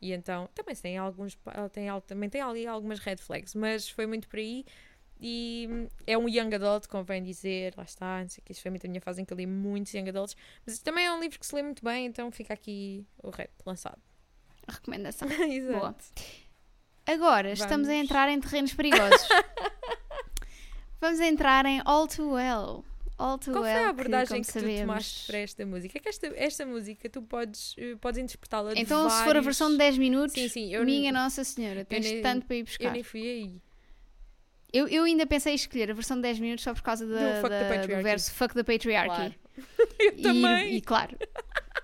E 0.00 0.12
então, 0.12 0.48
também 0.52 0.74
tem 0.74 0.98
alguns, 0.98 1.38
tem, 1.72 1.86
também 2.06 2.28
tem 2.28 2.40
ali 2.40 2.66
algumas 2.66 2.98
red 2.98 3.18
flags, 3.18 3.54
mas 3.54 3.88
foi 3.88 4.04
muito 4.04 4.28
por 4.28 4.38
aí. 4.38 4.64
E 5.20 5.68
hum, 5.70 5.88
é 6.04 6.18
um 6.18 6.28
young 6.28 6.52
adult, 6.52 6.88
convém 6.88 7.22
dizer, 7.22 7.74
lá 7.76 7.84
está, 7.84 8.20
não 8.20 8.28
sei 8.28 8.42
o 8.42 8.44
que, 8.44 8.50
isso 8.50 8.60
foi 8.60 8.72
muito 8.72 8.84
a 8.84 8.90
minha 8.90 9.00
fase 9.00 9.22
em 9.22 9.24
que 9.24 9.32
eu 9.32 9.36
li 9.36 9.46
muitos 9.46 9.94
young 9.94 10.08
adults, 10.08 10.36
mas 10.66 10.80
também 10.80 11.06
é 11.06 11.12
um 11.12 11.20
livro 11.20 11.38
que 11.38 11.46
se 11.46 11.54
lê 11.54 11.62
muito 11.62 11.84
bem, 11.84 12.06
então 12.06 12.32
fica 12.32 12.52
aqui 12.52 13.06
o 13.22 13.30
rap 13.30 13.52
lançado. 13.64 14.02
Recomendação. 14.68 15.28
Exato. 15.48 15.78
Boa. 15.78 15.96
Agora 17.06 17.52
estamos 17.52 17.88
a 17.88 17.90
Vamos. 17.92 18.04
entrar 18.04 18.28
em 18.28 18.40
terrenos 18.40 18.72
perigosos. 18.74 19.28
Vamos 21.00 21.20
entrar 21.20 21.66
em 21.66 21.82
All 21.84 22.06
Too 22.06 22.32
Well. 22.34 22.84
All 23.18 23.38
Too 23.38 23.52
Qual 23.52 23.64
foi 23.64 23.72
Well, 23.72 23.86
a 23.86 23.88
abordagem 23.90 24.40
que, 24.40 24.46
que, 24.46 24.52
tu 24.52 24.60
sabemos... 24.60 24.80
tomaste 24.80 25.26
para 25.26 25.38
esta 25.38 25.66
música? 25.66 25.98
É 25.98 26.00
que 26.00 26.08
esta, 26.08 26.26
esta 26.34 26.66
música 26.66 27.08
tu 27.10 27.22
podes, 27.22 27.74
eh, 27.76 27.96
podes 28.00 28.18
interpretá-la 28.18 28.72
Então, 28.76 29.08
se 29.10 29.16
for 29.16 29.22
a 29.22 29.26
vários- 29.26 29.44
versão 29.44 29.70
de 29.70 29.78
10 29.78 29.98
minutos, 29.98 30.32
Sim, 30.34 30.48
sim, 30.48 30.74
eu, 30.74 30.84
minha 30.84 31.12
Nossa 31.12 31.44
Senhora, 31.44 31.84
tens 31.84 32.04
nem- 32.04 32.22
tanto 32.22 32.46
para 32.46 32.56
ir 32.56 32.60
eu 32.60 32.64
buscar. 32.64 32.92
nem 32.92 33.02
fui 33.02 33.20
aí. 33.22 33.60
Eu, 34.72 34.88
eu 34.88 35.04
ainda 35.04 35.26
pensei 35.26 35.52
em 35.52 35.56
escolher 35.56 35.90
a 35.90 35.94
versão 35.94 36.16
de 36.16 36.22
10 36.22 36.38
minutos 36.40 36.64
só 36.64 36.72
por 36.72 36.82
causa 36.82 37.06
da, 37.06 37.14
Do 37.34 37.40
Fuck 37.42 37.50
da- 37.50 37.96
do 37.96 38.02
verso 38.02 38.32
Fuck 38.32 38.54
the 38.54 38.62
Patriarchy. 38.62 39.14
Claro. 39.14 39.34
Eu 39.98 40.12
E 40.12 40.18
ir- 40.18 40.22
também. 40.22 40.74
E, 40.76 40.80
claro, 40.80 41.16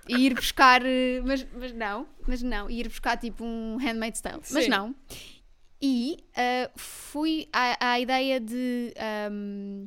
e 0.07 0.25
ir 0.25 0.33
buscar, 0.33 0.81
eh, 0.85 1.21
mas, 1.23 1.45
mas 1.53 1.73
não, 1.73 2.07
mas 2.27 2.41
não, 2.41 2.69
e 2.69 2.79
ir 2.79 2.87
buscar 2.87 3.17
tipo 3.17 3.43
um 3.43 3.77
handmade 3.77 4.17
style, 4.17 4.39
mas 4.51 4.63
Sim. 4.65 4.69
não. 4.69 4.95
E 5.81 6.17
eh, 6.35 6.69
fui 6.75 7.47
à, 7.53 7.91
à 7.93 7.99
ideia 7.99 8.39
de 8.39 8.93
ahm, 8.97 9.85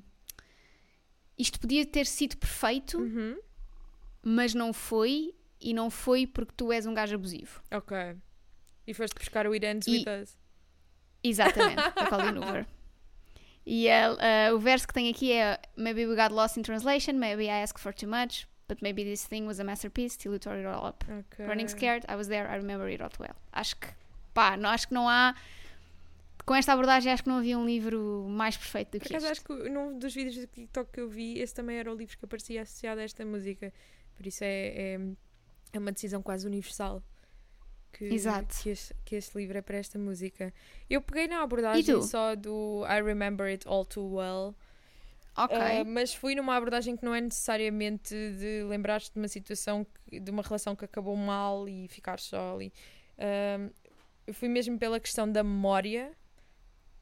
isto 1.39 1.59
podia 1.61 1.85
ter 1.85 2.07
sido 2.07 2.37
perfeito, 2.37 2.99
Uhum. 2.99 3.37
mas 4.23 4.55
não 4.55 4.73
foi, 4.73 5.35
e 5.61 5.75
não 5.75 5.91
foi 5.91 6.27
porque 6.27 6.53
tu 6.57 6.73
és 6.73 6.87
um 6.87 6.95
gajo 6.95 7.15
abusivo. 7.17 7.61
Ok. 7.71 7.97
E 8.87 8.95
foste 8.95 9.15
buscar 9.15 9.47
o 9.47 9.53
It 9.53 9.65
Ends 9.67 9.87
E- 9.87 9.91
With 9.99 10.23
Us. 10.23 10.39
Exatamente, 11.23 11.77
da 11.95 12.07
Colleen 12.09 12.39
Hoover. 12.39 12.67
E 13.65 13.89
eh, 13.89 14.53
o 14.53 14.59
verso 14.59 14.87
que 14.89 14.95
tem 14.95 15.09
aqui 15.09 15.33
é 15.33 15.59
Maybe 15.77 16.07
we 16.07 16.17
got 16.17 16.35
lost 16.35 16.57
in 16.57 16.63
translation, 16.63 17.15
maybe 17.15 17.45
I 17.45 17.63
asked 17.63 17.81
for 17.81 17.95
too 17.95 18.09
much, 18.09 18.47
But 18.73 18.81
maybe 18.81 19.05
this 19.05 19.25
thing 19.27 19.47
was 19.47 19.59
a 19.61 19.65
masterpiece 19.65 20.17
till 20.17 20.33
you 20.33 20.39
tore 20.39 20.57
it 20.57 20.67
all 20.67 20.87
up. 20.87 21.05
Ok. 21.05 21.45
Running 21.47 21.69
Scared, 21.69 22.07
I 22.09 22.17
was 22.17 22.29
there, 22.29 22.49
I 22.49 22.57
remember 22.57 22.89
it 22.89 23.03
all 23.03 23.11
well. 23.19 23.37
Acho 23.53 23.77
que, 23.77 23.89
pá, 24.33 24.57
não, 24.57 24.71
acho 24.71 24.89
que 24.89 24.95
não 24.95 25.07
há. 25.09 25.35
Com 26.47 26.55
esta 26.55 26.73
abordagem, 26.73 27.13
acho 27.13 27.23
que 27.23 27.29
não 27.29 27.37
havia 27.37 27.59
um 27.59 27.67
livro 27.67 28.27
mais 28.29 28.57
perfeito 28.57 28.93
do 28.93 28.99
Por 28.99 29.09
que 29.09 29.15
acaso 29.15 29.27
este. 29.27 29.53
acho 29.53 29.63
que 29.63 29.69
num 29.69 29.99
dos 29.99 30.15
vídeos 30.15 30.37
do 30.37 30.47
TikTok 30.47 30.91
que 30.91 31.01
eu 31.01 31.09
vi, 31.09 31.39
esse 31.39 31.55
também 31.55 31.77
era 31.77 31.93
o 31.93 31.95
livro 31.95 32.17
que 32.17 32.25
aparecia 32.25 32.63
associado 32.63 33.01
a 33.01 33.05
esta 33.05 33.25
música. 33.27 33.73
Por 34.17 34.27
isso 34.27 34.43
é, 34.43 34.69
é, 34.69 35.01
é 35.75 35.79
uma 35.79 35.93
decisão 35.93 36.23
quase 36.23 36.47
universal. 36.47 37.03
Que, 37.93 38.07
Exato. 38.07 38.55
Que 38.63 38.71
este, 38.71 38.95
que 39.05 39.17
este 39.17 39.37
livro 39.37 39.59
é 39.59 39.63
para 39.63 39.77
esta 39.77 39.99
música. 39.99 40.53
Eu 40.89 41.03
peguei 41.03 41.29
na 41.29 41.43
abordagem 41.43 42.03
só 42.03 42.35
do 42.35 42.85
I 42.87 43.03
Remember 43.03 43.47
It 43.47 43.69
All 43.69 43.85
Too 43.85 44.15
Well. 44.15 44.55
Ok. 45.37 45.57
Uh, 45.57 45.87
mas 45.87 46.15
fui 46.15 46.35
numa 46.35 46.57
abordagem 46.57 46.97
que 46.97 47.05
não 47.05 47.15
é 47.15 47.21
necessariamente 47.21 48.15
de 48.15 48.65
lembrar-te 48.65 49.13
de 49.13 49.19
uma 49.19 49.29
situação, 49.29 49.87
de 50.11 50.31
uma 50.31 50.43
relação 50.43 50.75
que 50.75 50.85
acabou 50.85 51.17
mal 51.17 51.69
e 51.69 51.89
ficar 51.89 52.19
só 52.19 52.55
ali. 52.55 52.73
Eu 54.27 54.35
fui 54.35 54.49
mesmo 54.49 54.79
pela 54.79 54.99
questão 55.01 55.31
da 55.31 55.43
memória 55.43 56.13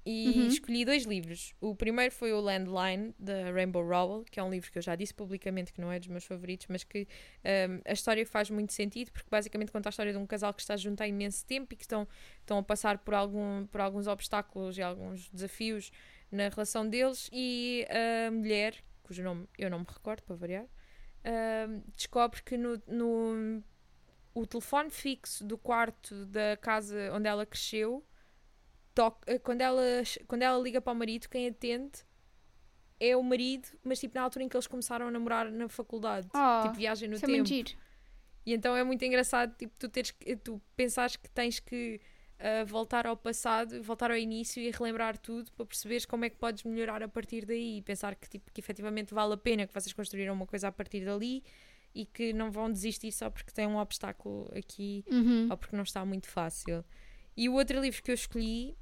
e 0.04 0.26
Uhum. 0.28 0.46
escolhi 0.46 0.84
dois 0.84 1.04
livros. 1.04 1.54
O 1.60 1.74
primeiro 1.74 2.12
foi 2.14 2.32
o 2.32 2.40
Landline, 2.40 3.14
da 3.18 3.50
Rainbow 3.52 3.82
Rowell, 3.86 4.24
que 4.30 4.40
é 4.40 4.42
um 4.42 4.50
livro 4.50 4.70
que 4.72 4.78
eu 4.78 4.82
já 4.82 4.94
disse 4.96 5.12
publicamente 5.14 5.72
que 5.72 5.80
não 5.80 5.92
é 5.92 5.98
dos 5.98 6.08
meus 6.08 6.24
favoritos, 6.24 6.66
mas 6.68 6.82
que 6.84 7.06
um, 7.44 7.80
a 7.84 7.92
história 7.92 8.24
faz 8.26 8.48
muito 8.50 8.72
sentido, 8.72 9.12
porque 9.12 9.28
basicamente 9.30 9.70
conta 9.70 9.88
a 9.88 9.90
história 9.90 10.12
de 10.12 10.18
um 10.18 10.26
casal 10.26 10.54
que 10.54 10.60
está 10.62 10.76
junto 10.76 11.02
há 11.02 11.06
imenso 11.08 11.44
tempo 11.44 11.74
e 11.74 11.76
que 11.76 11.84
estão, 11.84 12.08
estão 12.40 12.58
a 12.58 12.62
passar 12.62 12.98
por, 12.98 13.14
algum, 13.14 13.66
por 13.66 13.80
alguns 13.80 14.06
obstáculos 14.06 14.78
e 14.78 14.82
alguns 14.82 15.28
desafios 15.30 15.90
na 16.32 16.48
relação 16.48 16.88
deles 16.88 17.28
e 17.32 17.86
a 17.90 18.30
mulher, 18.30 18.76
cujo 19.02 19.22
nome 19.22 19.46
eu 19.58 19.68
não 19.68 19.80
me 19.80 19.86
recordo, 19.88 20.22
para 20.22 20.36
variar, 20.36 20.66
ahm, 21.24 21.82
descobre 21.94 22.42
que 22.42 22.56
no, 22.56 22.80
no- 22.86 23.62
o 24.32 24.46
telefone 24.46 24.90
fixo 24.90 25.44
do 25.44 25.58
quarto 25.58 26.24
da 26.26 26.56
casa 26.56 27.10
onde 27.12 27.28
ela 27.28 27.44
cresceu, 27.44 28.04
toca, 28.94 29.38
quando, 29.40 29.60
ela, 29.60 29.82
quando 30.26 30.42
ela 30.42 30.58
liga 30.62 30.80
para 30.80 30.92
o 30.92 30.96
marido, 30.96 31.28
quem 31.28 31.48
atende 31.48 32.04
é 32.98 33.16
o 33.16 33.22
marido, 33.22 33.66
mas 33.82 33.98
tipo 33.98 34.14
na 34.14 34.22
altura 34.22 34.44
em 34.44 34.48
que 34.48 34.56
eles 34.56 34.66
começaram 34.66 35.08
a 35.08 35.10
namorar 35.10 35.50
na 35.50 35.68
faculdade, 35.68 36.28
Oh, 36.34 36.62
tipo 36.62 36.74
viagem 36.74 37.08
no 37.08 37.16
é 37.16 37.20
tempo. 37.20 37.46
giro. 37.46 37.70
E 38.44 38.52
então 38.54 38.76
é 38.76 38.82
muito 38.84 39.04
engraçado, 39.04 39.54
tipo, 39.56 39.72
tu, 39.78 39.88
teres, 39.88 40.10
que- 40.10 40.36
tu 40.36 40.60
pensares 40.76 41.16
que 41.16 41.28
tens 41.30 41.60
que 41.60 42.00
ah, 42.38 42.64
voltar 42.64 43.06
ao 43.06 43.16
passado, 43.16 43.82
voltar 43.82 44.10
ao 44.10 44.16
início 44.16 44.62
e 44.62 44.70
relembrar 44.70 45.18
tudo 45.18 45.52
para 45.52 45.66
perceberes 45.66 46.06
como 46.06 46.24
é 46.24 46.30
que 46.30 46.36
podes 46.36 46.64
melhorar 46.64 47.02
a 47.02 47.08
partir 47.08 47.44
daí 47.44 47.76
e 47.78 47.82
pensar 47.82 48.14
que, 48.14 48.28
tipo, 48.30 48.50
que 48.50 48.60
efetivamente 48.60 49.12
vale 49.12 49.34
a 49.34 49.36
pena 49.36 49.66
que 49.66 49.74
vocês 49.74 49.92
construíram 49.92 50.32
uma 50.34 50.46
coisa 50.46 50.68
a 50.68 50.72
partir 50.72 51.04
dali 51.04 51.44
e 51.94 52.06
que 52.06 52.32
não 52.32 52.50
vão 52.50 52.70
desistir 52.72 53.12
só 53.12 53.28
porque 53.28 53.50
tem 53.52 53.66
um 53.66 53.76
obstáculo 53.76 54.50
aqui 54.56 55.04
Uhum. 55.10 55.48
ou 55.50 55.56
porque 55.58 55.76
não 55.76 55.82
está 55.82 56.02
muito 56.04 56.28
fácil. 56.28 56.82
E 57.40 57.48
o 57.48 57.54
outro 57.54 57.80
livro 57.80 58.02
que 58.02 58.10
eu 58.10 58.14
escolhi 58.14 58.76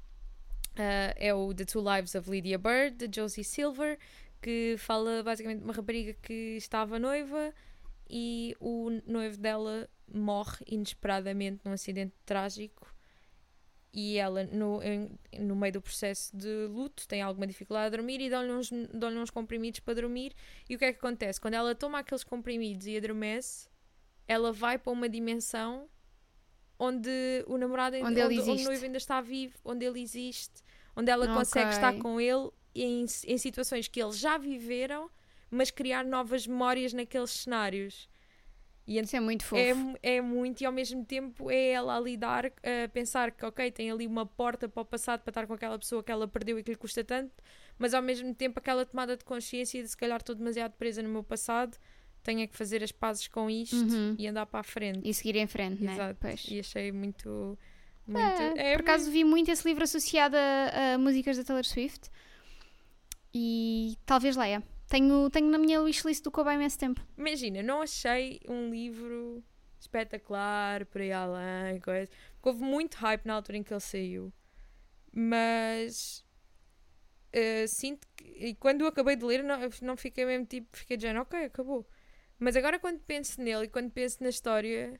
ah, 0.75 1.13
é 1.15 1.33
o 1.33 1.53
The 1.53 1.63
Two 1.63 1.81
Lives 1.81 2.13
of 2.13 2.29
Lydia 2.29 2.57
Bird, 2.57 3.07
de 3.07 3.21
Josie 3.21 3.41
Silver, 3.41 3.97
que 4.41 4.75
fala 4.77 5.23
basicamente 5.23 5.59
de 5.59 5.63
uma 5.63 5.71
rapariga 5.71 6.13
que 6.21 6.57
estava 6.57 6.99
noiva 6.99 7.53
e 8.09 8.53
o 8.59 8.89
noivo 9.07 9.37
dela 9.37 9.89
morre 10.13 10.57
inesperadamente 10.67 11.61
num 11.63 11.71
acidente 11.71 12.13
trágico 12.25 12.93
e 13.93 14.17
ela 14.17 14.43
no, 14.43 14.83
em- 14.83 15.17
no 15.39 15.55
meio 15.55 15.71
do 15.71 15.81
processo 15.81 16.35
de 16.35 16.67
luto 16.67 17.07
tem 17.07 17.21
alguma 17.21 17.47
dificuldade 17.47 17.85
a 17.87 17.97
dormir 17.97 18.19
e 18.19 18.29
dão-lhe 18.29 18.51
uns, 18.51 18.69
dão 18.93 19.09
uns 19.21 19.29
comprimidos 19.29 19.79
para 19.79 19.93
dormir 19.93 20.33
e 20.69 20.75
o 20.75 20.77
que 20.77 20.83
é 20.83 20.91
que 20.91 20.99
acontece? 20.99 21.39
Quando 21.39 21.53
ela 21.53 21.73
toma 21.73 21.99
aqueles 21.99 22.25
comprimidos 22.25 22.87
e 22.87 22.97
adormece 22.97 23.69
ela 24.27 24.51
vai 24.51 24.77
para 24.77 24.91
uma 24.91 25.07
dimensão 25.07 25.89
onde 26.79 27.43
o 27.47 27.57
namorado 27.57 27.95
ainda- 27.97 28.07
Onde 28.09 28.19
ele 28.19 28.27
onde, 28.29 28.39
onde 28.39 28.49
o 28.49 28.53
existe. 28.53 28.65
noivo 28.67 28.85
ainda 28.85 28.97
está 28.97 29.19
vivo, 29.21 29.53
onde 29.65 29.85
ele 29.85 30.01
existe, 30.01 30.63
onde 30.95 31.11
ela 31.11 31.25
Ok. 31.25 31.35
consegue 31.35 31.71
estar 31.71 31.93
com 31.99 32.19
ele 32.19 32.49
em, 32.73 33.05
em 33.27 33.37
situações 33.37 33.87
que 33.87 34.01
eles 34.01 34.17
já 34.17 34.37
viveram, 34.37 35.09
mas 35.51 35.69
criar 35.71 36.05
novas 36.05 36.47
memórias 36.47 36.93
naqueles 36.93 37.31
cenários. 37.31 38.07
E 38.87 38.97
Isso 38.97 39.15
é 39.15 39.19
muito 39.19 39.43
fofo. 39.45 39.59
é, 40.01 40.15
é 40.17 40.21
muito, 40.21 40.61
e 40.61 40.65
ao 40.65 40.71
mesmo 40.71 41.05
tempo 41.05 41.51
é 41.51 41.69
ela 41.73 41.95
a 41.95 41.99
lidar, 41.99 42.47
a 42.47 42.87
pensar 42.91 43.29
que, 43.31 43.45
ok, 43.45 43.69
tem 43.71 43.91
ali 43.91 44.07
uma 44.07 44.25
porta 44.25 44.67
para 44.67 44.81
o 44.81 44.85
passado 44.85 45.21
para 45.21 45.29
estar 45.29 45.45
com 45.45 45.53
aquela 45.53 45.77
pessoa 45.77 46.01
que 46.03 46.11
ela 46.11 46.27
perdeu 46.27 46.57
e 46.57 46.63
que 46.63 46.71
lhe 46.71 46.77
custa 46.77 47.03
tanto, 47.03 47.31
mas 47.77 47.93
ao 47.93 48.01
mesmo 48.01 48.33
tempo 48.33 48.57
aquela 48.57 48.83
tomada 48.85 49.15
de 49.15 49.23
consciência 49.23 49.83
de 49.83 49.89
se 49.89 49.95
calhar 49.97 50.17
estou 50.17 50.33
demasiado 50.33 50.71
presa 50.73 51.03
no 51.03 51.09
meu 51.09 51.23
passado, 51.23 51.77
tenho 52.23 52.41
é 52.41 52.47
que 52.47 52.55
fazer 52.55 52.83
as 52.83 52.91
pazes 52.91 53.27
com 53.27 53.49
isto 53.49 53.75
Uhum. 53.75 54.15
e 54.17 54.27
andar 54.27 54.45
para 54.45 54.59
a 54.59 54.63
frente. 54.63 55.07
E 55.07 55.13
seguir 55.13 55.35
em 55.35 55.47
frente, 55.47 55.83
né? 55.83 55.93
Exato. 55.93 56.17
Pois. 56.19 56.45
E 56.49 56.59
achei 56.59 56.91
muito. 56.91 57.57
muito 58.07 58.19
É, 58.59 58.71
é 58.71 58.75
por 58.75 58.81
acaso 58.81 59.09
vi 59.11 59.23
muito 59.23 59.49
esse 59.51 59.67
livro 59.67 59.83
associado 59.83 60.35
a, 60.37 60.93
a 60.93 60.97
músicas 60.97 61.37
da 61.37 61.43
Taylor 61.43 61.65
Swift 61.65 62.09
e 63.33 63.97
talvez 64.05 64.35
leia. 64.35 64.63
Tenho, 64.87 65.29
tenho 65.29 65.47
na 65.47 65.57
minha 65.59 65.81
wishlist 65.81 66.23
do 66.23 66.31
Kobe 66.31 66.49
há 66.49 66.55
imenso 66.55 66.77
tempo. 66.79 66.99
Imagina, 67.17 67.61
não 67.61 67.81
achei 67.83 68.39
um 68.47 68.71
livro 68.71 69.43
espetacular, 69.79 70.85
por 70.87 70.99
aí 70.99 71.11
além, 71.11 71.79
coisa. 71.79 72.11
Porque 72.33 72.49
houve 72.49 72.63
muito 72.63 72.95
hype 72.95 73.25
na 73.25 73.35
altura 73.35 73.57
em 73.59 73.63
que 73.63 73.71
ele 73.71 73.79
saiu. 73.79 74.33
Mas 75.13 76.25
eh, 77.31 77.67
sinto 77.67 78.07
que. 78.15 78.23
E 78.25 78.55
quando 78.55 78.81
eu 78.81 78.87
acabei 78.87 79.15
de 79.15 79.23
ler, 79.25 79.43
não, 79.43 79.57
não 79.81 79.95
fiquei 79.97 80.25
mesmo 80.25 80.45
tipo, 80.45 80.67
fiquei 80.75 80.97
de 80.97 81.03
género, 81.03 81.21
ok, 81.21 81.45
acabou. 81.45 81.87
Mas 82.39 82.55
agora 82.55 82.79
quando 82.79 82.99
penso 82.99 83.41
nele 83.41 83.65
e 83.65 83.67
quando 83.67 83.91
penso 83.91 84.23
na 84.23 84.29
história, 84.29 84.99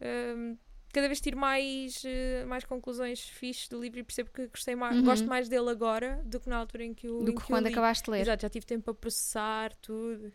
ehm, 0.00 0.54
cada 0.92 1.06
vez 1.06 1.20
tiro 1.20 1.36
mais, 1.36 2.02
eh, 2.04 2.44
mais 2.46 2.64
conclusões 2.64 3.20
fixes 3.28 3.68
do 3.68 3.78
livro 3.80 4.00
e 4.00 4.02
percebo 4.02 4.30
que 4.30 4.46
gostei 4.48 4.74
mais, 4.74 4.96
Uhum. 4.96 5.04
gosto 5.04 5.26
mais 5.28 5.48
dele 5.48 5.68
agora 5.70 6.22
do 6.24 6.40
que 6.40 6.48
na 6.48 6.56
altura 6.56 6.84
em 6.84 6.94
que 6.94 7.08
o. 7.08 7.18
Do 7.22 7.34
que 7.34 7.42
eu 7.42 7.46
quando 7.46 7.66
li. 7.66 7.72
acabaste 7.72 8.04
de 8.04 8.10
ler. 8.12 8.20
Exato, 8.22 8.42
já 8.42 8.48
tive 8.48 8.64
tempo 8.66 8.84
para 8.84 8.94
processar 8.94 9.74
tudo. 9.82 10.32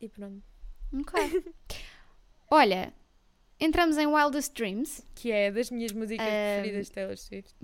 E 0.00 0.08
pronto. 0.08 0.42
Ok. 0.94 1.12
Olha, 2.50 2.92
entramos 3.58 3.96
em 3.98 4.06
Wildest 4.06 4.54
Dreams. 4.54 5.06
Que 5.14 5.30
é 5.30 5.50
das 5.50 5.70
minhas 5.70 5.92
músicas 5.92 6.26
Ahm, 6.26 6.54
preferidas 6.62 6.86
de 6.86 6.92
Taylor 6.92 7.16
Swift. 7.16 7.54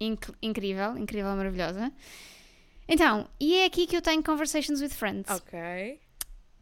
Inc- 0.00 0.36
incrível, 0.42 0.96
incrível, 0.98 1.34
maravilhosa. 1.36 1.92
Então, 2.88 3.28
e 3.38 3.54
é 3.56 3.64
aqui 3.66 3.86
que 3.86 3.96
eu 3.96 4.02
tenho 4.02 4.22
Conversations 4.22 4.80
with 4.80 4.90
Friends. 4.90 5.30
Ok. 5.30 6.00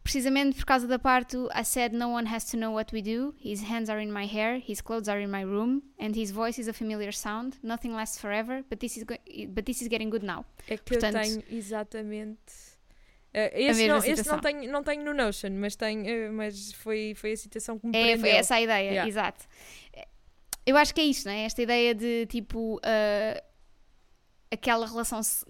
Precisamente 0.03 0.55
por 0.57 0.65
causa 0.65 0.87
da 0.87 0.97
parte 0.97 1.37
I 1.55 1.63
said 1.63 1.93
no 1.93 2.09
one 2.09 2.27
has 2.27 2.45
to 2.45 2.57
know 2.57 2.73
what 2.73 2.91
we 2.91 3.01
do. 3.03 3.35
His 3.39 3.61
hands 3.61 3.87
are 3.89 4.01
in 4.01 4.11
my 4.11 4.25
hair, 4.25 4.57
his 4.67 4.81
clothes 4.81 5.07
are 5.07 5.21
in 5.21 5.29
my 5.29 5.43
room, 5.43 5.83
and 5.99 6.15
his 6.15 6.31
voice 6.31 6.59
is 6.59 6.67
a 6.67 6.73
familiar 6.73 7.11
sound. 7.13 7.57
Nothing 7.61 7.93
lasts 7.93 8.19
forever, 8.19 8.63
but 8.69 8.79
this 8.79 8.97
is, 8.97 9.03
but 9.03 9.65
this 9.65 9.79
is 9.81 9.87
getting 9.87 10.09
good 10.09 10.23
now. 10.25 10.43
É 10.67 10.77
que 10.77 10.83
Portanto- 10.83 11.17
eu 11.17 11.21
tenho 11.21 11.43
exatamente. 11.49 12.39
Eh, 13.33 13.63
esse 13.69 13.87
não, 13.87 13.97
esse 14.03 14.27
não 14.27 14.39
tenho, 14.39 14.71
não 14.71 14.83
tenho 14.83 15.05
no 15.05 15.13
Notion, 15.13 15.51
mas, 15.51 15.75
tenho, 15.75 16.05
eh, 16.05 16.29
mas 16.31 16.73
foi, 16.73 17.13
foi 17.15 17.31
a 17.33 17.37
citação 17.37 17.77
que 17.79 17.85
me 17.87 17.95
É, 17.95 18.01
prendeu. 18.01 18.19
foi 18.21 18.29
essa 18.31 18.55
a 18.55 18.61
ideia, 18.61 18.89
Yeah. 18.89 19.07
exato. 19.07 19.45
Eu 20.65 20.75
acho 20.77 20.93
que 20.93 20.99
é 21.01 21.05
isto, 21.05 21.25
não 21.27 21.31
é? 21.33 21.43
Esta 21.45 21.61
ideia 21.61 21.93
de 21.95 22.25
tipo 22.25 22.79
ah, 22.83 23.41
aquela 24.51 24.85
relação 24.87 25.21
se- 25.23 25.45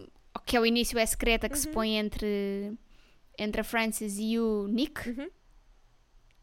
que 0.46 0.56
ao 0.58 0.66
início 0.66 1.00
é 1.00 1.06
secreta 1.06 1.50
que 1.50 1.58
se 1.58 1.68
Uhum. 1.68 1.74
põe 1.74 1.98
entre, 1.98 2.74
entre 3.38 3.62
a 3.62 3.64
Frances 3.64 4.18
e 4.20 4.40
o 4.40 4.68
Nick. 4.68 5.10
Uhum. 5.10 5.30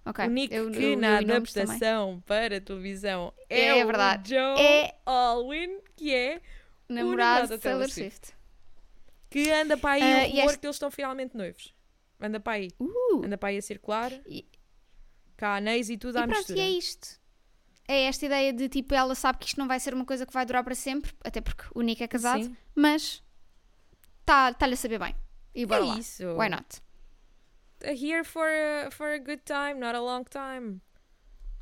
Ok. 0.07 0.25
O 0.27 0.31
Nick, 0.31 0.55
eu- 0.55 0.71
que 0.71 0.83
eu- 0.83 0.97
na 0.99 1.21
eu 1.23 1.35
adaptação 1.37 2.23
para 2.27 2.61
televisão 2.61 3.33
é, 3.49 3.79
É 3.79 3.85
o 3.85 3.87
verdade. 3.87 4.31
Joe 4.31 4.59
É 4.61 4.95
Alwyn, 5.05 5.81
que 5.97 6.15
é 6.15 6.41
namorado 6.89 7.43
de 7.49 7.51
da 7.51 7.59
Taylor 7.59 7.89
Taylor 7.89 7.91
Swift. 7.91 8.33
que 9.31 9.51
anda 9.51 9.77
para 9.77 9.91
aí 9.93 10.03
Ah, 10.03 10.27
o 10.27 10.31
rumor 10.31 10.45
este- 10.47 10.59
que 10.61 10.67
eles 10.67 10.77
estão 10.77 10.91
finalmente 10.91 11.37
noivos. 11.37 11.75
Anda 12.21 12.41
para 12.41 12.55
aí. 12.55 12.71
Uh, 12.81 13.23
Anda 13.25 13.37
para 13.39 13.51
aí 13.51 13.59
a 13.59 13.63
circular. 13.63 14.11
E- 14.27 14.47
Cá 15.37 15.57
anéis 15.57 15.89
e 15.91 15.97
tudo 15.97 16.17
e 16.17 16.21
à 16.21 16.23
pronto, 16.27 16.37
mistura. 16.39 16.59
e 16.59 16.63
é 16.63 16.71
isto. 16.71 17.21
É 17.87 18.03
esta 18.05 18.27
ideia 18.27 18.53
de 18.53 18.69
tipo, 18.69 18.95
ela 18.95 19.15
sabe 19.15 19.39
que 19.39 19.47
isto 19.47 19.59
não 19.59 19.69
vai 19.69 19.79
ser 19.79 19.95
uma 19.95 20.05
coisa 20.05 20.27
que 20.27 20.33
vai 20.33 20.45
durar 20.45 20.65
para 20.65 20.75
sempre, 20.75 21.13
até 21.25 21.41
porque 21.41 21.65
o 21.75 21.81
Nick 21.81 22.03
é 22.03 22.09
casado, 22.09 22.43
Sim. 22.45 22.57
mas 22.75 23.23
está-lhe 24.21 24.75
a 24.75 24.77
saber 24.77 24.99
bem. 24.99 25.15
E 25.55 25.67
bora 25.67 25.85
é 25.85 25.87
lá. 25.89 25.99
isso. 25.99 26.25
Why 26.37 26.49
not? 26.49 26.81
Here 27.83 28.25
for 28.25 28.47
a, 28.47 28.91
for 28.91 29.07
a 29.09 29.19
good 29.19 29.43
time, 29.45 29.75
not 29.75 29.95
a 29.97 30.01
long 30.01 30.25
time. 30.25 30.81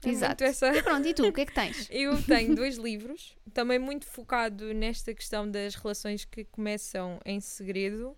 É 0.04 0.08
Exato. 0.10 0.44
essa- 0.44 0.68
E 0.74 0.82
pronto, 0.82 1.06
e 1.08 1.14
tu, 1.14 1.26
o 1.26 1.32
que 1.32 1.40
é 1.42 1.46
que 1.46 1.52
tens? 1.54 1.88
Eu 1.90 2.22
tenho 2.22 2.54
dois 2.56 2.76
livros, 2.76 3.36
também 3.52 3.78
muito 3.78 4.06
focado 4.06 4.72
nesta 4.72 5.12
questão 5.14 5.50
das 5.50 5.74
relações 5.74 6.24
que 6.24 6.44
começam 6.44 7.18
em 7.24 7.40
segredo. 7.40 8.16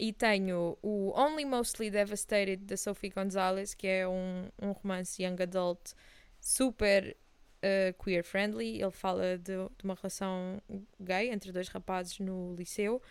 E 0.00 0.12
tenho 0.12 0.78
o 0.80 1.12
Only 1.18 1.44
Mostly 1.44 1.90
Devastated 1.90 2.58
da 2.64 2.76
Sophie 2.76 3.10
Gonzalez, 3.10 3.74
que 3.74 3.86
é 3.86 4.06
um, 4.06 4.48
um 4.62 4.70
romance 4.70 5.20
young 5.20 5.36
adult 5.42 5.92
super 6.40 7.16
uh, 7.64 8.02
queer 8.02 8.22
friendly. 8.22 8.80
Ele 8.80 8.92
fala 8.92 9.36
de, 9.38 9.54
de 9.76 9.84
uma 9.84 9.94
relação 9.96 10.62
gay 11.00 11.30
entre 11.30 11.50
dois 11.50 11.68
rapazes 11.68 12.20
no 12.20 12.54
liceu. 12.54 13.02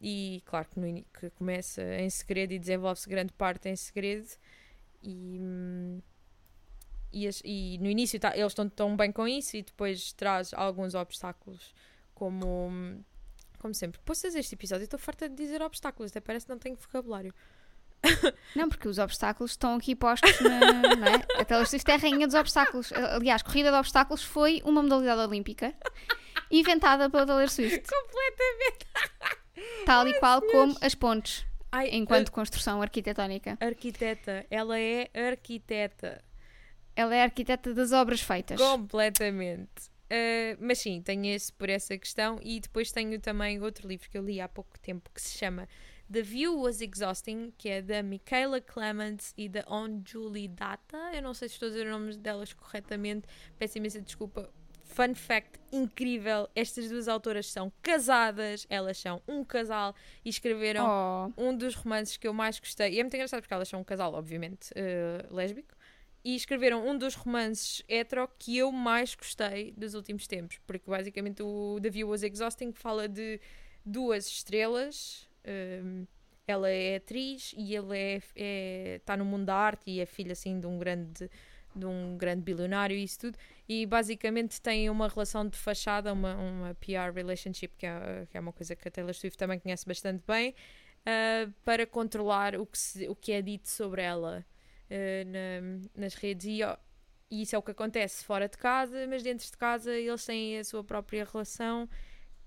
E 0.00 0.42
claro 0.44 0.66
que, 0.68 0.78
no, 0.78 1.02
que 1.18 1.30
começa 1.30 1.82
em 1.96 2.10
segredo 2.10 2.52
e 2.52 2.58
desenvolve-se 2.58 3.08
grande 3.08 3.32
parte 3.32 3.68
em 3.68 3.76
segredo. 3.76 4.28
e, 5.02 5.40
e, 7.12 7.28
e 7.44 7.78
no 7.78 7.88
início 7.88 8.18
tá- 8.20 8.36
eles 8.36 8.52
estão 8.52 8.68
tão 8.68 8.96
bem 8.96 9.10
com 9.10 9.26
isso 9.26 9.56
e 9.56 9.62
depois 9.62 10.12
traz 10.12 10.52
alguns 10.54 10.94
obstáculos 10.94 11.74
como 12.14 12.70
como 13.58 13.74
sempre. 13.74 13.98
Posso 14.04 14.22
fazer 14.22 14.38
este 14.40 14.54
episódio? 14.54 14.82
Eu 14.82 14.84
Estou 14.84 14.98
farta 14.98 15.28
de 15.28 15.34
dizer 15.34 15.62
obstáculos, 15.62 16.10
até 16.12 16.20
parece 16.20 16.44
que 16.46 16.52
não 16.52 16.58
tenho 16.58 16.76
vocabulário. 16.76 17.34
Não, 18.54 18.68
porque 18.68 18.86
os 18.86 18.98
obstáculos 18.98 19.52
estão 19.52 19.74
aqui 19.76 19.96
postos 19.96 20.38
na. 20.40 20.60
não 20.94 21.06
é? 21.06 21.40
A 21.40 21.44
Taylor 21.44 21.66
Swift 21.66 21.90
é 21.90 21.94
a 21.94 21.96
rainha 21.96 22.26
dos 22.26 22.36
obstáculos. 22.36 22.92
Aliás, 22.92 23.42
corrida 23.42 23.70
de 23.70 23.76
obstáculos 23.76 24.22
foi 24.22 24.60
uma 24.64 24.82
modalidade 24.82 25.20
olímpica 25.22 25.74
inventada 26.50 27.08
pela 27.10 27.26
Taylor 27.26 27.48
Swift. 27.48 27.82
Completamente. 27.88 28.86
Tal 29.84 30.06
e 30.08 30.18
qual 30.18 30.42
como 30.42 30.76
as 30.80 30.94
pontes, 30.94 31.46
Ai, 31.70 31.90
enquanto 31.92 32.32
construção 32.32 32.80
arquitetónica. 32.80 33.56
arquiteta, 33.60 34.46
ela 34.50 34.78
é 34.78 35.08
arquiteta. 35.14 36.22
Ela 36.94 37.14
é 37.14 37.22
arquiteta 37.22 37.74
das 37.74 37.92
obras 37.92 38.20
feitas. 38.20 38.58
Completamente. 38.58 39.90
Uh, 40.06 40.56
mas 40.60 40.78
sim, 40.78 41.02
tenho 41.02 41.26
esse 41.26 41.52
por 41.52 41.68
essa 41.68 41.98
questão 41.98 42.38
e 42.40 42.60
depois 42.60 42.92
tenho 42.92 43.20
também 43.20 43.60
outro 43.60 43.88
livro 43.88 44.08
que 44.08 44.16
eu 44.16 44.24
li 44.24 44.40
há 44.40 44.48
pouco 44.48 44.78
tempo 44.78 45.10
que 45.12 45.20
se 45.20 45.36
chama 45.36 45.68
The 46.10 46.22
View 46.22 46.60
Was 46.60 46.80
Exhausting, 46.80 47.52
que 47.58 47.68
é 47.68 47.82
da 47.82 48.02
Michaela 48.02 48.60
Clements 48.60 49.34
e 49.36 49.48
da 49.48 49.64
On 49.68 50.00
Julie 50.06 50.46
Data. 50.46 50.96
Eu 51.12 51.22
não 51.22 51.34
sei 51.34 51.48
se 51.48 51.54
estou 51.54 51.66
a 51.66 51.70
dizer 51.70 51.86
os 51.86 51.92
nomes 51.92 52.16
delas 52.16 52.52
corretamente, 52.52 53.26
peço 53.58 53.78
imensa 53.78 54.00
desculpa. 54.00 54.48
Fun 54.96 55.14
fact 55.14 55.60
incrível: 55.70 56.48
estas 56.54 56.88
duas 56.88 57.06
autoras 57.06 57.52
são 57.52 57.70
casadas, 57.82 58.66
elas 58.70 58.96
são 58.96 59.20
um 59.28 59.44
casal 59.44 59.94
e 60.24 60.30
escreveram 60.30 60.86
Oh, 60.86 61.32
um 61.36 61.54
dos 61.54 61.74
romances 61.74 62.16
que 62.16 62.26
eu 62.26 62.32
mais 62.32 62.58
gostei, 62.58 62.94
e 62.94 62.98
é 62.98 63.02
muito 63.02 63.14
engraçado 63.14 63.42
porque 63.42 63.52
elas 63.52 63.68
são 63.68 63.80
um 63.80 63.84
casal, 63.84 64.14
obviamente, 64.14 64.70
eh, 64.74 65.22
lésbico, 65.30 65.74
e 66.24 66.34
escreveram 66.34 66.88
um 66.88 66.96
dos 66.96 67.14
romances 67.14 67.82
hetero 67.86 68.26
que 68.38 68.56
eu 68.56 68.72
mais 68.72 69.14
gostei 69.14 69.72
dos 69.76 69.92
últimos 69.92 70.26
tempos, 70.26 70.58
porque 70.66 70.90
basicamente 70.90 71.42
o 71.42 71.78
The 71.82 71.90
View 71.90 72.08
Was 72.08 72.22
Exhausting 72.22 72.72
fala 72.72 73.06
de 73.06 73.38
duas 73.84 74.26
estrelas, 74.26 75.28
ehm, 75.44 76.04
ela 76.46 76.70
é 76.70 76.96
atriz 76.96 77.52
e 77.54 77.74
ele 77.74 77.98
é 78.34 78.96
está 78.96 79.14
no 79.14 79.26
mundo 79.26 79.44
da 79.44 79.56
arte 79.56 79.90
e 79.90 80.00
é 80.00 80.06
filha 80.06 80.32
assim 80.32 80.58
de 80.58 80.66
um 80.66 80.78
grande 80.78 81.28
de 81.76 81.86
um 81.86 82.16
grande 82.16 82.42
bilionário 82.42 82.96
e 82.96 83.02
isso 83.04 83.18
tudo 83.20 83.38
e 83.68 83.84
basicamente 83.86 84.60
têm 84.60 84.88
uma 84.88 85.08
relação 85.08 85.46
de 85.48 85.56
fachada 85.58 86.12
uma, 86.12 86.34
uma 86.34 86.74
PR 86.76 87.12
relationship 87.14 87.72
que 87.76 87.86
é, 87.86 88.26
que 88.30 88.36
é 88.36 88.40
uma 88.40 88.52
coisa 88.52 88.74
que 88.74 88.88
a 88.88 88.90
Taylor 88.90 89.14
Swift 89.14 89.36
também 89.36 89.58
conhece 89.58 89.84
bastante 89.86 90.22
bem 90.26 90.54
uh, 91.06 91.52
para 91.64 91.86
controlar 91.86 92.56
o 92.56 92.66
que, 92.66 92.78
se- 92.78 93.08
o 93.08 93.14
que 93.14 93.32
é 93.32 93.42
dito 93.42 93.68
sobre 93.68 94.02
ela 94.02 94.44
uh, 94.90 95.24
na- 95.30 96.02
nas 96.02 96.14
redes. 96.14 96.46
E, 96.46 96.60
e 97.30 97.42
isso 97.42 97.54
é 97.54 97.58
o 97.58 97.62
que 97.62 97.72
acontece 97.72 98.24
fora 98.24 98.48
de 98.48 98.56
casa, 98.56 99.06
mas 99.08 99.22
dentro 99.22 99.44
de 99.46 99.56
casa 99.56 99.92
eles 99.92 100.24
têm 100.24 100.58
a 100.58 100.64
sua 100.64 100.82
própria 100.84 101.24
relação 101.24 101.88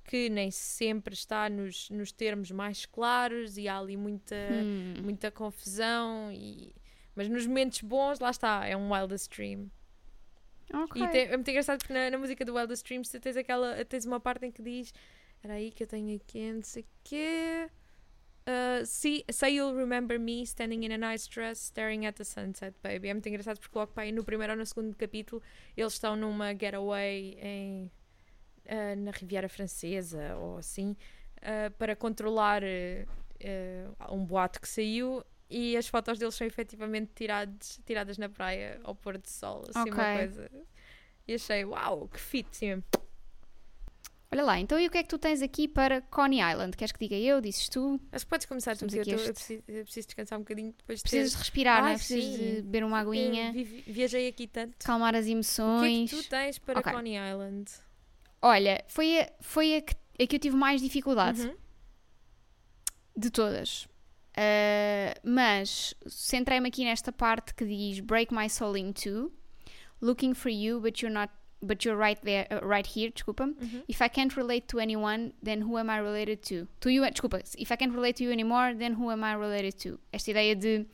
que 0.06 0.28
nem 0.30 0.50
sempre 0.50 1.14
está 1.14 1.48
nos, 1.50 1.90
nos 1.92 2.12
termos 2.12 2.50
mais 2.50 2.86
claros 2.86 3.58
e 3.58 3.68
há 3.68 3.78
ali 3.78 3.96
muita, 3.96 4.36
hum. 4.36 4.96
muita 5.04 5.30
confusão. 5.30 6.32
E, 6.32 6.74
mas 7.20 7.28
nos 7.28 7.46
momentos 7.46 7.82
bons, 7.82 8.18
lá 8.22 8.30
está, 8.30 8.66
é 8.66 8.78
um 8.78 8.94
Wildest 8.94 9.30
Dream. 9.36 9.70
Ok. 10.74 11.02
E 11.04 11.08
tem- 11.10 11.26
é 11.28 11.36
muito 11.36 11.50
engraçado 11.50 11.80
porque 11.80 11.92
na, 11.92 12.10
na 12.10 12.18
música 12.18 12.46
do 12.46 12.56
Wildest 12.56 12.86
Dreams 12.88 13.10
tu 13.12 13.20
tens, 13.20 13.36
aquela, 13.36 13.84
tens 13.84 14.06
uma 14.06 14.22
parte 14.22 14.46
em 14.46 14.52
que 14.52 14.62
diz 14.62 14.94
Era 15.44 15.56
aí 15.56 15.70
que 15.70 15.84
eu 15.84 15.88
tenho 15.88 16.16
aqui, 16.16 16.50
não 16.54 16.64
sei 16.64 16.84
o 16.84 16.86
quê. 17.04 17.70
Uh, 18.48 18.86
see, 18.86 19.26
say 19.30 19.54
you'll 19.58 19.76
remember 19.76 20.18
me 20.18 20.44
standing 20.44 20.86
in 20.86 20.94
a 20.94 20.98
nice 20.98 21.30
dress 21.30 21.60
staring 21.66 22.06
at 22.06 22.16
the 22.16 22.24
sunset, 22.24 22.74
baby. 22.82 23.10
É 23.10 23.14
muito 23.14 23.28
engraçado 23.28 23.60
porque 23.60 23.78
logo 23.78 23.92
aí 23.98 24.14
no 24.14 24.24
primeiro 24.24 24.54
ou 24.54 24.58
no 24.60 24.66
segundo 24.66 24.96
capítulo 24.96 25.42
eles 25.76 25.92
estão 25.94 26.16
numa 26.16 26.54
getaway 26.54 27.38
em, 27.42 27.92
uh, 28.66 28.96
na 28.98 29.12
Riviera 29.12 29.50
Francesa 29.50 30.38
ou 30.38 30.58
assim 30.58 30.96
uh, 31.42 31.70
para 31.78 31.96
controlar 31.98 32.64
um 34.12 34.26
boato 34.26 34.60
que 34.60 34.68
saiu 34.68 35.24
e 35.50 35.76
as 35.76 35.88
fotos 35.88 36.20
deles 36.20 36.36
são 36.36 36.45
efetivamente 36.45 37.12
tiradas, 37.16 37.80
tiradas 37.86 38.18
na 38.18 38.30
praia 38.30 38.80
ao 38.84 38.93
pôr 38.95 39.18
do 39.18 39.28
sol, 39.28 39.64
assim 39.68 39.89
uma 39.89 40.04
Ok. 40.04 40.14
coisa. 40.18 40.52
E 41.28 41.34
achei, 41.34 41.66
uau, 41.66 42.08
que 42.08 42.20
fit, 42.20 42.47
sim. 42.56 42.84
Olha 44.32 44.43
lá, 44.43 44.60
então 44.60 44.80
e 44.80 44.86
o 44.86 44.91
que 44.91 44.97
é 45.00 45.02
que 45.04 45.10
tu 45.10 45.18
tens 45.18 45.41
aqui 45.41 45.68
para 45.68 46.02
Coney 46.02 46.39
Island? 46.39 46.78
Queres 46.78 46.91
que 46.91 47.00
diga 47.00 47.16
eu? 47.16 47.41
Dizes 47.41 47.68
tu? 47.68 48.00
Acho 48.12 48.26
que 48.26 48.30
podes 48.30 48.45
começar 48.45 48.78
tu, 48.78 48.86
eu, 48.86 49.02
aqui 49.02 49.10
eu 49.10 49.16
este. 49.18 49.32
preciso, 49.34 49.64
eu 49.68 49.84
preciso 49.84 50.08
descansar 50.08 50.38
um 50.38 50.43
bocadinho 50.43 50.72
depois 50.78 51.00
de 51.00 51.04
Precisas 51.04 51.32
ter... 51.32 51.38
de 51.38 51.41
respirar, 51.43 51.82
não 51.82 51.89
Ah, 51.89 51.93
é? 51.93 51.97
Precisas 51.97 52.24
sim. 52.26 52.38
de 52.38 52.62
beber 52.62 52.84
uma 52.84 53.00
aguinha, 53.00 53.47
Eu 53.47 53.54
vi- 53.54 53.84
viajei 53.88 54.28
aqui 54.28 54.45
tanto. 54.47 54.86
calmar 54.86 55.16
as 55.16 55.22
O 55.22 55.26
que 55.26 55.30
é 55.30 55.34
emoções. 55.34 56.12
que 56.12 56.16
tu 56.24 56.30
tens 56.30 56.60
para 56.60 56.80
Ok. 56.80 56.93
Coney 56.93 57.16
Island? 57.18 57.72
Olha, 58.39 58.86
foi, 58.88 59.20
a, 59.20 59.32
foi 59.41 59.78
a, 59.78 59.82
que, 59.82 59.95
a 60.24 60.28
que 60.28 60.36
eu 60.36 60.39
tive 60.39 60.56
mais 60.56 60.80
dificuldade 60.80 61.41
Uhum. 61.41 61.56
de 63.18 63.32
todas. 63.32 63.88
Ah, 64.42 65.20
mas 65.24 65.94
centrei-me 66.08 66.70
aqui 66.70 66.86
nesta 66.86 67.12
parte 67.12 67.54
que 67.54 67.66
diz 67.66 68.00
Break 68.00 68.34
my 68.34 68.48
soul 68.50 68.78
in 68.78 68.94
two, 68.94 69.32
looking 70.02 70.34
for 70.34 70.50
you, 70.50 70.80
but 70.80 71.02
you're 71.02 71.14
not, 71.14 71.30
but 71.62 71.84
you're 71.84 71.98
right 72.00 72.22
there, 72.24 72.48
uh, 72.50 72.66
right 72.66 72.88
here. 72.88 73.12
Desculpa. 73.12 73.44
Uhum. 73.48 73.84
If 73.90 74.02
I 74.02 74.08
can't 74.08 74.34
relate 74.38 74.68
to 74.68 74.80
anyone, 74.80 75.34
then 75.44 75.62
who 75.64 75.78
am 75.78 75.90
I 75.90 75.98
related 76.00 76.38
to? 76.50 76.68
To 76.80 76.90
you, 76.90 77.02
desculpa. 77.12 77.42
If 77.58 77.70
I 77.72 77.76
can't 77.76 77.94
relate 77.94 78.14
to 78.20 78.24
you 78.24 78.32
anymore, 78.32 78.74
then 78.76 78.94
who 78.94 79.12
am 79.12 79.24
I 79.26 79.34
related 79.36 79.74
to? 79.84 80.00
Esta 80.14 80.32
ideia 80.32 80.56
de 80.56 80.86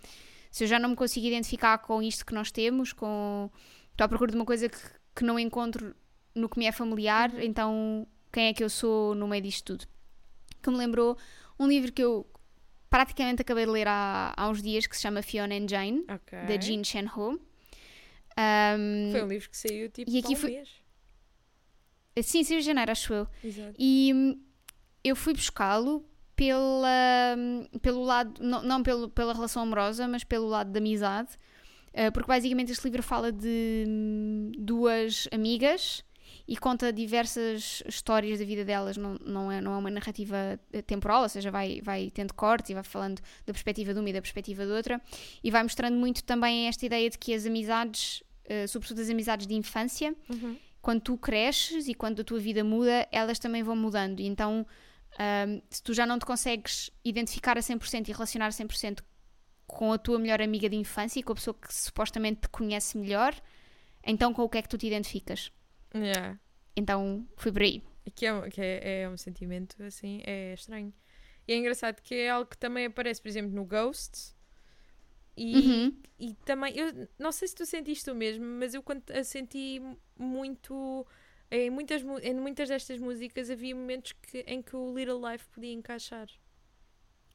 se 0.49 0.63
eu 0.63 0.67
já 0.67 0.79
não 0.79 0.89
me 0.89 0.95
consigo 0.95 1.27
identificar 1.27 1.77
com 1.79 2.01
isto 2.01 2.25
que 2.25 2.33
nós 2.33 2.49
temos, 2.49 2.93
com 2.93 3.51
estou 3.91 4.05
à 4.05 4.07
procura 4.07 4.31
de 4.31 4.37
uma 4.37 4.45
coisa 4.45 4.67
que, 4.69 4.77
que 5.15 5.23
não 5.23 5.37
encontro 5.37 5.93
no 6.33 6.49
que 6.49 6.57
me 6.57 6.65
é 6.65 6.71
familiar, 6.71 7.31
Uhum. 7.31 7.41
então 7.41 8.07
quem 8.33 8.47
é 8.47 8.53
que 8.53 8.63
eu 8.63 8.69
sou 8.69 9.13
no 9.13 9.27
meio 9.27 9.43
disto 9.43 9.65
tudo? 9.77 9.85
Que 10.63 10.69
me 10.71 10.77
lembrou 10.77 11.15
um 11.59 11.67
livro 11.67 11.91
que 11.91 12.01
eu 12.03 12.25
praticamente 12.95 13.41
acabei 13.41 13.65
de 13.65 13.71
ler 13.71 13.87
há, 13.87 14.33
há 14.35 14.49
uns 14.49 14.61
dias 14.61 14.87
que 14.87 14.95
se 14.95 15.01
chama 15.01 15.21
Fiona 15.21 15.55
and 15.55 15.67
Jane, 15.67 16.05
Ok. 16.09 16.37
da 16.47 16.57
Jean 16.59 16.83
Shen-ho. 16.83 17.39
Um, 18.37 19.11
Foi 19.11 19.23
um 19.23 19.27
livro 19.27 19.49
que 19.49 19.57
saiu 19.57 19.89
tipo 19.89 20.09
E 20.11 20.19
aqui 20.19 20.35
foi- 20.35 20.51
mês. 20.51 20.69
Sim, 22.23 22.43
saiu 22.43 22.59
em 22.59 22.61
janeiro, 22.61 22.91
acho 22.91 23.13
eu. 23.13 23.27
Exato. 23.43 23.73
E 23.77 24.11
hum, 24.13 24.41
eu 25.03 25.15
fui 25.15 25.33
buscá-lo 25.33 26.05
pela, 26.35 27.35
hum, 27.37 27.65
pelo 27.81 28.03
lado, 28.03 28.41
não, 28.41 28.61
não 28.63 28.83
pelo, 28.83 29.09
pela 29.09 29.33
relação 29.33 29.63
amorosa, 29.63 30.07
mas 30.07 30.23
pelo 30.23 30.47
lado 30.47 30.71
da 30.71 30.79
amizade, 30.79 31.29
Uh, 31.97 32.11
porque 32.11 32.27
basicamente 32.27 32.73
este 32.73 32.83
livro 32.83 33.01
fala 33.01 33.31
de 33.31 33.85
hum, 33.87 34.51
duas 34.57 35.29
amigas 35.31 36.03
e 36.47 36.55
conta 36.55 36.93
diversas 36.93 37.81
histórias 37.87 38.39
da 38.39 38.45
vida 38.45 38.63
delas, 38.63 38.97
não, 38.97 39.15
não, 39.25 39.51
é, 39.51 39.59
não 39.59 39.73
é 39.73 39.77
uma 39.77 39.89
narrativa 39.89 40.59
eh, 40.71 40.81
temporal, 40.81 41.23
ou 41.23 41.29
seja, 41.29 41.49
vai, 41.49 41.81
vai 41.81 42.11
tendo 42.13 42.33
cortes 42.33 42.69
e 42.69 42.73
vai 42.73 42.83
falando 42.83 43.19
da 43.45 43.53
perspectiva 43.53 43.93
de 43.93 43.99
uma 43.99 44.09
e 44.09 44.13
da 44.13 44.21
perspectiva 44.21 44.65
de 44.65 44.71
outra, 44.71 45.01
e 45.43 45.49
vai 45.49 45.63
mostrando 45.63 45.97
muito 45.97 46.23
também 46.23 46.67
esta 46.67 46.85
ideia 46.85 47.09
de 47.09 47.17
que 47.17 47.33
as 47.33 47.45
amizades, 47.45 48.21
uh, 48.45 48.67
sobretudo 48.67 49.01
as 49.01 49.09
amizades 49.09 49.47
de 49.47 49.55
infância, 49.55 50.15
Uhum. 50.29 50.55
quando 50.81 51.01
tu 51.01 51.17
cresces 51.17 51.87
e 51.87 51.95
quando 51.95 52.21
a 52.21 52.23
tua 52.23 52.39
vida 52.39 52.63
muda, 52.63 53.07
elas 53.11 53.39
também 53.39 53.63
vão 53.63 53.75
mudando. 53.75 54.19
E 54.19 54.27
então, 54.27 54.65
se 55.69 55.81
tu 55.81 55.93
já 55.93 56.05
não 56.05 56.19
te 56.19 56.25
consegues 56.25 56.91
identificar 57.03 57.57
a 57.57 57.61
100% 57.61 58.07
e 58.09 58.11
relacionar 58.11 58.47
a 58.47 58.51
100% 58.51 59.01
com 59.65 59.91
a 59.91 59.97
tua 59.97 60.19
melhor 60.19 60.41
amiga 60.41 60.69
de 60.69 60.75
infância 60.75 61.19
e 61.19 61.23
com 61.23 61.31
a 61.31 61.35
pessoa 61.35 61.55
que 61.55 61.73
supostamente 61.73 62.41
te 62.41 62.49
conhece 62.49 62.97
melhor, 62.97 63.33
então 64.03 64.33
com 64.33 64.43
o 64.43 64.49
que 64.49 64.57
é 64.59 64.61
que 64.61 64.69
tu 64.69 64.77
te 64.77 64.85
identificas? 64.85 65.51
Yeah. 65.95 66.39
Então, 66.75 67.27
fui 67.37 67.51
por 67.51 67.61
aí. 67.61 67.81
Que, 68.13 68.25
é, 68.25 68.33
um- 68.33 68.49
que 68.49 68.61
é, 68.61 69.01
é 69.03 69.09
um 69.09 69.17
sentimento 69.17 69.81
assim, 69.83 70.21
é 70.25 70.53
estranho. 70.53 70.93
E 71.47 71.53
é 71.53 71.57
engraçado 71.57 72.01
que 72.01 72.13
é 72.15 72.29
algo 72.29 72.49
que 72.49 72.57
também 72.57 72.85
aparece, 72.85 73.21
por 73.21 73.27
exemplo, 73.29 73.51
no 73.53 73.65
Ghost. 73.65 74.35
E, 75.37 75.55
Uhum. 75.55 76.01
e 76.19 76.33
também, 76.45 76.77
eu 76.77 77.07
não 77.19 77.31
sei 77.31 77.47
se 77.47 77.55
tu 77.55 77.65
sentiste 77.65 78.09
o 78.09 78.15
mesmo, 78.15 78.45
mas 78.45 78.73
eu 78.73 78.81
quando 78.83 79.03
a 79.11 79.23
senti 79.23 79.81
muito. 80.17 81.05
Em 81.51 81.69
muitas, 81.69 82.01
mu- 82.01 82.19
em 82.19 82.33
muitas 82.33 82.67
destas 82.69 82.99
músicas 82.99 83.49
havia 83.49 83.75
momentos 83.75 84.13
que, 84.13 84.39
em 84.47 84.61
que 84.61 84.75
o 84.75 84.95
Little 84.97 85.21
Life 85.29 85.45
podia 85.53 85.71
encaixar. 85.73 86.27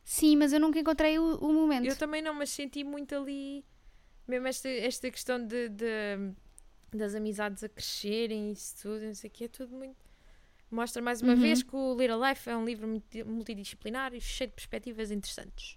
Sim, 0.04 0.36
mas 0.36 0.52
eu 0.52 0.58
nunca 0.58 0.78
encontrei 0.80 1.18
o, 1.18 1.36
o 1.36 1.52
momento. 1.52 1.86
Eu 1.86 1.96
também 1.96 2.20
não, 2.20 2.34
mas 2.34 2.50
senti 2.50 2.82
muito 2.82 3.14
ali. 3.14 3.64
Mesmo 4.26 4.48
esta, 4.48 4.68
esta 4.68 5.11
questão 5.11 5.44
de, 5.44 5.68
de- 5.68 6.32
das 6.97 7.14
amizades 7.14 7.62
a 7.64 7.68
crescerem 7.68 8.51
e 8.51 8.53
isso 8.53 8.74
tudo, 8.82 9.05
não 9.05 9.14
sei 9.14 9.28
o 9.28 9.32
que, 9.32 9.45
é 9.45 9.49
tudo 9.49 9.74
muito. 9.74 9.97
Mostra 10.70 11.03
mais 11.03 11.20
uma 11.20 11.32
Uhum. 11.34 11.41
vez 11.41 11.62
que 11.62 11.74
o 11.74 11.97
Little 11.99 12.20
Life 12.28 12.49
é 12.49 12.57
um 12.57 12.64
livro 12.64 12.86
multi- 12.86 13.24
multidisciplinar 13.24 14.14
e 14.14 14.20
cheio 14.20 14.49
de 14.49 14.55
perspectivas 14.55 15.11
interessantes. 15.11 15.76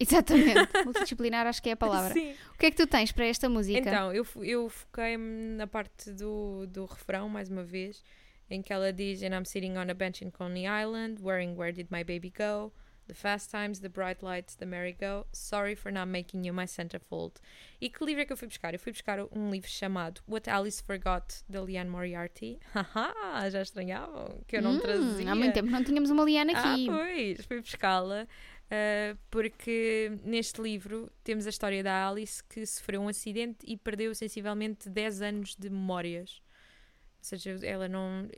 Exatamente. 0.00 0.70
Multidisciplinar 0.84 1.44
acho 1.46 1.60
que 1.60 1.68
é 1.70 1.72
a 1.72 1.76
palavra. 1.76 2.14
Sim. 2.14 2.32
O 2.54 2.58
que 2.58 2.66
é 2.66 2.70
que 2.70 2.76
tu 2.76 2.86
tens 2.86 3.10
para 3.10 3.26
esta 3.26 3.48
música? 3.48 3.78
Então, 3.80 4.12
eu, 4.12 4.24
eu 4.42 4.68
foquei-me 4.68 5.56
na 5.56 5.66
parte 5.66 6.12
do, 6.12 6.66
do 6.68 6.84
refrão, 6.84 7.28
mais 7.28 7.48
uma 7.48 7.64
vez, 7.64 8.00
em 8.48 8.62
que 8.62 8.72
ela 8.72 8.92
diz: 8.92 9.20
And 9.24 9.36
I'm 9.36 9.44
sitting 9.44 9.72
on 9.76 9.90
a 9.90 9.94
bench 9.94 10.24
in 10.24 10.30
Coney 10.30 10.66
Island, 10.66 11.20
wearing 11.20 11.56
Where 11.56 11.72
Did 11.72 11.88
My 11.90 12.04
Baby 12.04 12.30
Go? 12.30 12.72
The 13.08 13.14
Fast 13.14 13.50
Times, 13.50 13.80
The 13.80 13.88
Bright 13.88 14.22
Lights, 14.24 14.54
The 14.54 14.66
Merry-Go, 14.66 15.26
Sorry 15.32 15.74
for 15.74 15.90
Not 15.90 16.06
Making 16.10 16.44
You 16.46 16.52
My 16.54 16.66
Centerfold. 16.68 17.34
E 17.80 17.88
que 17.88 18.04
livro 18.04 18.20
é 18.22 18.26
que 18.26 18.32
eu 18.32 18.36
fui 18.36 18.46
buscar? 18.46 18.74
Eu 18.74 18.78
fui 18.78 18.92
buscar 18.92 19.18
um 19.34 19.50
livro 19.50 19.68
chamado 19.70 20.20
What 20.28 20.48
Alice 20.50 20.82
Forgot, 20.82 21.42
da 21.48 21.62
Leanne 21.62 21.88
Moriarty. 21.90 22.58
Haha, 22.74 23.48
já 23.50 23.62
estranhavam 23.62 24.42
que 24.46 24.56
eu 24.58 24.62
não 24.62 24.72
Hum, 24.76 24.80
trazia. 24.80 25.32
Há 25.32 25.34
muito 25.34 25.54
tempo 25.54 25.70
não 25.70 25.82
tínhamos 25.82 26.10
uma 26.10 26.22
Liana 26.22 26.52
aqui. 26.52 26.88
Ah, 26.88 26.92
pois, 26.92 27.46
fui 27.46 27.60
buscá-la. 27.62 28.24
uh, 28.70 29.18
porque 29.30 30.12
neste 30.22 30.60
livro 30.60 31.10
temos 31.24 31.46
a 31.46 31.50
história 31.50 31.82
da 31.82 32.06
Alice 32.08 32.44
que 32.44 32.66
sofreu 32.66 33.00
um 33.00 33.08
acidente 33.08 33.58
e 33.66 33.76
perdeu 33.76 34.14
sensivelmente 34.14 34.88
10 34.90 35.22
anos 35.22 35.56
de 35.58 35.70
memórias. 35.70 36.42
Ou 37.20 37.24
seja, 37.24 37.58
ela 37.66 37.88
não. 37.88 38.28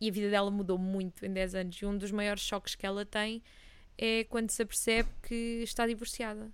E 0.00 0.08
a 0.10 0.12
vida 0.12 0.28
dela 0.30 0.50
mudou 0.50 0.76
muito 0.78 1.24
em 1.24 1.32
10 1.32 1.54
anos. 1.54 1.76
E 1.76 1.86
um 1.86 1.96
dos 1.96 2.10
maiores 2.10 2.42
choques 2.42 2.74
que 2.74 2.84
ela 2.84 3.04
tem 3.06 3.40
é 3.98 4.24
quando 4.24 4.50
se 4.50 4.62
apercebe 4.62 5.08
que 5.22 5.60
está 5.62 5.86
divorciada. 5.86 6.52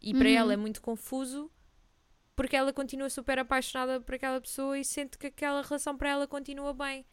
E 0.00 0.12
para 0.14 0.28
Uhum. 0.28 0.34
ela 0.34 0.52
é 0.52 0.56
muito 0.56 0.80
confuso 0.80 1.50
porque 2.34 2.54
ela 2.54 2.72
continua 2.72 3.08
super 3.08 3.38
apaixonada 3.38 4.00
por 4.00 4.14
aquela 4.14 4.40
pessoa 4.40 4.78
e 4.78 4.84
sente 4.84 5.16
que 5.16 5.26
aquela 5.28 5.62
relação 5.62 5.96
para 5.96 6.10
ela 6.10 6.26
continua 6.26 6.74
bem. 6.74 7.04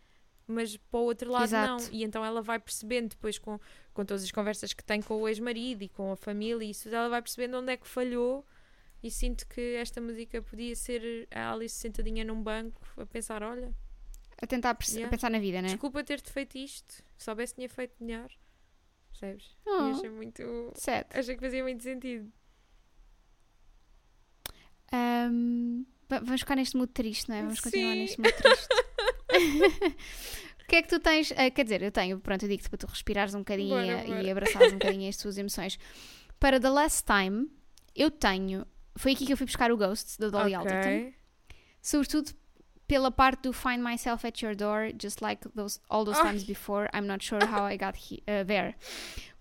Mas 0.45 0.75
para 0.75 0.99
o 0.99 1.03
outro 1.03 1.31
lado 1.31 1.45
Exato. 1.45 1.83
não. 1.85 1.89
E 1.93 2.03
então 2.03 2.23
ela 2.25 2.41
vai 2.41 2.59
percebendo 2.59 3.09
depois 3.11 3.39
com, 3.39 3.57
com 3.93 4.03
todas 4.03 4.23
as 4.23 4.31
conversas 4.31 4.73
que 4.73 4.83
tem 4.83 5.01
com 5.01 5.15
o 5.21 5.27
ex-marido 5.29 5.83
e 5.83 5.87
com 5.89 6.11
a 6.11 6.17
família, 6.17 6.65
e 6.65 6.71
isso 6.71 6.89
ela 6.89 7.07
vai 7.07 7.21
percebendo 7.21 7.57
onde 7.57 7.71
é 7.71 7.77
que 7.77 7.87
falhou. 7.87 8.45
E 9.01 9.09
sinto 9.09 9.47
que 9.47 9.75
esta 9.75 10.01
música 10.01 10.41
podia 10.41 10.75
ser 10.75 11.27
a 11.31 11.51
Alice 11.53 11.75
sentadinha 11.75 12.25
num 12.25 12.41
banco 12.43 12.81
a 12.97 13.05
pensar: 13.05 13.41
olha, 13.43 13.73
A 14.41 14.45
tentar 14.45 14.77
Yeah. 14.89 15.09
pensar 15.09 15.29
na 15.31 15.39
vida, 15.39 15.61
né? 15.61 15.69
desculpa 15.69 16.03
ter-te 16.03 16.29
feito 16.31 16.57
isto, 16.57 16.91
se 17.17 17.23
soubesse 17.23 17.55
tinha 17.55 17.69
feito 17.69 17.93
melhor. 18.03 18.29
Percebes? 19.19 19.45
E 19.65 19.69
Oh, 19.69 19.91
achei 19.95 20.09
muito. 20.09 20.71
sad. 20.75 21.05
Achei 21.13 21.35
que 21.35 21.41
fazia 21.41 21.63
muito 21.63 21.81
sentido. 21.83 22.31
Va- 26.09 26.19
vamos 26.19 26.41
ficar 26.41 26.55
neste 26.55 26.77
mood 26.77 26.91
triste, 26.91 27.29
não 27.29 27.35
é? 27.37 27.41
Vamos 27.41 27.59
continuar 27.59 27.93
Sim. 27.93 27.99
neste 27.99 28.19
mood 28.21 28.33
triste. 28.33 28.67
O 30.63 30.65
que 30.65 30.77
é 30.77 30.81
que 30.81 30.87
tu 30.87 30.97
tens? 30.99 31.31
ah, 31.33 31.51
quer 31.51 31.63
dizer, 31.65 31.81
eu 31.83 31.91
tenho, 31.91 32.19
pronto, 32.21 32.43
eu 32.45 32.49
digo-te 32.49 32.69
para 32.69 32.77
tu 32.77 32.87
respirares 32.87 33.35
um 33.35 33.39
bocadinho 33.39 33.69
Bora, 33.75 34.03
e, 34.05 34.07
bora. 34.07 34.23
e 34.23 34.31
abraçares 34.31 34.71
um 34.71 34.77
bocadinho 34.79 35.09
as 35.09 35.17
tuas 35.17 35.37
emoções. 35.37 35.77
Para 36.39 36.57
The 36.59 36.69
Last 36.69 37.03
Time, 37.05 37.51
eu 37.93 38.09
tenho. 38.09 38.65
Foi 38.95 39.11
aqui 39.11 39.25
que 39.25 39.33
eu 39.33 39.37
fui 39.37 39.45
buscar 39.45 39.71
o 39.73 39.77
Ghost 39.77 40.17
da 40.19 40.29
Dolly 40.29 40.53
Alderton. 40.53 40.77
Ok. 40.89 41.15
Sobretudo 41.81 42.31
pela 42.93 43.09
parte 43.09 43.41
do 43.41 43.51
Find 43.51 43.81
Myself 43.81 44.23
at 44.23 44.39
Your 44.43 44.55
Door, 44.55 44.93
just 45.01 45.19
like 45.19 45.49
those, 45.55 45.79
all 45.89 46.05
those 46.05 46.19
Ai. 46.19 46.25
times 46.25 46.43
before. 46.43 46.87
I'm 46.93 47.07
not 47.07 47.25
sure 47.25 47.43
how 47.43 47.65
I 47.65 47.75
got 47.75 47.95
he- 47.97 48.21
uh, 48.27 48.45
there. 48.45 48.75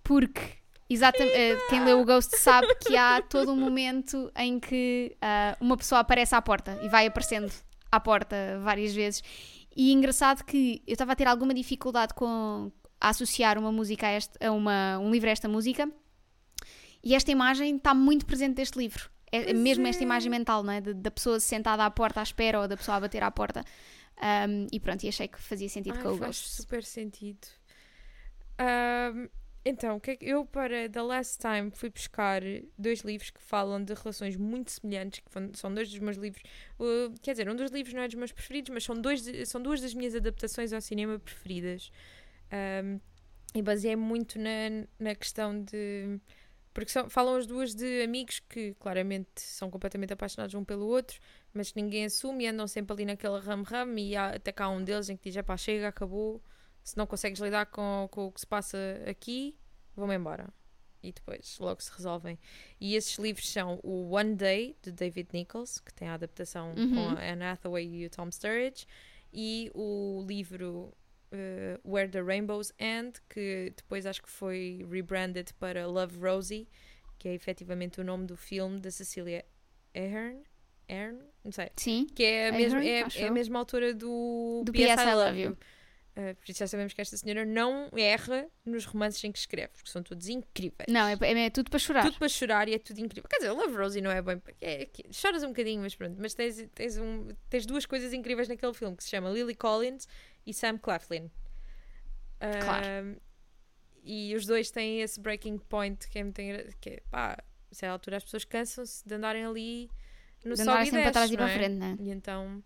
Porque, 0.03 0.41
exatamente, 0.89 1.61
quem 1.69 1.85
leu 1.85 2.01
o 2.01 2.03
Ghost 2.03 2.35
sabe 2.37 2.65
que 2.83 2.97
há 2.97 3.21
todo 3.21 3.51
um 3.51 3.55
momento 3.55 4.31
em 4.35 4.59
que 4.59 5.15
ah, 5.21 5.55
uma 5.61 5.77
pessoa 5.77 5.99
aparece 6.01 6.33
à 6.33 6.41
porta 6.41 6.79
e 6.81 6.89
vai 6.89 7.05
aparecendo 7.05 7.53
à 7.91 7.99
porta 7.99 8.59
várias 8.63 8.91
vezes. 8.95 9.21
E 9.75 9.93
engraçado 9.93 10.43
que 10.43 10.81
eu 10.87 10.93
estava 10.93 11.11
a 11.11 11.15
ter 11.15 11.27
alguma 11.27 11.53
dificuldade 11.53 12.15
com 12.15 12.71
a 12.99 13.09
associar 13.09 13.59
uma 13.59 13.71
música 13.71 14.07
a, 14.07 14.13
este, 14.13 14.43
a 14.43 14.51
uma, 14.51 14.97
um 14.97 15.11
livro 15.11 15.29
a 15.29 15.31
esta 15.31 15.47
música. 15.47 15.87
E 17.03 17.13
esta 17.13 17.29
imagem 17.29 17.75
está 17.75 17.93
muito 17.93 18.25
presente 18.25 18.57
neste 18.57 18.79
livro. 18.79 19.12
É, 19.35 19.45
Pois 19.45 19.57
mesmo 19.57 19.85
é. 19.87 19.89
esta 19.89 20.03
imagem 20.03 20.29
mental, 20.29 20.63
não 20.63 20.71
é? 20.73 20.79
Da 20.81 21.09
pessoa 21.11 21.39
sentada 21.39 21.83
à 21.83 21.89
porta 21.89 22.19
à 22.19 22.23
espera 22.23 22.59
ou 22.61 22.67
da 22.67 22.77
pessoa 22.77 22.97
a 22.97 22.99
bater 22.99 23.23
à 23.23 23.31
porta. 23.31 23.63
Um, 24.21 24.67
e 24.71 24.79
pronto, 24.79 25.03
e 25.03 25.09
achei 25.09 25.27
que 25.27 25.39
fazia 25.41 25.67
sentido 25.67 25.95
Ai, 25.97 26.03
com 26.03 26.09
o 26.09 26.17
faz 26.17 26.37
Ghost. 26.37 26.49
super 26.61 26.83
sentido. 26.83 27.47
Ahm, 28.59 29.27
então, 29.65 29.99
é 30.07 30.17
eu 30.21 30.45
para 30.45 30.87
The 30.89 31.01
Last 31.01 31.39
Time 31.39 31.71
fui 31.71 31.89
buscar 31.89 32.41
dois 32.77 32.99
livros 32.99 33.29
que 33.31 33.41
falam 33.41 33.83
de 33.83 33.93
relações 33.93 34.35
muito 34.35 34.69
semelhantes, 34.71 35.21
que 35.21 35.57
são 35.57 35.73
dois 35.73 35.89
dos 35.89 35.99
meus 35.99 36.17
livros. 36.17 36.43
uh, 36.79 37.11
quer 37.21 37.31
dizer, 37.31 37.49
um 37.49 37.55
dos 37.55 37.71
livros 37.71 37.93
não 37.93 38.03
é 38.03 38.07
dos 38.07 38.15
meus 38.15 38.31
preferidos, 38.31 38.69
mas 38.71 38.83
são, 38.83 38.95
dois, 38.99 39.23
são 39.49 39.61
duas 39.61 39.81
das 39.81 39.93
minhas 39.93 40.13
adaptações 40.15 40.73
ao 40.73 40.81
cinema 40.81 41.17
preferidas. 41.17 41.91
Ahm, 42.51 42.99
e 43.55 43.61
baseei 43.61 43.95
muito 43.95 44.37
na, 44.39 44.85
na 44.99 45.15
questão 45.15 45.59
de. 45.63 46.19
Porque 46.73 46.89
são- 46.91 47.09
falam 47.09 47.35
as 47.35 47.45
duas 47.45 47.75
de 47.75 48.01
amigos 48.01 48.39
que 48.39 48.73
claramente 48.79 49.29
são 49.41 49.69
completamente 49.69 50.11
apaixonados 50.13 50.55
um 50.55 50.63
pelo 50.63 50.87
outro, 50.87 51.19
mas 51.53 51.71
que 51.71 51.81
ninguém 51.81 52.05
assume 52.05 52.45
e 52.45 52.47
andam 52.47 52.67
sempre 52.67 52.93
ali 52.93 53.05
naquele 53.05 53.39
ram-ram 53.39 53.97
e 53.97 54.15
há, 54.15 54.29
até 54.29 54.51
cá 54.51 54.69
um 54.69 54.83
deles 54.83 55.07
em 55.09 55.15
que 55.15 55.29
diz, 55.29 55.39
pá, 55.43 55.55
chega, 55.55 55.87
acabou, 55.89 56.41
se 56.83 56.97
não 56.97 57.05
consegues 57.05 57.39
lidar 57.39 57.67
com, 57.67 58.07
com 58.11 58.25
o 58.25 58.31
que 58.31 58.39
se 58.39 58.47
passa 58.47 58.77
aqui, 59.07 59.55
vou-me 59.95 60.15
embora. 60.15 60.49
E 61.03 61.11
depois 61.11 61.57
logo 61.59 61.81
se 61.83 61.91
resolvem. 61.91 62.39
E 62.79 62.95
esses 62.95 63.17
livros 63.19 63.51
são 63.51 63.79
o 63.83 64.09
One 64.15 64.35
Day, 64.35 64.75
de 64.81 64.91
David 64.91 65.27
Nichols, 65.33 65.79
que 65.79 65.93
tem 65.93 66.07
a 66.07 66.13
adaptação 66.13 66.73
Uhum. 66.75 66.95
com 66.95 67.09
a 67.19 67.31
Anne 67.31 67.43
Hathaway 67.43 67.85
e 67.87 68.05
o 68.05 68.09
Tom 68.09 68.31
Sturridge, 68.31 68.87
e 69.31 69.69
o 69.75 70.23
livro 70.25 70.93
uh, 71.33 71.79
Where 71.83 72.07
the 72.09 72.21
Rainbows 72.21 72.71
End, 72.79 73.19
que 73.29 73.73
depois 73.75 74.05
acho 74.05 74.21
que 74.21 74.29
foi 74.29 74.85
rebranded 74.89 75.53
para 75.59 75.85
Love 75.87 76.17
Rosie, 76.19 76.67
que 77.17 77.27
é 77.27 77.33
efetivamente 77.33 77.99
o 77.99 78.03
nome 78.03 78.25
do 78.25 78.37
filme 78.37 78.79
da 78.79 78.91
Cecilia 78.91 79.43
Ahern, 79.95 80.43
Ahern? 80.89 81.19
Não 81.43 81.51
sei. 81.51 81.69
Sim, 81.75 82.05
Que 82.13 82.23
é 82.23 82.49
a, 82.49 82.51
Ahern, 82.53 82.57
mesma, 82.63 82.85
é, 82.85 83.01
acho 83.03 83.19
é 83.19 83.27
a 83.27 83.31
mesma 83.31 83.59
altura 83.59 83.93
do, 83.93 84.61
Do 84.65 84.71
P.S. 84.71 84.95
P.S. 84.95 85.09
I 85.09 85.15
Love. 85.15 85.41
You. 85.41 85.57
Uh, 86.15 86.35
por 86.35 86.47
isso 86.51 86.59
já 86.59 86.67
sabemos 86.67 86.93
que 86.93 87.01
esta 87.01 87.17
senhora 87.17 87.43
não 87.43 87.89
erra 87.97 88.47
nos 88.63 88.85
romances 88.85 89.23
em 89.23 89.31
que 89.31 89.39
escreve, 89.39 89.69
porque 89.73 89.89
são 89.89 90.03
todos 90.03 90.27
incríveis. 90.29 90.85
não, 90.87 91.07
é, 91.07 91.17
é- 91.19 91.45
é 91.45 91.49
tudo 91.49 91.71
para 91.71 91.79
chorar. 91.79 92.03
Tudo 92.03 92.19
para 92.19 92.29
chorar 92.29 92.69
e 92.69 92.75
é 92.75 92.77
tudo 92.77 92.99
incrível. 92.99 93.27
Quer 93.27 93.37
dizer, 93.37 93.51
Love 93.51 93.75
Rosie 93.75 93.99
não 93.99 94.11
é 94.11 94.21
bem. 94.21 94.39
É, 94.61 94.83
é, 94.83 94.89
choras 95.11 95.41
um 95.41 95.47
bocadinho, 95.47 95.81
mas 95.81 95.95
pronto. 95.95 96.15
Mas 96.19 96.35
tens, 96.35 96.67
tens, 96.75 96.97
um, 96.99 97.29
tens 97.49 97.65
duas 97.65 97.87
coisas 97.87 98.13
incríveis 98.13 98.47
naquele 98.47 98.75
filme 98.75 98.95
que 98.95 99.03
se 99.03 99.09
chama 99.09 99.31
Lily 99.31 99.55
Collins 99.55 100.07
e 100.45 100.53
Sam 100.53 100.77
Claflin. 100.77 101.29
Claro. 102.39 102.85
Um, 103.05 103.15
e 104.03 104.35
os 104.35 104.45
dois 104.45 104.69
têm 104.69 105.01
esse 105.01 105.19
breaking 105.19 105.57
point 105.57 106.07
que 106.09 106.19
é 106.19 106.23
muito 106.23 106.41
engra- 106.41 106.69
que 106.81 106.89
é, 106.89 107.03
pá, 107.09 107.37
a 107.71 107.75
certa 107.75 107.93
altura 107.93 108.17
as 108.17 108.23
pessoas 108.23 108.43
cansam-se 108.43 109.07
de 109.07 109.15
andarem 109.15 109.45
ali 109.45 109.89
no 110.43 110.55
de 110.55 110.63
sobe 110.63 110.87
e 110.87 110.91
para 110.91 111.11
trás 111.11 111.31
e 111.31 111.37
para 111.37 111.49
é? 111.49 111.53
frente, 111.55 111.75
não 111.75 111.87
é? 111.87 111.95
E 111.99 112.09
então 112.09 112.63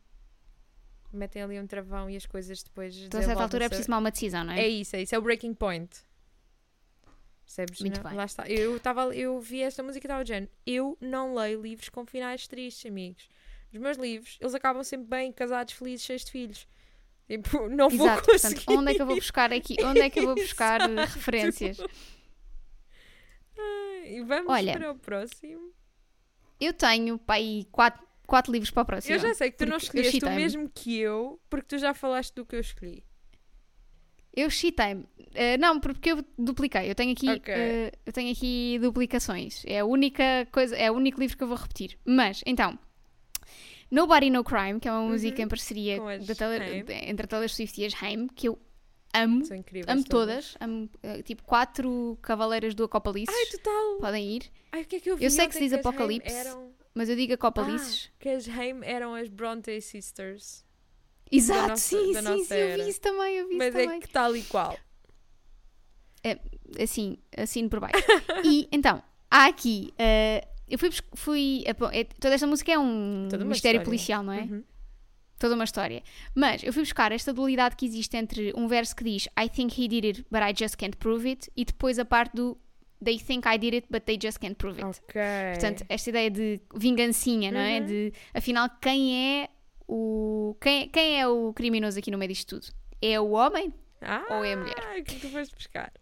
metem 1.14 1.42
ali 1.44 1.60
um 1.60 1.68
travão 1.68 2.10
e 2.10 2.16
as 2.16 2.26
coisas 2.26 2.64
depois. 2.64 2.96
Então, 2.98 3.20
a 3.20 3.24
certa 3.24 3.44
altura 3.44 3.66
é 3.66 3.70
preciso 3.70 3.88
tomar 3.88 4.00
uma 4.00 4.10
decisão, 4.12 4.44
não 4.44 4.54
é? 4.54 4.62
É 4.62 4.68
isso, 4.68 4.96
é 4.96 5.02
isso, 5.04 5.14
é 5.14 5.18
o 5.20 5.22
breaking 5.22 5.54
point. 5.54 5.96
Percebes? 7.46 7.80
Muito 7.80 8.02
Não- 8.02 8.10
bem. 8.10 8.18
Lá 8.18 8.26
está. 8.26 8.50
Eu, 8.50 8.78
tava, 8.80 9.16
eu 9.16 9.40
vi 9.40 9.62
esta 9.62 9.82
música 9.82 10.06
e 10.06 10.08
estava 10.08 10.24
dizendo: 10.24 10.50
eu 10.66 10.98
não 11.00 11.34
leio 11.34 11.62
livros 11.62 11.88
com 11.90 12.06
finais 12.06 12.46
tristes, 12.48 12.90
amigos. 12.90 13.30
Os 13.72 13.80
meus 13.80 13.98
livros, 13.98 14.38
eles 14.42 14.54
acabam 14.56 14.84
sempre 14.84 15.08
bem, 15.08 15.32
casados, 15.32 15.74
felizes, 15.74 16.06
cheios 16.06 16.26
de 16.26 16.32
filhos. 16.32 16.68
Tipo, 17.28 17.68
não 17.68 17.90
vou 17.90 18.06
Exato, 18.08 18.26
conseguir. 18.26 18.66
portanto, 18.66 18.80
onde 18.80 18.92
é 18.92 18.96
que 18.96 19.02
eu 19.02 19.06
vou 19.06 19.16
buscar 19.16 19.52
aqui? 19.54 19.76
Onde 19.84 20.00
é 20.02 20.10
que 20.10 20.20
eu 20.20 20.26
vou 20.26 20.36
buscar 20.36 20.82
eh, 20.90 21.06
referências? 21.06 21.78
E 24.06 24.22
vamos 24.24 24.50
Olha, 24.52 24.74
para 24.74 24.92
o 24.92 24.96
próximo. 24.96 25.72
Eu 26.60 26.74
tenho, 26.74 27.20
pá, 27.20 27.36
aí 27.36 27.66
quatro, 27.72 28.02
quatro 28.26 28.52
livros 28.52 28.72
para 28.72 28.84
o 28.84 28.86
próximo. 28.86 29.14
Eu 29.16 29.20
já 29.20 29.34
sei 29.34 29.52
que 29.52 29.58
tu 29.58 29.66
não 29.66 29.78
escolheste 29.78 30.24
o 30.24 30.30
mesmo 30.32 30.70
que 30.74 30.98
eu, 30.98 31.40
porque 31.50 31.68
tu 31.68 31.78
já 31.78 31.94
falaste 31.94 32.34
do 32.34 32.46
que 32.46 32.56
eu 32.56 32.60
escolhi. 32.62 33.04
Eu 34.34 34.50
citei-me. 34.52 35.06
Eh, 35.34 35.58
não, 35.58 35.80
porque 35.80 36.12
eu 36.12 36.24
dupliquei. 36.38 36.90
Eu 36.90 36.96
tenho 36.96 37.12
aqui, 37.12 37.28
Ok. 37.30 37.54
eh, 37.54 37.92
eu 38.06 38.14
tenho 38.14 38.32
aqui 38.32 38.78
duplicações. 38.80 39.64
É 39.66 39.80
a 39.80 39.86
única 39.86 40.48
coisa, 40.52 40.76
é 40.76 40.90
o 40.92 40.94
único 40.94 41.20
livro 41.20 41.36
que 41.36 41.44
eu 41.44 41.48
vou 41.48 41.58
repetir. 41.58 41.98
Mas, 42.06 42.44
então, 42.46 42.78
Nobody 43.90 44.30
No 44.30 44.44
Crime, 44.44 44.80
que 44.80 44.88
é 44.88 44.92
uma 44.92 45.02
música 45.10 45.42
em 45.42 45.48
parceria 45.48 46.02
Uhum. 46.02 46.26
Taylor- 46.36 46.62
entre 46.90 47.26
a 47.26 47.28
Taylor 47.28 47.50
Swift 47.50 47.82
e 47.82 47.86
as 47.86 47.94
Haim, 48.04 48.28
que 48.28 48.48
eu 48.50 48.60
amo. 49.14 49.46
São 49.46 49.56
incríveis. 49.56 49.88
Amo 49.88 50.04
todas. 50.04 50.58
Amo, 50.60 50.90
eh, 51.02 51.22
tipo, 51.24 51.44
quatro 51.44 52.18
cavaleiras 52.22 52.76
do 52.76 52.84
Acopalices. 52.84 53.34
Ai, 53.34 53.46
total! 53.58 53.98
Podem 54.00 54.36
ir. 54.36 54.44
Ai, 54.72 54.82
o 54.82 54.86
que 54.86 54.98
é 54.98 55.00
que 55.00 55.10
eu 55.10 55.16
vi? 55.18 55.24
Eu 55.26 55.30
sei 55.32 55.48
que 55.48 55.54
se 55.54 55.60
diz 55.62 55.74
Haim 55.74 55.80
Apocalipse. 55.80 56.34
Eram... 56.34 56.72
Mas 56.94 57.08
eu 57.10 57.16
digo 57.16 57.34
Acopalices. 57.34 58.10
Ah, 58.12 58.16
que 58.20 58.30
as 58.30 58.48
Haim 58.50 58.80
eram 58.84 59.14
as 59.16 59.30
Bronte 59.30 59.80
Sisters. 59.82 60.66
Exato, 61.32 61.70
nossa- 61.70 61.82
sim, 61.82 62.14
sim, 62.14 62.44
sim. 62.46 62.54
Eu 62.56 62.84
vi 62.84 62.90
isso 62.90 63.02
também, 63.02 63.36
eu 63.38 63.48
vi 63.48 63.56
Mas 63.58 63.68
isso 63.70 63.78
é 63.78 63.84
também. 63.84 64.00
que 64.00 64.08
tal 64.10 64.36
e 64.36 64.44
qual. 64.44 64.78
assim, 66.82 67.18
assino 67.38 67.70
por 67.70 67.80
baixo. 67.80 67.96
e 68.44 68.68
então, 68.72 69.02
há 69.30 69.46
aqui. 69.48 69.94
eh, 69.98 70.48
eu 70.70 70.78
fui. 70.78 70.90
fui 71.16 71.64
é- 71.66 72.04
toda 72.04 72.34
esta 72.34 72.48
música 72.48 72.72
é 72.72 72.80
um 72.80 73.24
mistério 73.24 73.52
história. 73.54 73.82
policial, 73.84 74.24
não 74.24 74.34
é? 74.34 74.42
Uhum. 74.42 74.64
Toda 75.40 75.54
uma 75.56 75.64
história. 75.64 76.02
Mas 76.34 76.64
eu 76.64 76.74
fui 76.74 76.82
buscar 76.82 77.12
esta 77.12 77.32
dualidade 77.32 77.76
que 77.76 77.86
existe 77.86 78.18
entre 78.18 78.52
um 78.56 78.68
verso 78.68 78.96
que 78.96 79.04
diz 79.04 79.28
I 79.40 79.48
think 79.48 79.80
he 79.80 79.88
did 79.88 80.06
it, 80.06 80.26
but 80.32 80.42
I 80.42 80.54
just 80.58 80.76
can't 80.76 80.98
prove 80.98 81.28
it, 81.30 81.52
e 81.56 81.64
depois 81.64 82.00
a 82.00 82.06
parte 82.06 82.36
do 82.36 82.58
They 83.04 83.20
think 83.20 83.48
I 83.48 83.60
did 83.60 83.76
it, 83.76 83.88
but 83.92 84.06
they 84.06 84.18
just 84.20 84.40
can't 84.40 84.56
prove 84.56 84.80
it. 84.80 84.86
Ok. 84.86 85.22
Portanto, 85.54 85.86
esta 85.88 86.10
ideia 86.10 86.32
de 86.32 86.60
vingancinha, 86.76 87.52
não 87.52 87.60
é? 87.60 87.80
Uhum. 87.80 87.86
De 87.86 88.14
afinal, 88.34 88.70
quem 88.82 89.42
é 89.44 89.50
o. 89.88 90.56
Quem, 90.60 90.90
quem 90.90 91.20
é 91.20 91.28
o 91.28 91.54
criminoso 91.54 92.00
aqui 92.00 92.10
no 92.10 92.18
meio 92.18 92.30
disto 92.30 92.60
tudo? 92.60 92.74
É 93.00 93.20
o 93.20 93.30
homem 93.32 93.72
ah, 94.02 94.26
ou 94.32 94.44
é 94.44 94.54
a 94.54 94.58
mulher? 94.58 94.84
É 94.96 95.02
que 95.04 95.20
tu 95.20 95.30
foste 95.30 95.54
buscar? 95.56 95.94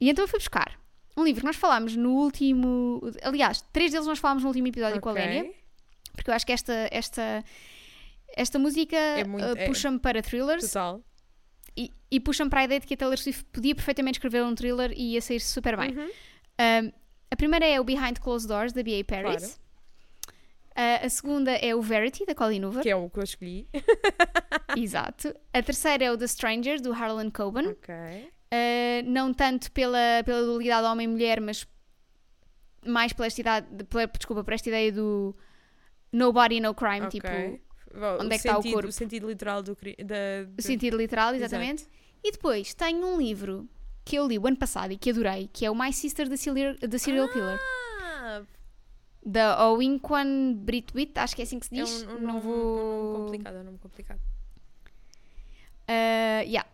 E 0.00 0.08
então 0.08 0.24
eu 0.24 0.28
fui 0.28 0.38
buscar 0.38 0.79
um 1.20 1.24
livro 1.24 1.40
que 1.40 1.46
nós 1.46 1.56
falámos 1.56 1.94
no 1.96 2.10
último. 2.14 3.00
Aliás, 3.22 3.62
três 3.72 3.92
deles 3.92 4.06
nós 4.06 4.18
falámos 4.18 4.42
no 4.42 4.48
último 4.48 4.66
episódio 4.68 5.00
com 5.00 5.08
a. 5.10 5.12
Lénia, 5.12 5.52
porque 6.14 6.30
eu 6.30 6.34
acho 6.34 6.46
que 6.46 6.52
esta, 6.52 6.88
esta, 6.90 7.44
esta 8.36 8.58
música 8.58 8.96
muito- 9.26 9.44
uh, 9.44 9.56
é- 9.56 9.66
puxa-me 9.66 9.98
para 9.98 10.22
thrillers 10.22 10.66
Total. 10.66 11.00
e, 11.76 11.90
e 12.10 12.20
puxa-me 12.20 12.50
para 12.50 12.60
a 12.60 12.64
ideia 12.64 12.80
de 12.80 12.86
que 12.86 12.94
a 12.94 12.96
Taylor 12.96 13.18
Swift 13.18 13.44
podia 13.52 13.74
perfeitamente 13.74 14.18
escrever 14.18 14.42
um 14.42 14.54
thriller 14.54 14.92
e 14.96 15.14
ia 15.14 15.20
sair 15.20 15.40
super 15.40 15.76
bem. 15.76 15.96
Uhum. 15.96 16.06
Um, 16.06 16.92
a 17.30 17.36
primeira 17.36 17.64
é 17.64 17.80
o 17.80 17.84
Behind 17.84 18.18
Closed 18.18 18.48
Doors, 18.48 18.72
da 18.72 18.82
B.A. 18.82 19.04
Paris. 19.04 19.58
Uh, 20.70 21.04
a 21.06 21.08
segunda 21.08 21.52
é 21.52 21.74
o 21.74 21.80
Verity, 21.82 22.24
da 22.26 22.34
Colleen 22.34 22.64
Hoover. 22.64 22.82
Que 22.82 22.90
é 22.90 22.96
o 22.96 23.08
que 23.10 23.18
eu 23.18 23.24
escolhi. 23.24 23.68
Exato. 24.76 25.34
A 25.52 25.62
terceira 25.62 26.04
é 26.04 26.10
o 26.12 26.16
The 26.16 26.24
Strangers, 26.26 26.80
do 26.80 26.92
Harlan 26.92 27.30
Coben. 27.30 27.68
Ok. 27.68 27.94
Uh, 28.52 29.08
não 29.08 29.32
tanto 29.32 29.70
pela, 29.72 30.22
pela 30.24 30.42
dualidade 30.42 30.86
homem-mulher, 30.86 31.40
mas 31.40 31.66
mais 32.84 33.12
pela 33.12 33.26
esta, 33.26 33.40
idade, 33.40 33.84
pela, 33.84 34.06
desculpa, 34.06 34.42
por 34.42 34.52
esta 34.52 34.68
ideia 34.68 34.90
do 34.90 35.36
Nobody, 36.12 36.58
No 36.60 36.74
Crime, 36.74 37.06
Ok. 37.06 37.10
tipo, 37.20 37.28
Bom, 37.98 38.14
onde 38.20 38.26
é 38.26 38.28
que 38.30 38.34
está 38.36 38.52
o 38.58 38.62
sentido- 38.62 38.74
corpo? 38.74 38.88
O 38.88 38.92
sentido 38.92 39.28
literal 39.28 39.62
do... 39.62 39.74
Da, 39.74 40.42
o 40.42 40.46
do- 40.56 40.62
sentido 40.62 40.96
literal, 40.96 41.34
exatamente. 41.34 41.86
E 42.24 42.32
depois 42.32 42.74
tenho 42.74 43.06
um 43.06 43.18
livro 43.18 43.68
que 44.04 44.16
eu 44.16 44.26
li 44.26 44.38
o 44.38 44.46
ano 44.46 44.56
passado 44.56 44.92
e 44.92 44.96
que 44.98 45.10
adorei, 45.10 45.48
que 45.52 45.64
é 45.64 45.70
o 45.70 45.74
My 45.74 45.92
Sister, 45.92 46.28
da 46.28 46.36
Serial, 46.36 46.74
da 46.76 46.98
Serial 46.98 47.28
Killer. 47.28 47.58
Ah, 48.02 48.42
Da 49.24 49.68
Oinquan 49.70 50.54
Britwit, 50.54 51.12
acho 51.18 51.36
que 51.36 51.42
é 51.42 51.44
assim 51.44 51.58
que 51.60 51.66
se 51.66 51.78
é 51.78 51.84
diz. 51.84 52.02
um, 52.04 52.16
um 52.16 52.20
não 52.20 52.40
vou. 52.40 52.54
um 52.54 53.12
nome 53.12 53.24
complicado, 53.26 53.54
é 53.56 53.60
um 53.60 53.64
nome 53.64 53.78
complicado. 53.78 54.20
Uh, 55.88 56.42
yeah. 56.46 56.66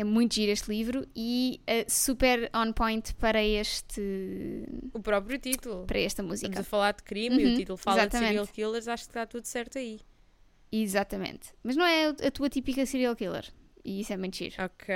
É 0.00 0.04
muito 0.04 0.36
giro 0.36 0.52
este 0.52 0.70
livro 0.70 1.04
e 1.16 1.60
uh, 1.68 1.90
super 1.90 2.48
on 2.54 2.72
point 2.72 3.12
para 3.16 3.42
este 3.42 4.64
O 4.94 5.00
próprio 5.00 5.38
título. 5.40 5.84
para 5.86 5.98
esta 5.98 6.22
Estamos 6.22 6.40
música. 6.40 6.60
a 6.60 6.62
falar 6.62 6.92
de 6.92 7.02
crime 7.02 7.36
e 7.42 7.46
Uhum, 7.46 7.52
o 7.54 7.56
título 7.56 7.76
fala 7.76 8.02
exatamente. 8.02 8.28
de 8.28 8.28
serial 8.28 8.46
killers, 8.46 8.86
acho 8.86 9.02
que 9.04 9.10
está 9.10 9.26
tudo 9.26 9.44
certo 9.46 9.76
aí. 9.76 9.98
Exatamente. 10.70 11.52
Mas 11.64 11.74
não 11.74 11.84
é 11.84 12.10
a 12.10 12.30
tua 12.30 12.48
típica 12.48 12.86
serial 12.86 13.16
killer. 13.16 13.46
E 13.84 14.00
isso 14.00 14.12
é 14.12 14.16
muito 14.16 14.36
giro. 14.36 14.54
Ok. 14.62 14.94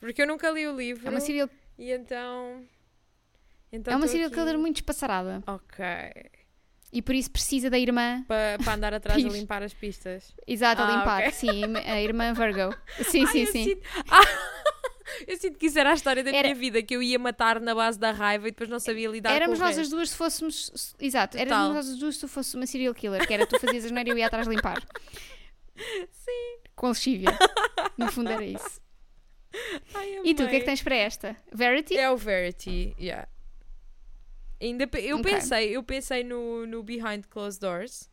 Porque 0.00 0.22
eu 0.22 0.26
nunca 0.26 0.50
li 0.50 0.66
o 0.66 0.74
livro 0.74 1.06
É 1.06 1.10
uma 1.10 1.20
serial, 1.20 1.50
e 1.78 1.90
então. 1.92 2.64
então 3.70 3.92
é 3.92 3.96
uma 3.96 4.06
serial 4.08 4.28
aqui- 4.28 4.36
killer 4.38 4.58
muito 4.58 4.76
espaçarada. 4.76 5.42
Ok. 5.46 5.84
E 6.94 7.02
por 7.02 7.12
isso 7.14 7.28
precisa 7.30 7.68
da 7.68 7.76
irmã. 7.78 8.24
Para 8.28 8.72
andar 8.74 8.94
atrás 8.94 9.22
a 9.22 9.28
limpar 9.28 9.62
as 9.64 9.74
pistas. 9.74 10.32
Exato, 10.46 10.80
a 10.80 10.86
Ah, 10.88 10.96
limpar. 10.96 11.22
ok. 11.22 11.32
Sim, 11.32 11.62
a 11.76 12.00
irmã 12.00 12.32
Virgo. 12.32 12.72
Sim, 13.04 13.24
Ai, 13.26 13.32
sim, 13.32 13.46
sim. 13.46 13.64
Sinto... 13.64 13.82
Ah, 14.08 14.20
eu 15.26 15.36
sinto 15.36 15.58
que 15.58 15.66
isso 15.66 15.76
era 15.78 15.90
a 15.90 15.94
história 15.94 16.22
da 16.22 16.30
Era- 16.30 16.42
minha 16.48 16.54
vida, 16.54 16.80
que 16.84 16.94
eu 16.94 17.02
ia 17.02 17.18
matar 17.18 17.60
na 17.60 17.74
base 17.74 17.98
da 17.98 18.12
raiva 18.12 18.46
e 18.46 18.52
depois 18.52 18.70
não 18.70 18.78
sabia 18.78 19.08
lidar 19.08 19.34
Éramos 19.34 19.58
com 19.58 19.64
o 19.64 19.66
nós 19.66 19.76
as 19.76 19.88
duas 19.88 20.10
se 20.10 20.16
fôssemos. 20.16 20.94
Exato, 21.00 21.36
Total. 21.36 21.46
éramos 21.56 21.74
nós 21.74 21.88
as 21.90 21.98
duas 21.98 22.14
se 22.14 22.20
tu 22.20 22.28
fosses 22.28 22.54
uma 22.54 22.64
serial 22.66 22.94
killer, 22.94 23.26
que 23.26 23.34
era 23.34 23.44
tu 23.44 23.58
fazias 23.58 23.84
a 23.84 23.88
geneira 23.88 24.08
e 24.10 24.12
eu 24.12 24.18
ia 24.18 24.26
atrás 24.28 24.46
limpar. 24.46 24.80
Sim. 25.76 26.58
Com 26.76 26.88
lexívia. 26.88 27.36
No 27.98 28.10
fundo 28.10 28.30
era 28.30 28.44
isso. 28.44 28.80
Ai, 29.94 30.20
E 30.24 30.34
tu, 30.34 30.44
o 30.44 30.48
que 30.48 30.56
é 30.56 30.58
que 30.60 30.64
tens 30.64 30.82
para 30.82 30.94
esta? 30.96 31.36
Verity? 31.52 31.96
É 31.96 32.10
o 32.10 32.16
Verity, 32.16 32.94
yeah. 33.00 33.26
Ainda, 34.64 34.86
pe- 34.86 35.00
eu 35.02 35.18
Ok. 35.18 35.32
pensei, 35.32 35.76
eu 35.76 35.82
pensei 35.82 36.24
no, 36.24 36.66
no 36.66 36.82
Behind 36.82 37.24
Closed 37.28 37.60
Doors, 37.60 38.08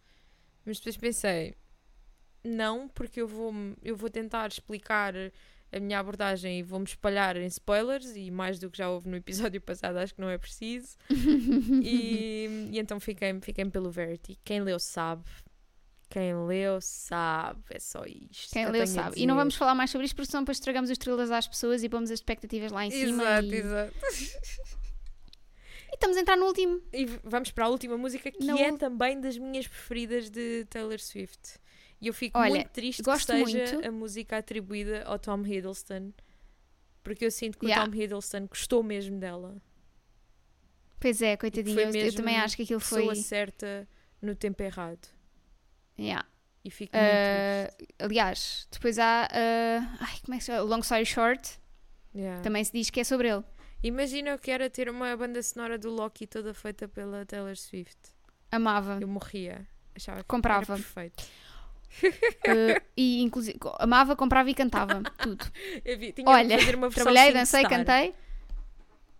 mas 0.65 0.77
depois 0.77 0.97
pensei, 0.97 1.55
não, 2.43 2.87
porque 2.89 3.21
eu 3.21 3.27
vou, 3.27 3.53
eu 3.81 3.95
vou 3.95 4.09
tentar 4.09 4.47
explicar 4.49 5.13
a 5.71 5.79
minha 5.79 5.99
abordagem 5.99 6.59
e 6.59 6.63
vou-me 6.63 6.85
espalhar 6.85 7.37
em 7.37 7.45
spoilers 7.45 8.13
e 8.17 8.29
mais 8.29 8.59
do 8.59 8.69
que 8.69 8.77
já 8.77 8.89
houve 8.89 9.07
no 9.07 9.15
episódio 9.15 9.61
passado, 9.63 9.97
acho 9.97 10.13
que 10.13 10.19
não 10.19 10.29
é 10.29 10.37
preciso. 10.37 10.97
e, 11.81 12.67
e 12.71 12.79
então 12.79 12.99
fiquei, 12.99 13.33
fiquei 13.41 13.65
pelo 13.65 13.89
Verity. 13.89 14.37
Quem 14.43 14.61
leu 14.61 14.79
sabe. 14.79 15.23
Quem 16.09 16.35
leu 16.45 16.81
sabe, 16.81 17.61
é 17.69 17.79
só 17.79 18.03
isto. 18.05 18.51
Quem 18.51 18.63
que 18.63 18.67
eu 18.69 18.73
leu 18.73 18.85
sabe. 18.87 19.15
E 19.21 19.25
não 19.25 19.35
vamos 19.35 19.55
falar 19.55 19.73
mais 19.73 19.89
sobre 19.89 20.05
isto 20.05 20.15
porque 20.15 20.29
senão 20.29 20.43
depois 20.43 20.57
estragamos 20.57 20.89
os 20.89 20.97
thrillers 20.97 21.31
às 21.31 21.47
pessoas 21.47 21.83
e 21.83 21.87
pomos 21.87 22.11
as 22.11 22.19
expectativas 22.19 22.69
lá 22.73 22.85
em 22.85 22.91
cima. 22.91 23.23
Exato, 23.23 23.45
e... 23.45 23.55
exato. 23.55 23.93
estamos 26.01 26.17
a 26.17 26.21
entrar 26.21 26.35
no 26.35 26.45
último. 26.45 26.81
E 26.91 27.05
vamos 27.23 27.51
para 27.51 27.65
a 27.65 27.69
última 27.69 27.97
música 27.97 28.31
que 28.31 28.43
Na 28.43 28.59
é 28.59 28.75
também 28.77 29.19
das 29.21 29.37
minhas 29.37 29.67
preferidas 29.67 30.29
de 30.29 30.65
Taylor 30.65 30.99
Swift. 30.99 31.59
E 32.01 32.07
eu 32.07 32.13
fico 32.13 32.37
Olha, 32.39 32.49
muito 32.49 32.69
triste 32.69 33.03
gosto 33.03 33.31
que 33.31 33.45
seja 33.45 33.73
muito. 33.75 33.87
a 33.87 33.91
música 33.91 34.37
atribuída 34.37 35.03
ao 35.03 35.19
Tom 35.19 35.45
Hiddleston. 35.45 36.11
Porque 37.03 37.25
eu 37.25 37.31
sinto 37.31 37.57
que 37.59 37.65
Yeah. 37.67 37.83
o 37.87 37.89
Tom 37.91 37.95
Hiddleston 37.97 38.47
gostou 38.47 38.83
mesmo 38.83 39.19
dela. 39.19 39.55
Pois 40.99 41.21
é, 41.21 41.35
coitadinho. 41.37 41.75
foi 41.75 41.83
Eu, 41.83 41.87
eu 41.87 41.93
mesmo 41.93 42.17
também 42.17 42.37
acho 42.37 42.55
que 42.55 42.63
aquilo 42.63 42.79
foi. 42.79 42.99
Pessoa 43.07 43.15
certa 43.15 43.87
no 44.21 44.35
tempo 44.35 44.61
errado. 44.61 45.07
Yeah. 45.99 46.27
E 46.63 46.69
fico 46.69 46.95
muito 46.95 47.07
Uh, 47.09 47.75
triste. 47.75 47.95
aliás, 47.99 48.67
depois 48.71 48.99
há. 48.99 49.27
uh, 49.31 49.97
ai, 49.99 50.17
como 50.23 50.35
é 50.35 50.37
que 50.37 50.43
se 50.43 50.51
chama? 50.51 50.61
Long 50.61 50.79
Story 50.81 51.05
Short. 51.05 51.59
Yeah. 52.15 52.41
Também 52.43 52.63
se 52.63 52.71
diz 52.71 52.89
que 52.91 52.99
é 52.99 53.03
sobre 53.03 53.29
ele. 53.29 53.43
Imagina 53.83 54.35
o 54.35 54.39
que 54.39 54.51
era 54.51 54.69
ter 54.69 54.89
uma 54.89 55.15
banda 55.17 55.41
sonora 55.41 55.77
do 55.77 55.89
Loki 55.89 56.27
toda 56.27 56.53
feita 56.53 56.87
pela 56.87 57.25
Taylor 57.25 57.55
Swift. 57.57 57.97
Amava. 58.51 58.99
Eu 59.01 59.07
morria. 59.07 59.65
Achava 59.95 60.19
que 60.19 60.25
Comprava. 60.27 60.73
era 60.73 60.81
perfeito. 60.81 61.23
Uh, 62.03 62.81
e 62.95 63.21
inclusive 63.21 63.57
amava, 63.79 64.15
comprava 64.15 64.49
e 64.49 64.53
cantava. 64.53 65.01
Tudo. 65.17 65.45
Eu 65.83 65.97
vi- 65.97 66.11
tinha 66.13 66.27
Olha, 66.29 66.57
fazer 66.59 66.75
uma 66.75 66.89
Trabalhei, 66.89 67.33
dancei, 67.33 67.61
Star. 67.61 67.69
cantei. 67.71 68.13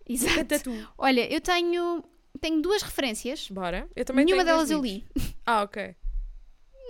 Exato. 0.08 0.34
Canta 0.36 0.58
tu. 0.60 0.88
Olha, 0.98 1.32
eu 1.32 1.40
tenho, 1.40 2.02
tenho 2.40 2.60
duas 2.60 2.82
referências. 2.82 3.48
Bora. 3.48 3.88
Eu 3.94 4.04
também 4.04 4.24
Nenhuma 4.24 4.44
delas 4.44 4.70
eu 4.70 4.80
li. 4.82 5.06
Ah, 5.46 5.62
ok. 5.62 5.94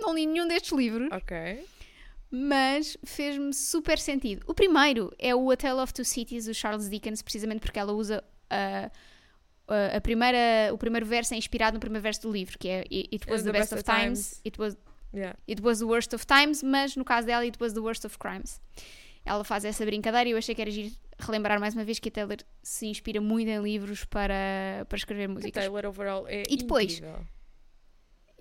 Não 0.01 0.15
li 0.15 0.25
nenhum 0.25 0.47
destes 0.47 0.71
livros, 0.71 1.09
Ok. 1.11 1.65
Mas 2.35 2.97
fez-me 3.05 3.53
super 3.53 3.99
sentido. 3.99 4.43
O 4.47 4.55
primeiro 4.55 5.13
é 5.19 5.35
o 5.35 5.51
A 5.51 5.55
Tale 5.55 5.79
of 5.79 5.93
Two 5.93 6.03
Cities, 6.03 6.45
do 6.45 6.53
Charles 6.53 6.89
Dickens, 6.89 7.21
precisamente 7.21 7.59
porque 7.61 7.77
ela 7.77 7.93
usa 7.93 8.23
a, 8.49 8.89
a, 9.67 9.97
a 9.97 10.01
primeira, 10.01 10.73
o 10.73 10.77
primeiro 10.79 11.05
verso 11.05 11.35
é 11.35 11.37
inspirado 11.37 11.75
no 11.75 11.79
primeiro 11.79 12.01
verso 12.01 12.21
do 12.23 12.31
livro, 12.31 12.57
que 12.57 12.67
é 12.67 12.79
It 12.91 13.09
it 13.13 13.31
was 13.31 13.43
the, 13.43 13.51
best, 13.51 13.71
of 13.73 13.83
times, 13.83 14.41
It, 14.43 14.59
was, 14.59 14.75
Yeah. 15.13 15.37
it 15.47 15.61
was 15.61 15.77
the 15.77 15.85
worst 15.85 16.11
of 16.15 16.25
times, 16.25 16.63
mas 16.63 16.95
no 16.95 17.05
caso 17.05 17.27
dela, 17.27 17.43
It 17.43 17.57
was 17.61 17.73
the 17.73 17.79
worst 17.81 18.03
of 18.03 18.17
crimes. 18.17 18.59
Ela 19.23 19.43
faz 19.43 19.63
essa 19.63 19.85
brincadeira 19.85 20.27
e 20.27 20.31
eu 20.31 20.37
achei 20.39 20.55
que 20.55 20.61
era 20.61 20.71
giro 20.71 20.91
relembrar 21.19 21.59
mais 21.59 21.75
uma 21.75 21.83
vez 21.85 21.99
que 21.99 22.09
a 22.09 22.11
Taylor 22.11 22.37
se 22.63 22.87
inspira 22.87 23.21
muito 23.21 23.47
em 23.47 23.61
livros 23.61 24.03
para, 24.05 24.85
para 24.89 24.97
escrever 24.97 25.25
A 25.25 25.27
músicas. 25.29 25.63
Taylor 25.63 25.85
overall 25.85 26.27
é 26.27 26.41
E 26.49 26.57
depois? 26.57 26.93
incrível. 26.97 27.25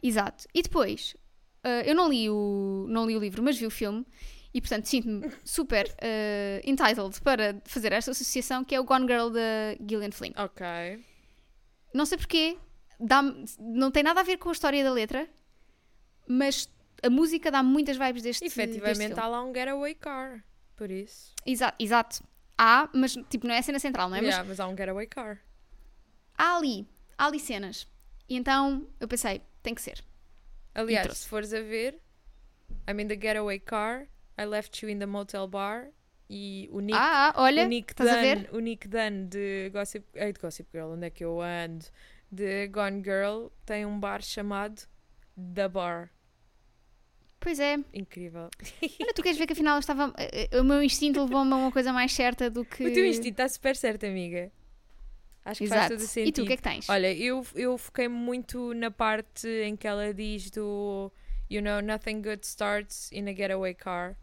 Exato. 0.03 0.47
E 0.53 0.63
depois, 0.63 1.15
uh, 1.65 1.83
eu 1.87 1.95
não 1.95 2.09
li, 2.09 2.29
o, 2.31 2.87
não 2.89 3.07
li 3.07 3.17
o 3.17 3.21
livro, 3.21 3.43
mas 3.43 3.57
vi 3.59 3.67
o 3.67 3.71
filme. 3.71 4.07
E 4.55 4.61
portanto 4.61 4.85
sinto-me 4.85 5.33
super 5.43 5.87
uh, 5.87 6.61
entitled 6.71 7.19
para 7.23 7.57
fazer 7.65 7.91
esta 7.93 8.11
associação 8.11 8.63
que 8.63 8.75
é 8.75 8.81
o 8.81 8.85
Gone 8.85 9.07
Girl 9.07 9.31
da 9.31 9.75
Gillian 9.89 10.11
Flynn. 10.13 10.33
Ok. 10.37 10.67
Não 11.95 12.05
sei 12.05 12.19
porquê, 12.19 12.59
dá-me- 13.01 13.47
não 13.59 13.91
tem 13.91 14.03
nada 14.03 14.21
a 14.21 14.23
ver 14.23 14.37
com 14.37 14.51
a 14.51 14.53
história 14.53 14.85
da 14.85 14.93
letra, 14.93 15.27
mas 16.27 16.69
a 17.03 17.09
música 17.09 17.51
dá 17.51 17.63
muitas 17.63 17.97
vibes 17.97 18.23
deste 18.23 18.45
deste 18.45 18.61
Efetivamente 18.61 18.99
filme. 19.15 19.21
há 19.23 19.27
lá 19.27 19.43
um 19.43 19.53
getaway 19.55 19.95
car. 19.95 20.45
Por 20.77 20.91
isso. 20.91 21.33
Exato, 21.47 21.77
exato. 21.83 22.25
Há, 22.59 22.89
mas 22.93 23.15
tipo, 23.31 23.47
não 23.47 23.55
é 23.55 23.59
a 23.59 23.63
cena 23.63 23.79
central, 23.79 24.09
não 24.11 24.17
é? 24.17 24.21
Mas 24.21 24.29
Yeah, 24.29 24.47
mas 24.49 24.61
há 24.61 24.69
um 24.69 24.77
getaway 24.77 25.07
car. 25.07 25.41
há 26.37 26.57
ali, 26.59 26.87
há 27.17 27.27
ali 27.27 27.41
cenas. 27.41 27.87
E 28.29 28.37
então 28.37 28.87
eu 29.01 29.09
pensei, 29.09 29.41
tem 29.63 29.75
que 29.75 29.81
ser. 29.83 30.05
Aliás, 30.75 31.19
se 31.19 31.29
fores 31.29 31.53
a 31.53 31.61
ver, 31.61 32.01
I'm 32.89 32.99
in 33.01 33.09
the 33.09 33.17
getaway 33.17 33.59
car, 33.59 34.09
I 34.39 34.45
left 34.47 34.83
you 34.83 34.89
in 34.91 34.99
the 34.99 35.07
motel 35.07 35.47
bar 35.47 35.89
e 36.31 36.69
o 36.73 36.81
Nick, 36.81 36.97
ah, 36.99 37.33
ah, 37.35 37.43
olha, 37.43 37.65
o 37.67 37.69
Nick 37.69 37.95
Dunn, 37.95 38.47
o 38.57 38.59
Nick 38.61 38.89
Dunn 38.89 39.29
de 39.29 39.71
Gossip, 39.71 40.05
ei, 40.15 40.33
de 40.33 40.41
Gossip 40.41 40.69
Girl, 40.73 40.93
onde 40.93 41.07
é 41.07 41.11
que 41.11 41.25
eu 41.25 41.41
ando? 41.43 41.85
De 42.31 42.67
Gone 42.69 43.03
Girl 43.05 43.49
tem 43.67 43.85
um 43.85 44.01
bar 44.01 44.23
chamado 44.23 44.81
The 45.55 45.69
Bar. 45.69 46.11
Pois 47.39 47.59
é. 47.61 47.77
Incrível. 47.93 48.49
Olha, 49.01 49.13
tu 49.15 49.21
queres 49.23 49.37
ver 49.37 49.47
que 49.47 49.53
afinal 49.53 49.79
estava. 49.79 50.15
eh, 50.17 50.49
eh, 50.51 50.61
O 50.61 50.65
meu 50.65 50.83
instinto 50.83 51.21
levou-me 51.25 51.53
a 51.53 51.57
uma 51.57 51.73
coisa 51.73 51.93
mais 51.93 52.13
certa 52.13 52.49
do 52.49 52.65
que. 52.65 52.87
O 52.87 52.93
teu 52.95 53.05
instinto 53.05 53.33
está 53.33 53.49
super 53.49 53.75
certo, 53.77 54.07
amiga. 54.07 54.51
Acho 55.45 55.61
que 55.61 55.69
faz 55.69 55.81
Exato. 55.83 55.95
todo 55.97 56.05
o 56.05 56.09
sentido. 56.09 56.29
E 56.29 56.33
tu, 56.33 56.43
o 56.43 56.47
que 56.47 56.53
é 56.53 56.57
que 56.57 56.63
tens? 56.63 56.89
Olha, 56.89 57.13
eu, 57.13 57.47
eu 57.55 57.77
foquei 57.79 58.09
muito 58.09 58.75
na 58.75 58.91
parte 58.91 59.49
em 59.49 59.77
que 59.77 59.87
ela 59.87 60.13
diz 60.15 60.51
do 60.51 61.11
You 61.51 61.61
know, 61.63 61.81
nothing 61.83 62.23
good 62.23 62.47
starts 62.47 63.11
in 63.13 63.29
a 63.29 63.33
getaway 63.35 63.75
car. 63.75 64.13
Uh, 64.13 64.17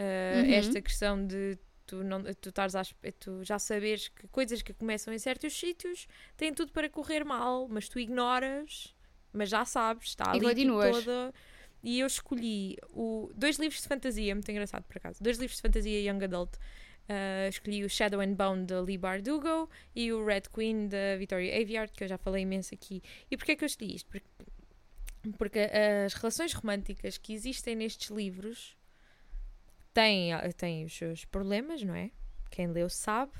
Uhum. 0.00 0.54
Esta 0.54 0.80
questão 0.80 1.26
de 1.26 1.58
tu, 1.86 2.04
não, 2.04 2.22
tu, 2.34 2.50
estares 2.50 2.74
às- 2.76 2.94
tu 3.18 3.42
já 3.42 3.58
saberes 3.58 4.08
que 4.08 4.28
coisas 4.28 4.62
que 4.62 4.72
começam 4.72 5.12
em 5.12 5.18
certos 5.18 5.52
sítios 5.58 6.06
têm 6.36 6.52
tudo 6.54 6.70
para 6.70 6.88
correr 6.88 7.24
mal, 7.24 7.66
mas 7.68 7.88
tu 7.88 7.98
ignoras, 7.98 8.94
mas 9.32 9.48
já 9.48 9.64
sabes, 9.64 10.08
está 10.10 10.30
ali 10.30 10.54
toda. 10.66 11.32
E 11.82 11.98
eu 12.00 12.06
escolhi 12.06 12.76
o, 12.90 13.30
dois 13.34 13.56
livros 13.56 13.80
de 13.82 13.88
fantasia, 13.88 14.34
muito 14.34 14.50
engraçado 14.50 14.84
por 14.84 14.98
acaso, 14.98 15.22
dois 15.22 15.38
livros 15.38 15.56
de 15.56 15.62
fantasia 15.62 16.00
young 16.00 16.22
adult 16.24 16.52
Uh, 17.08 17.48
escolhi 17.48 17.84
o 17.84 17.88
Shadow 17.88 18.20
and 18.20 18.34
Bone 18.34 18.66
da 18.66 18.82
Lee 18.82 18.98
Bardugo 18.98 19.70
e 19.96 20.12
o 20.12 20.26
Red 20.26 20.42
Queen 20.52 20.88
da 20.88 21.16
Victoria 21.16 21.58
Aveyard, 21.58 21.90
que 21.92 22.04
eu 22.04 22.08
já 22.08 22.18
falei 22.18 22.42
imenso 22.42 22.74
aqui. 22.74 23.02
E 23.30 23.36
porquê 23.36 23.52
é 23.52 23.56
que 23.56 23.64
eu 23.64 23.66
escolhi 23.66 23.94
isto? 23.94 24.10
Porque, 24.10 24.28
porque 25.38 25.58
as 25.58 26.12
relações 26.12 26.52
românticas 26.52 27.16
que 27.16 27.32
existem 27.32 27.74
nestes 27.76 28.10
livros 28.10 28.76
têm, 29.94 30.32
têm 30.56 30.84
os 30.84 30.94
seus 30.94 31.24
problemas, 31.24 31.82
não 31.82 31.94
é? 31.94 32.10
Quem 32.50 32.66
leu 32.66 32.90
sabe. 32.90 33.32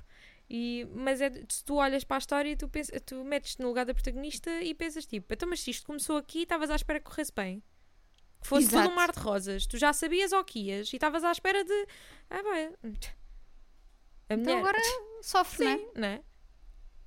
E, 0.50 0.88
mas 0.94 1.20
é, 1.20 1.30
se 1.48 1.62
tu 1.62 1.74
olhas 1.74 2.04
para 2.04 2.16
a 2.16 2.18
história, 2.18 2.56
tu, 2.56 2.70
tu 3.04 3.22
metes-te 3.22 3.60
no 3.60 3.68
lugar 3.68 3.84
da 3.84 3.92
protagonista 3.92 4.50
e 4.62 4.74
pensas 4.74 5.04
tipo, 5.04 5.32
então, 5.32 5.48
mas 5.48 5.60
se 5.60 5.70
isto 5.70 5.86
começou 5.86 6.16
aqui, 6.16 6.42
estavas 6.42 6.70
à 6.70 6.76
espera 6.76 6.98
que 6.98 7.04
corresse 7.04 7.32
bem. 7.34 7.62
Que 8.40 8.46
fosse 8.46 8.66
Exato. 8.66 8.84
todo 8.84 8.92
um 8.92 8.96
mar 8.96 9.12
de 9.12 9.18
rosas. 9.18 9.66
Tu 9.66 9.76
já 9.76 9.92
sabias 9.92 10.32
ao 10.32 10.44
que 10.44 10.60
ias 10.60 10.90
e 10.92 10.96
estavas 10.96 11.22
à 11.22 11.32
espera 11.32 11.62
de. 11.64 11.86
Ah, 12.30 12.42
vai. 12.42 12.72
A 14.28 14.36
mulher. 14.36 14.50
Então 14.50 14.58
agora 14.58 14.78
sofre? 15.22 15.66
Sim, 15.66 15.88
não 15.94 16.08
é? 16.08 16.20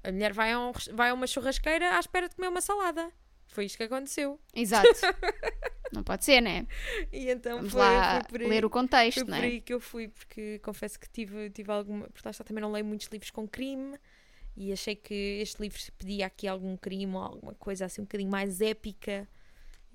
A 0.04 0.12
mulher 0.12 0.34
vai 0.34 0.52
a, 0.52 0.60
um, 0.60 0.72
vai 0.94 1.10
a 1.12 1.14
uma 1.14 1.28
churrasqueira 1.28 1.96
à 1.96 2.00
espera 2.00 2.28
de 2.28 2.36
comer 2.36 2.48
uma 2.48 2.62
salada. 2.62 3.12
Foi 3.48 3.66
isto 3.66 3.78
que 3.78 3.84
aconteceu. 3.84 4.40
Exato. 4.56 4.88
não 5.92 6.04
pode 6.04 6.24
ser, 6.24 6.42
né? 6.42 6.66
E 7.12 7.30
então 7.30 7.58
Vamos 7.58 7.74
foi, 7.74 7.82
lá 7.82 8.22
foi 8.22 8.40
por 8.40 8.48
ler 8.48 8.66
o 8.66 8.70
contexto, 8.70 9.20
Foi 9.20 9.30
não 9.30 9.38
por 9.38 9.44
é? 9.44 9.48
aí 9.48 9.62
que 9.62 9.74
eu 9.74 9.80
fui, 9.80 10.08
porque 10.08 10.60
confesso 10.60 11.00
que 11.00 11.10
tive, 11.10 11.50
tive 11.50 11.72
alguma. 11.72 12.08
Porque 12.08 12.22
lá 12.26 12.32
está, 12.32 12.44
também 12.44 12.62
não 12.62 12.72
leio 12.72 12.86
muitos 12.86 13.08
livros 13.08 13.30
com 13.30 13.48
crime 13.48 13.98
e 14.56 14.72
achei 14.72 14.96
que 14.96 15.14
este 15.42 15.62
livro 15.62 15.80
pedia 15.98 16.26
aqui 16.26 16.48
algum 16.48 16.76
crime 16.78 17.14
ou 17.14 17.22
alguma 17.22 17.54
coisa 17.56 17.86
assim 17.86 18.02
um 18.02 18.06
bocadinho 18.06 18.32
mais 18.32 18.62
épica. 18.62 19.28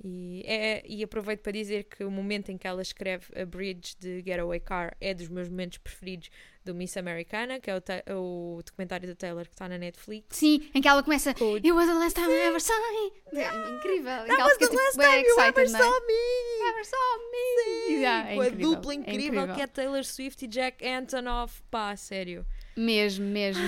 E, 0.05 0.43
é, 0.47 0.83
e 0.87 1.03
aproveito 1.03 1.41
para 1.41 1.53
dizer 1.53 1.85
que 1.85 2.05
o 2.05 2.11
momento 2.11 2.51
em 2.51 2.59
que 2.59 2.67
ela 2.67 2.83
escreve 2.83 3.27
a 3.41 3.47
Bridge 3.47 3.97
de 3.99 4.23
Getaway 4.23 4.61
Car 4.61 4.95
é 5.01 5.15
dos 5.15 5.29
meus 5.29 5.49
momentos 5.49 5.79
preferidos 5.79 6.29
do 6.63 6.75
Miss 6.75 6.97
Americana, 6.97 7.59
que 7.59 7.71
é 7.71 7.75
o, 8.15 8.57
o 8.59 8.63
documentário 8.63 9.09
da 9.09 9.15
Taylor 9.15 9.45
que 9.47 9.55
está 9.55 9.69
na 9.69 9.79
Netflix. 9.79 10.37
Sim, 10.37 10.69
em 10.75 10.83
que 10.83 10.89
ela 10.89 11.03
começa. 11.03 11.33
Com 11.33 11.53
o- 11.53 11.57
It 11.57 11.73
was 11.73 11.87
the 11.87 11.95
last 11.95 12.15
time 12.15 12.29
I 12.31 12.41
ever 12.47 12.61
saw 12.61 12.75
you. 12.75 13.39
É 13.39 13.71
incrível. 13.71 14.05
That 14.05 14.31
ela 14.33 14.45
was 14.49 14.59
the 14.59 14.67
tipo, 14.67 14.77
last 14.77 14.99
time 14.99 15.23
you 15.23 15.41
ever 15.41 15.65
excited, 15.65 15.75
é? 15.75 15.79
saw 15.79 16.01
me! 16.07 16.65
Never 16.67 16.85
saw 16.85 17.31
me. 17.31 17.95
Yeah, 17.95 18.31
é 18.31 18.35
com 18.35 18.41
a 18.43 18.47
incrível, 18.49 18.71
dupla 18.75 18.93
é 18.93 18.97
incrível, 18.97 19.25
incrível. 19.27 19.55
que 19.55 19.61
é 19.63 19.67
Taylor 19.67 20.05
Swift 20.05 20.45
e 20.45 20.49
Jack 20.49 20.87
Antonoff. 20.87 21.63
Pá, 21.71 21.97
sério. 21.97 22.45
Mesmo, 22.77 23.25
mesmo. 23.27 23.63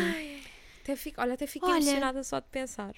Até 0.82 0.94
fico, 0.96 1.20
olha, 1.20 1.34
até 1.34 1.46
fico 1.46 1.66
Olha. 1.66 1.76
emocionada 1.78 2.22
só 2.22 2.38
de 2.40 2.48
pensar. 2.48 2.94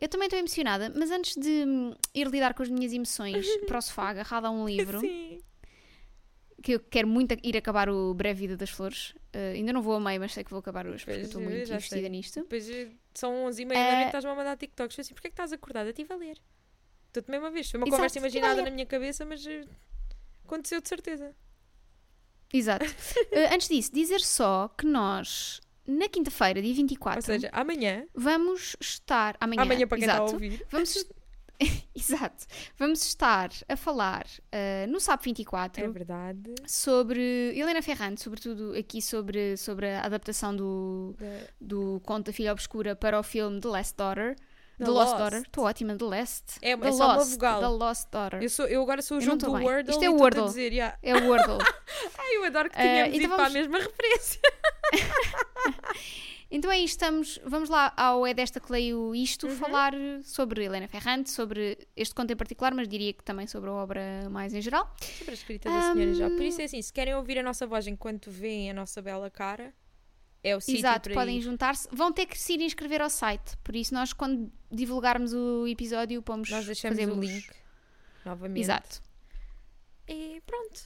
Eu 0.00 0.08
também 0.08 0.26
estou 0.26 0.38
emocionada, 0.38 0.92
mas 0.94 1.10
antes 1.10 1.34
de 1.36 1.64
hum, 1.66 1.94
ir 2.14 2.28
lidar 2.28 2.54
com 2.54 2.62
as 2.62 2.68
minhas 2.68 2.92
emoções 2.92 3.46
para 3.66 3.78
o 3.78 3.82
sofá, 3.82 4.10
agarrada 4.10 4.46
a 4.46 4.50
um 4.50 4.64
livro, 4.64 5.00
Sim. 5.00 5.40
que 6.62 6.72
eu 6.72 6.80
quero 6.80 7.08
muito 7.08 7.36
ir 7.42 7.56
acabar 7.56 7.88
o 7.88 8.14
Breve 8.14 8.40
Vida 8.40 8.56
das 8.56 8.70
Flores. 8.70 9.10
Uh, 9.34 9.54
ainda 9.54 9.72
não 9.72 9.82
vou 9.82 9.94
a 9.94 10.00
meio, 10.00 10.20
mas 10.20 10.32
sei 10.32 10.44
que 10.44 10.50
vou 10.50 10.60
acabar 10.60 10.86
hoje, 10.86 11.04
porque 11.04 11.18
Pois, 11.18 11.26
estou 11.26 11.42
muito 11.42 11.56
investida 11.56 12.00
sei. 12.00 12.08
nisto. 12.08 12.40
Depois 12.42 12.66
são 13.12 13.44
11 13.46 13.62
e 13.62 13.64
meia 13.64 13.84
da 13.84 13.92
noite 13.94 14.06
estás-me 14.06 14.30
a 14.30 14.34
mandar 14.34 14.56
TikToks. 14.56 14.98
Assim, 15.00 15.14
porquê 15.14 15.26
é 15.26 15.30
que 15.30 15.34
estás 15.34 15.52
acordada? 15.52 15.90
Estive 15.90 16.12
a 16.12 16.16
ler. 16.16 16.38
Estou-te 17.08 17.30
mesmo 17.30 17.46
a 17.46 17.50
ver. 17.50 17.64
Foi 17.64 17.78
uma 17.78 17.84
Exato, 17.84 17.96
conversa 17.96 18.18
imaginada 18.18 18.62
na 18.62 18.70
minha 18.70 18.86
cabeça, 18.86 19.24
mas 19.24 19.44
eh, 19.46 19.64
aconteceu 20.44 20.80
de 20.80 20.88
certeza. 20.88 21.34
Exato. 22.52 22.84
Uh, 22.84 22.88
antes 23.52 23.68
disso, 23.68 23.92
dizer 23.92 24.20
só 24.20 24.68
que 24.68 24.86
nós, 24.86 25.60
na 25.88 26.08
quinta-feira, 26.08 26.60
dia 26.60 26.74
24, 26.74 27.16
Ou 27.18 27.22
seja, 27.22 27.48
amanhã, 27.52 28.04
vamos 28.14 28.76
estar. 28.80 29.36
Amanhã, 29.40 29.62
amanhã 29.62 29.86
para 29.86 29.96
quem 29.98 30.06
está 30.06 30.12
a 30.20 30.24
exato, 30.24 30.32
ouvir, 30.34 30.66
Vamos, 30.70 31.06
exato. 31.96 32.46
Vamos 32.78 33.04
estar 33.04 33.50
a 33.68 33.76
falar 33.76 34.26
uh, 34.26 34.86
no 34.90 35.00
SAP 35.00 35.24
24 35.24 35.84
é 35.84 35.88
verdade. 35.88 36.54
sobre 36.66 37.52
Helena 37.56 37.82
Ferrante, 37.82 38.20
sobretudo 38.20 38.74
aqui 38.78 39.02
sobre, 39.02 39.56
sobre 39.56 39.88
a 39.88 40.02
adaptação 40.04 40.54
do, 40.54 41.14
Da- 41.18 41.26
do 41.60 42.00
Conto 42.04 42.26
da 42.26 42.32
Filha 42.32 42.52
Obscura 42.52 42.94
para 42.94 43.18
o 43.18 43.22
filme 43.22 43.60
The 43.60 43.68
Last 43.68 43.96
Daughter. 43.96 44.36
The 44.78 44.84
The, 44.84 44.90
Lost, 44.90 45.10
Lost. 45.10 45.18
Daughter. 45.18 45.40
Estou 45.42 45.64
ótima, 45.64 45.96
The 45.96 46.04
Last. 46.04 46.44
É- 46.62 46.70
é 46.70 46.76
The 46.76 46.92
só 46.92 47.04
uma 47.06 47.16
Lost, 47.16 47.30
vogal. 47.32 47.60
The 47.60 47.66
Lost 47.68 48.08
Daughter. 48.10 48.42
Eu, 48.42 48.48
sou, 48.50 48.66
eu 48.66 48.82
agora 48.82 49.02
sou 49.02 49.18
o 49.18 49.20
jogo 49.20 49.36
do 49.38 49.52
bem. 49.52 49.64
Wordle 49.66 49.90
Isto 49.92 50.02
é 50.02 50.06
e 50.06 50.08
o 50.08 50.16
Wordle. 50.16 50.44
dizer, 50.46 50.72
yeah. 50.72 50.96
É 51.02 51.14
o 51.16 51.26
Wordle. 51.28 51.58
Ai, 52.18 52.36
eu 52.36 52.44
adoro 52.44 52.70
que 52.70 52.76
Eh, 52.78 52.82
tenhamos 52.82 53.14
então 53.14 53.20
ido 53.26 53.34
para 53.34 53.44
a 53.44 53.48
vamos- 53.48 53.54
mesma 53.68 53.78
referência. 53.78 54.40
então 56.50 56.70
é 56.72 56.78
isto, 56.78 56.94
estamos, 56.94 57.38
vamos 57.44 57.68
lá 57.68 57.92
ao 57.96 58.26
É 58.26 58.32
Desta 58.32 58.58
que 58.60 58.72
Leio 58.72 59.14
Isto, 59.14 59.46
Uhum. 59.46 59.56
falar 59.56 59.92
sobre 60.22 60.64
Helena 60.64 60.88
Ferrante, 60.88 61.30
sobre 61.30 61.76
este 61.96 62.14
conto 62.14 62.32
em 62.32 62.36
particular, 62.36 62.72
mas 62.74 62.88
diria 62.88 63.12
que 63.12 63.22
também 63.22 63.46
sobre 63.46 63.68
a 63.70 63.72
obra 63.74 64.28
mais 64.30 64.54
em 64.54 64.60
geral. 64.62 64.90
Sobre 65.18 65.32
a 65.32 65.34
escrita 65.34 65.68
da 65.70 65.92
senhora 65.92 66.14
já. 66.14 66.30
Por 66.30 66.42
isso 66.42 66.60
é 66.60 66.64
assim, 66.64 66.80
se 66.80 66.92
querem 66.92 67.14
ouvir 67.14 67.38
a 67.38 67.42
nossa 67.42 67.66
voz 67.66 67.86
enquanto 67.86 68.30
veem 68.30 68.70
a 68.70 68.74
nossa 68.74 69.02
bela 69.02 69.28
cara, 69.30 69.74
é 70.42 70.56
o 70.56 70.60
sítio 70.60 70.80
Exato, 70.80 71.10
podem 71.10 71.40
juntar-se. 71.40 71.88
Vão 71.92 72.12
ter 72.12 72.26
que 72.26 72.38
se 72.38 72.54
ir 72.54 72.60
inscrever 72.60 73.00
ao 73.02 73.10
site, 73.10 73.56
por 73.64 73.74
isso 73.76 73.92
nós 73.94 74.12
quando 74.12 74.50
divulgarmos 74.70 75.32
o 75.32 75.66
episódio 75.66 76.22
pomos 76.22 76.48
Nós 76.50 76.64
deixamos 76.66 76.96
o 76.98 77.00
fazemos- 77.00 77.26
link 77.28 77.50
novamente. 78.24 78.60
Exato. 78.60 79.02
E 80.06 80.42
pronto. 80.46 80.80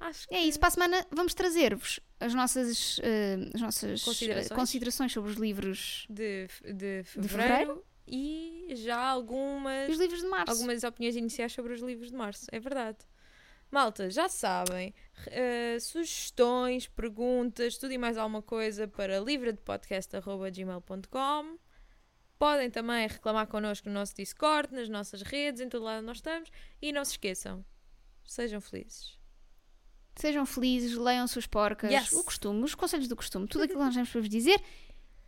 Acho 0.00 0.26
que 0.28 0.34
É 0.34 0.40
isso, 0.42 0.58
para 0.58 0.68
a 0.68 0.70
semana 0.72 1.06
vamos 1.12 1.32
trazer-vos 1.34 2.00
as 2.18 2.34
nossas, 2.34 2.98
eh, 3.02 3.36
as 3.54 3.60
nossas 3.60 4.00
eh, 4.00 4.04
Considerações. 4.04 4.58
considerações 4.58 5.12
sobre 5.12 5.30
os 5.30 5.36
livros 5.36 6.06
de, 6.10 6.48
de, 6.74 7.02
fevereiro, 7.04 7.28
fevereiro? 7.28 7.84
e 8.06 8.72
já 8.76 8.98
algumas, 8.98 9.88
os 9.90 9.98
livros 9.98 10.20
de 10.20 10.26
março. 10.26 10.50
algumas 10.52 10.82
opiniões 10.82 11.14
iniciais 11.16 11.52
sobre 11.52 11.72
os 11.72 11.80
livros 11.80 12.10
de 12.10 12.16
março. 12.16 12.46
É 12.50 12.58
verdade. 12.58 12.98
Malta, 13.72 14.08
já 14.10 14.28
sabem, 14.28 14.94
uh, 15.28 15.80
sugestões, 15.80 16.86
perguntas, 16.86 17.78
tudo 17.78 17.92
e 17.92 17.98
mais 17.98 18.18
alguma 18.18 18.42
coisa 18.42 18.86
para 18.86 19.18
livredepodcast.gmail.com 19.18 21.58
Podem 22.38 22.70
também 22.70 23.08
reclamar 23.08 23.46
connosco 23.46 23.88
no 23.88 23.94
nosso 23.94 24.14
Discord, 24.14 24.74
nas 24.74 24.90
nossas 24.90 25.22
redes, 25.22 25.62
em 25.62 25.70
todo 25.70 25.84
lado 25.84 25.96
onde 25.98 26.06
nós 26.06 26.18
estamos. 26.18 26.50
E 26.82 26.92
não 26.92 27.02
se 27.04 27.12
esqueçam, 27.12 27.64
sejam 28.26 28.60
felizes. 28.60 29.18
Sejam 30.16 30.44
felizes, 30.44 30.94
leiam 30.94 31.26
suas 31.26 31.46
porcas, 31.46 31.90
yes. 31.90 32.12
o 32.12 32.22
costume, 32.24 32.62
os 32.64 32.74
conselhos 32.74 33.08
do 33.08 33.16
costume, 33.16 33.46
tudo 33.46 33.64
aquilo 33.64 33.78
que 33.78 33.86
nós 33.86 33.94
temos 33.94 34.10
para 34.10 34.20
vos 34.20 34.28
dizer. 34.28 34.62